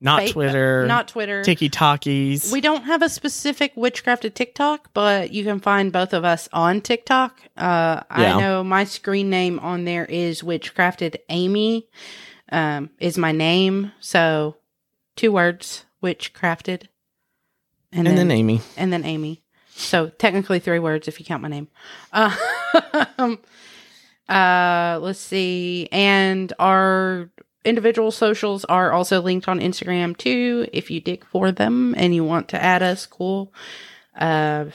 [0.00, 1.42] not fa- Twitter, not Twitter.
[1.42, 2.52] Tiki Talkies.
[2.52, 6.48] We don't have a specific witchcraft witchcrafted TikTok, but you can find both of us
[6.52, 7.40] on TikTok.
[7.56, 8.36] Uh, Yeah.
[8.36, 11.88] I know my screen name on there is witchcrafted Amy.
[12.52, 14.56] Um, is my name so
[15.16, 16.86] two words witchcrafted,
[17.92, 18.60] and then Amy.
[18.76, 19.42] and then Amy.
[19.70, 21.68] So technically three words if you count my name.
[22.12, 22.34] Uh,
[24.28, 25.88] uh, let's see.
[25.92, 27.30] And our
[27.66, 30.66] individual socials are also linked on Instagram too.
[30.72, 33.52] If you dig for them and you want to add us, cool.
[34.16, 34.66] Uh,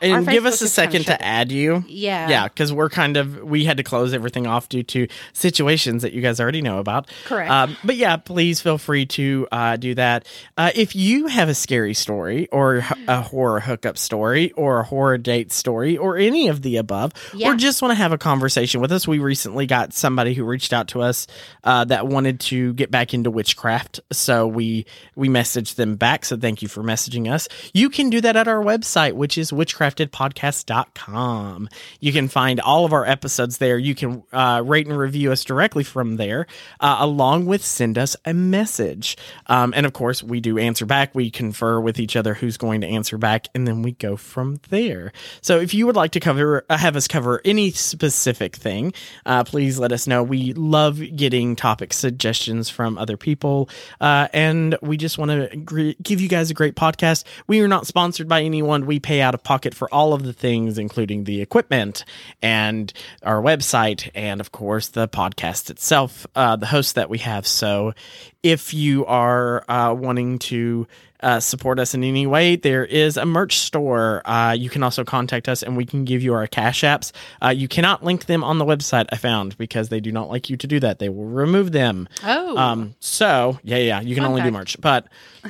[0.00, 1.84] and give us a second to add you.
[1.88, 6.02] yeah, Yeah, because we're kind of we had to close everything off due to situations
[6.02, 7.08] that you guys already know about.
[7.24, 7.50] correct.
[7.50, 10.26] Um, but yeah, please feel free to uh, do that.
[10.56, 15.18] Uh, if you have a scary story or a horror hookup story or a horror
[15.18, 17.50] date story or any of the above, Yeah.
[17.52, 20.72] or just want to have a conversation with us, we recently got somebody who reached
[20.72, 21.26] out to us
[21.64, 24.00] uh, that wanted to get back into witchcraft.
[24.12, 24.86] So we
[25.16, 26.24] we messaged them back.
[26.24, 27.48] So thank you for messaging us.
[27.72, 29.52] You can do that at our website, which is
[29.90, 31.68] witchcraftedpodcast.com.
[32.00, 33.78] You can find all of our episodes there.
[33.78, 36.46] You can uh, rate and review us directly from there,
[36.80, 39.16] uh, along with send us a message.
[39.46, 41.14] Um, and of course, we do answer back.
[41.14, 44.60] We confer with each other who's going to answer back, and then we go from
[44.70, 45.12] there.
[45.40, 48.92] So if you would like to cover, uh, have us cover any specific thing,
[49.26, 50.22] uh, please let us know.
[50.22, 53.68] We love getting topic suggestions from other people,
[54.00, 57.24] uh, and we just want to give you guys a great podcast.
[57.46, 58.86] We are not sponsored by anyone.
[58.86, 62.04] We pay out of pocket for all of the things, including the equipment
[62.42, 62.92] and
[63.22, 67.46] our website, and of course the podcast itself, uh, the host that we have.
[67.46, 67.94] So,
[68.42, 70.86] if you are uh, wanting to
[71.22, 74.20] uh, support us in any way, there is a merch store.
[74.26, 77.12] Uh, you can also contact us and we can give you our cash apps.
[77.42, 80.50] Uh, you cannot link them on the website, I found, because they do not like
[80.50, 80.98] you to do that.
[80.98, 82.06] They will remove them.
[82.22, 85.06] oh, Um, so yeah, yeah, you can Fun only do merch, but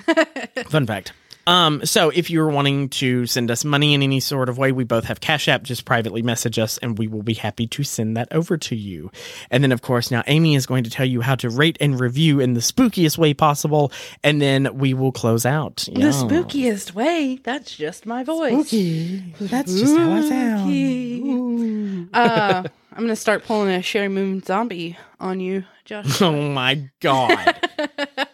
[0.69, 1.15] fun fact.
[1.51, 4.85] Um, so if you're wanting to send us money in any sort of way, we
[4.85, 5.65] both have Cash App.
[5.65, 9.11] Just privately message us, and we will be happy to send that over to you.
[9.51, 11.99] And then, of course, now Amy is going to tell you how to rate and
[11.99, 13.91] review in the spookiest way possible,
[14.23, 15.89] and then we will close out.
[15.93, 17.41] the spookiest way.
[17.43, 18.53] That's just my voice.
[18.69, 19.35] Spooky.
[19.41, 22.11] That's just how I sound.
[22.15, 22.63] Uh,
[22.93, 26.21] I'm gonna start pulling a Sheri Moon Zombie on you, Josh.
[26.23, 27.69] Oh my god!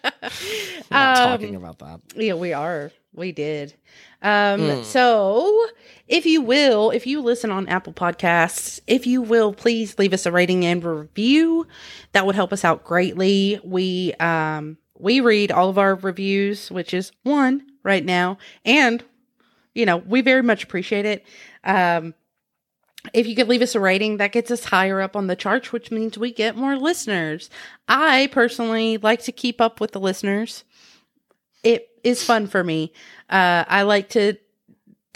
[0.91, 2.01] Um, talking about that.
[2.15, 2.93] Yeah, we are.
[3.13, 3.75] We did.
[4.23, 5.67] Um, so
[6.07, 10.27] if you will, if you listen on Apple Podcasts, if you will, please leave us
[10.27, 11.67] a rating and review.
[12.13, 13.61] That would help us out greatly.
[13.65, 19.03] We um we read all of our reviews, which is one right now, and
[19.75, 21.25] you know, we very much appreciate it.
[21.65, 22.15] Um
[23.13, 25.73] if you could leave us a rating, that gets us higher up on the charts,
[25.73, 27.51] which means we get more listeners.
[27.89, 30.65] I personally like to keep up with the listeners.
[31.63, 32.93] It is fun for me.
[33.29, 34.37] Uh, I like to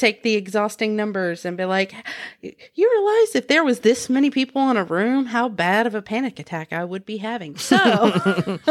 [0.01, 1.95] take the exhausting numbers and be like,
[2.41, 6.03] you realize if there was this many people in a room, how bad of a
[6.03, 7.57] panic attack I would be having.
[7.57, 7.77] So,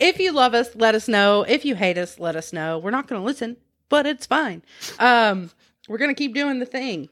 [0.00, 1.42] if you love us, let us know.
[1.42, 2.78] If you hate us, let us know.
[2.78, 3.58] We're not going to listen,
[3.88, 4.62] but it's fine.
[4.98, 5.50] Um,
[5.88, 7.10] we're going to keep doing the thing.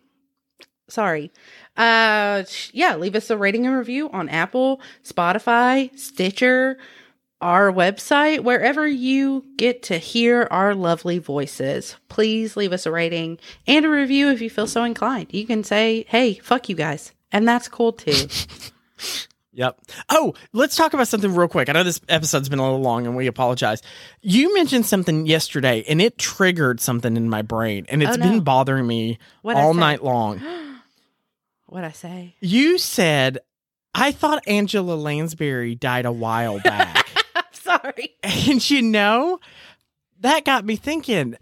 [0.88, 1.32] Sorry.
[1.76, 6.78] Uh, yeah, leave us a rating and review on Apple, Spotify, Stitcher,
[7.40, 11.96] our website, wherever you get to hear our lovely voices.
[12.08, 15.32] Please leave us a rating and a review if you feel so inclined.
[15.32, 17.12] You can say, hey, fuck you guys.
[17.32, 18.28] And that's cool too.
[19.56, 19.80] Yep.
[20.08, 21.68] Oh, let's talk about something real quick.
[21.68, 23.82] I know this episode's been a little long and we apologize.
[24.20, 28.30] You mentioned something yesterday and it triggered something in my brain and it's Oh, no.
[28.30, 30.40] been bothering me What'd all night long.
[31.74, 32.36] What'd I say?
[32.38, 33.38] You said,
[33.96, 37.08] I thought Angela Lansbury died a while back.
[37.34, 38.14] I'm sorry.
[38.22, 39.40] and you know,
[40.20, 41.34] that got me thinking,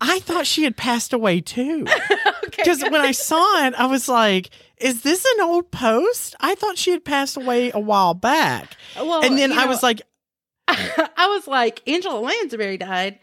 [0.00, 1.84] I thought she had passed away too.
[2.46, 2.62] okay.
[2.62, 4.48] Because when I saw it, I was like,
[4.78, 6.34] is this an old post?
[6.40, 8.78] I thought she had passed away a while back.
[8.96, 10.00] well, and then I know, was like,
[10.68, 13.18] I was like, Angela Lansbury died.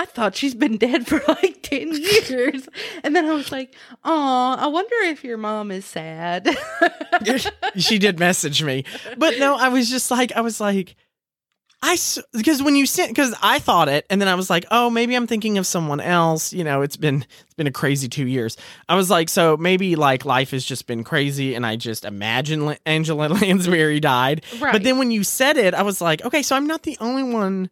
[0.00, 1.92] I thought she's been dead for like 10
[2.30, 2.66] years.
[3.04, 6.48] And then I was like, oh, I wonder if your mom is sad.
[7.76, 8.84] she did message me.
[9.18, 10.96] But no, I was just like, I was like,
[11.82, 11.98] I,
[12.32, 15.14] because when you sent, because I thought it, and then I was like, oh, maybe
[15.14, 16.50] I'm thinking of someone else.
[16.54, 18.56] You know, it's been, it's been a crazy two years.
[18.88, 22.74] I was like, so maybe like life has just been crazy, and I just imagine
[22.86, 24.44] Angela Lansbury died.
[24.60, 24.72] right.
[24.72, 27.22] But then when you said it, I was like, okay, so I'm not the only
[27.22, 27.68] one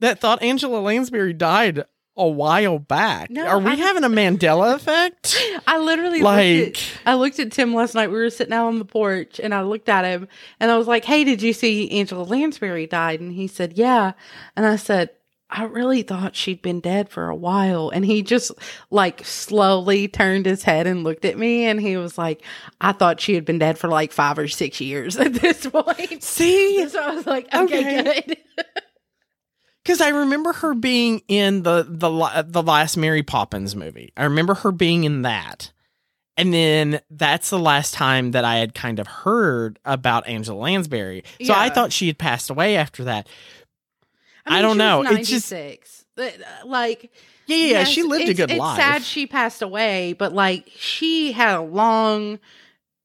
[0.00, 1.84] that thought Angela Lansbury died
[2.16, 3.30] a while back.
[3.30, 5.36] No, Are we I- having a Mandela effect?
[5.68, 8.08] I literally like, looked at, I looked at Tim last night.
[8.10, 10.26] We were sitting out on the porch and I looked at him
[10.58, 13.20] and I was like, Hey, did you see Angela Lansbury died?
[13.20, 14.12] And he said, Yeah.
[14.56, 15.10] And I said,
[15.50, 17.88] I really thought she'd been dead for a while.
[17.88, 18.50] And he just
[18.90, 22.42] like slowly turned his head and looked at me and he was like,
[22.80, 26.22] I thought she had been dead for like five or six years at this point.
[26.24, 28.22] see, So I was like, okay, Okay.
[28.26, 28.36] good.
[29.88, 34.12] Because I remember her being in the the the last Mary Poppins movie.
[34.18, 35.72] I remember her being in that,
[36.36, 41.24] and then that's the last time that I had kind of heard about Angela Lansbury.
[41.42, 43.28] So I thought she had passed away after that.
[44.44, 45.02] I mean, don't she know.
[45.16, 46.04] It's just- 96.
[46.16, 47.10] But, uh, like
[47.46, 48.78] Yeah, yeah, yeah, Yes, she lived a it's- good it's life.
[48.78, 52.40] sad she passed away, but like she had a long,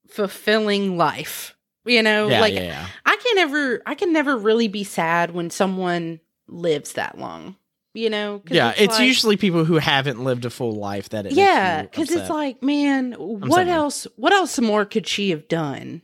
[0.08, 1.56] fulfilling life.
[1.86, 2.86] You know, yeah, like yeah, yeah.
[3.06, 6.20] I can never, I can never really be sad when someone
[6.54, 7.56] lives that long.
[7.96, 11.32] You know, Yeah, it's, like- usually people who haven't lived a full life that it
[11.32, 13.70] yeah, because it's like, man, what sorry.
[13.70, 14.06] else?
[14.16, 16.02] What else more could she have done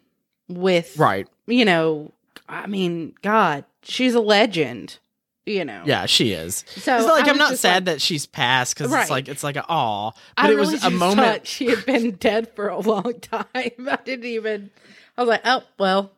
[0.49, 0.97] with?
[0.97, 1.27] right.
[1.49, 2.13] You know,
[2.49, 4.99] I mean, God, she's a legend.
[5.47, 5.83] You know.
[5.85, 6.65] Yeah, she is.
[6.77, 9.01] So it's like I'm not sad like- that she's passed because Right.
[9.01, 11.27] it's like it's like a aw, but I it really was a just moment.
[11.27, 13.47] thought she had been dead for a long time.
[13.55, 14.71] I didn't even.
[15.19, 16.13] I was like, oh well,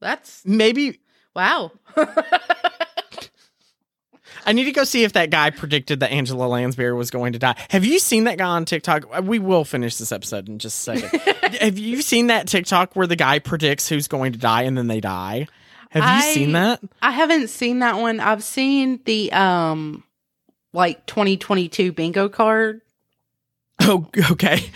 [0.00, 1.00] that's Maybe
[1.34, 1.72] wow.
[4.46, 7.38] I need to go see if that guy predicted that Angela Lansbury was going to
[7.38, 7.56] die.
[7.70, 9.04] Have you seen that guy on TikTok?
[9.12, 11.20] Uh, We will finish this episode in just a second.
[11.60, 14.86] Have you seen that TikTok where the guy predicts who's going to die and then
[14.86, 15.48] they die?
[15.90, 16.80] Have you I- seen that?
[17.02, 18.20] I haven't seen that one.
[18.20, 20.04] I've seen the um,
[20.72, 22.82] like 2022 bingo card,
[23.80, 24.70] Oh, okay.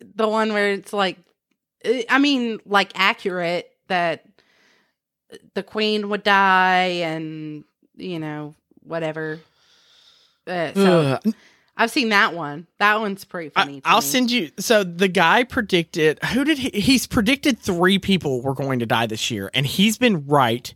[0.00, 1.18] the one where it's like,
[2.08, 4.24] I mean, like accurate that
[5.54, 7.64] the queen would die and
[7.96, 8.54] you know
[8.86, 9.40] whatever.
[10.46, 11.34] Uh, so Ugh.
[11.76, 12.66] I've seen that one.
[12.78, 13.76] That one's pretty funny.
[13.78, 14.02] I, to I'll me.
[14.02, 14.50] send you.
[14.58, 16.22] So the guy predicted.
[16.24, 16.80] Who did he?
[16.80, 20.72] He's predicted three people were going to die this year, and he's been right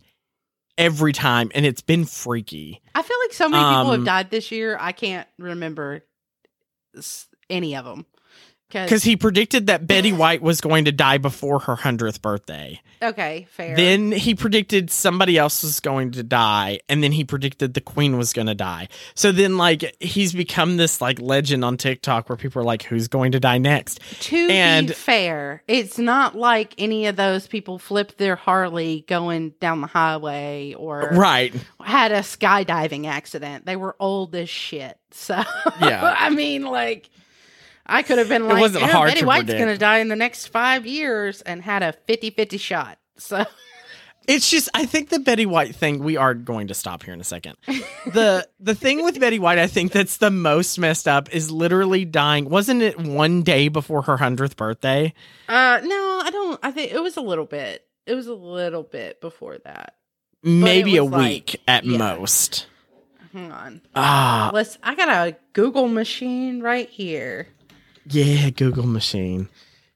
[0.77, 2.81] every time, and it's been freaky.
[2.95, 4.77] I feel like so many people Um, have died this year.
[4.79, 6.03] I can't remember
[7.49, 8.05] any of them.
[8.71, 12.79] Because he predicted that Betty White was going to die before her hundredth birthday.
[13.01, 13.75] okay, fair.
[13.75, 18.17] Then he predicted somebody else was going to die, and then he predicted the queen
[18.17, 18.87] was going to die.
[19.15, 23.07] So then, like, he's become this like legend on TikTok where people are like, "Who's
[23.07, 27.79] going to die next?" to and- be fair, it's not like any of those people
[27.79, 31.53] flipped their Harley going down the highway or Right?
[31.83, 33.65] had a skydiving accident.
[33.65, 34.97] They were old as shit.
[35.11, 35.41] So
[35.81, 36.15] Yeah.
[36.19, 37.09] I mean, like.
[37.91, 39.67] I could have been It like, wasn't hard Betty White's predict.
[39.71, 42.97] to die in the next five years and had a 50-50 shot.
[43.17, 43.45] So
[44.27, 47.19] It's just I think the Betty White thing we are going to stop here in
[47.19, 47.57] a second.
[48.05, 52.05] the the thing with Betty White I think that's the most messed up is literally
[52.05, 52.47] dying.
[52.49, 55.13] Wasn't it one day before her 100th birthday?
[55.49, 57.85] Uh no, I don't I think it was a little bit.
[58.05, 59.95] It was a little bit before that.
[60.43, 61.97] Maybe a like- week at yeah.
[61.97, 62.67] most.
[63.33, 63.81] Hang on.
[63.95, 67.47] Ah, Let's I got a Google machine right here.
[68.05, 69.49] Yeah, Google machine.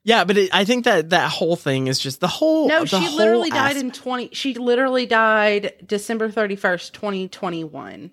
[0.03, 2.86] Yeah, but it, I think that that whole thing is just the whole No, the
[2.86, 8.11] she whole literally died in 20 she literally died December 31st, 2021.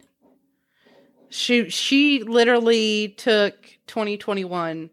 [1.29, 3.55] She she literally took
[3.87, 4.91] 2021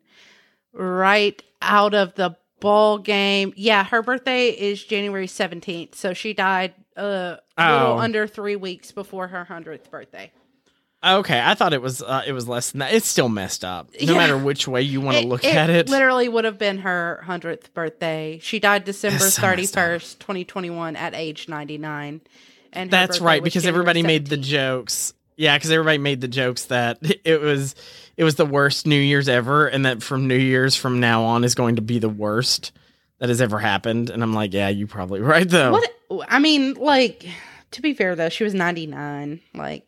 [0.73, 3.53] right out of the ball game.
[3.55, 7.97] Yeah, her birthday is January 17th, so she died uh, a little Oh.
[7.99, 10.31] under 3 weeks before her 100th birthday.
[11.01, 12.93] Okay, I thought it was uh, it was less than that.
[12.93, 13.89] It's still messed up.
[14.01, 14.17] No Yeah.
[14.19, 15.87] matter which way you want to look at it.
[15.87, 18.39] literally would have been her 100th birthday.
[18.41, 19.81] She died December so messed up.
[19.81, 22.19] 31st, 2021 at age 99.
[22.73, 25.13] And That's right because January everybody made the jokes.
[25.37, 27.75] Yeah, because everybody made the jokes that it was
[28.17, 31.45] it was the worst New Year's ever, and that from New Year's from now on
[31.45, 32.73] is going to be the worst
[33.19, 34.09] that has ever happened.
[34.09, 35.71] And I'm like, yeah, you probably right though.
[35.71, 35.89] What
[36.27, 37.25] I mean, like
[37.71, 39.39] to be fair though, she was 99.
[39.55, 39.85] Like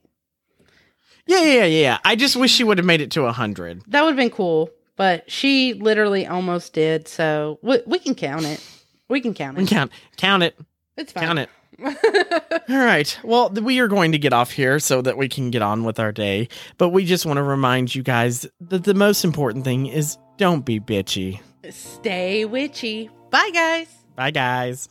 [1.31, 1.97] yeah, yeah, yeah.
[2.03, 3.83] I just wish she would have made it to 100.
[3.87, 7.07] That would have been cool, but she literally almost did.
[7.07, 8.61] So we, we can count it.
[9.07, 9.61] We can count it.
[9.61, 10.59] We count, count it.
[10.97, 11.23] It's fine.
[11.23, 11.49] Count it.
[12.69, 13.17] All right.
[13.23, 15.99] Well, we are going to get off here so that we can get on with
[15.99, 16.49] our day.
[16.77, 20.65] But we just want to remind you guys that the most important thing is don't
[20.65, 21.39] be bitchy.
[21.69, 23.09] Stay witchy.
[23.29, 23.87] Bye, guys.
[24.15, 24.89] Bye, guys.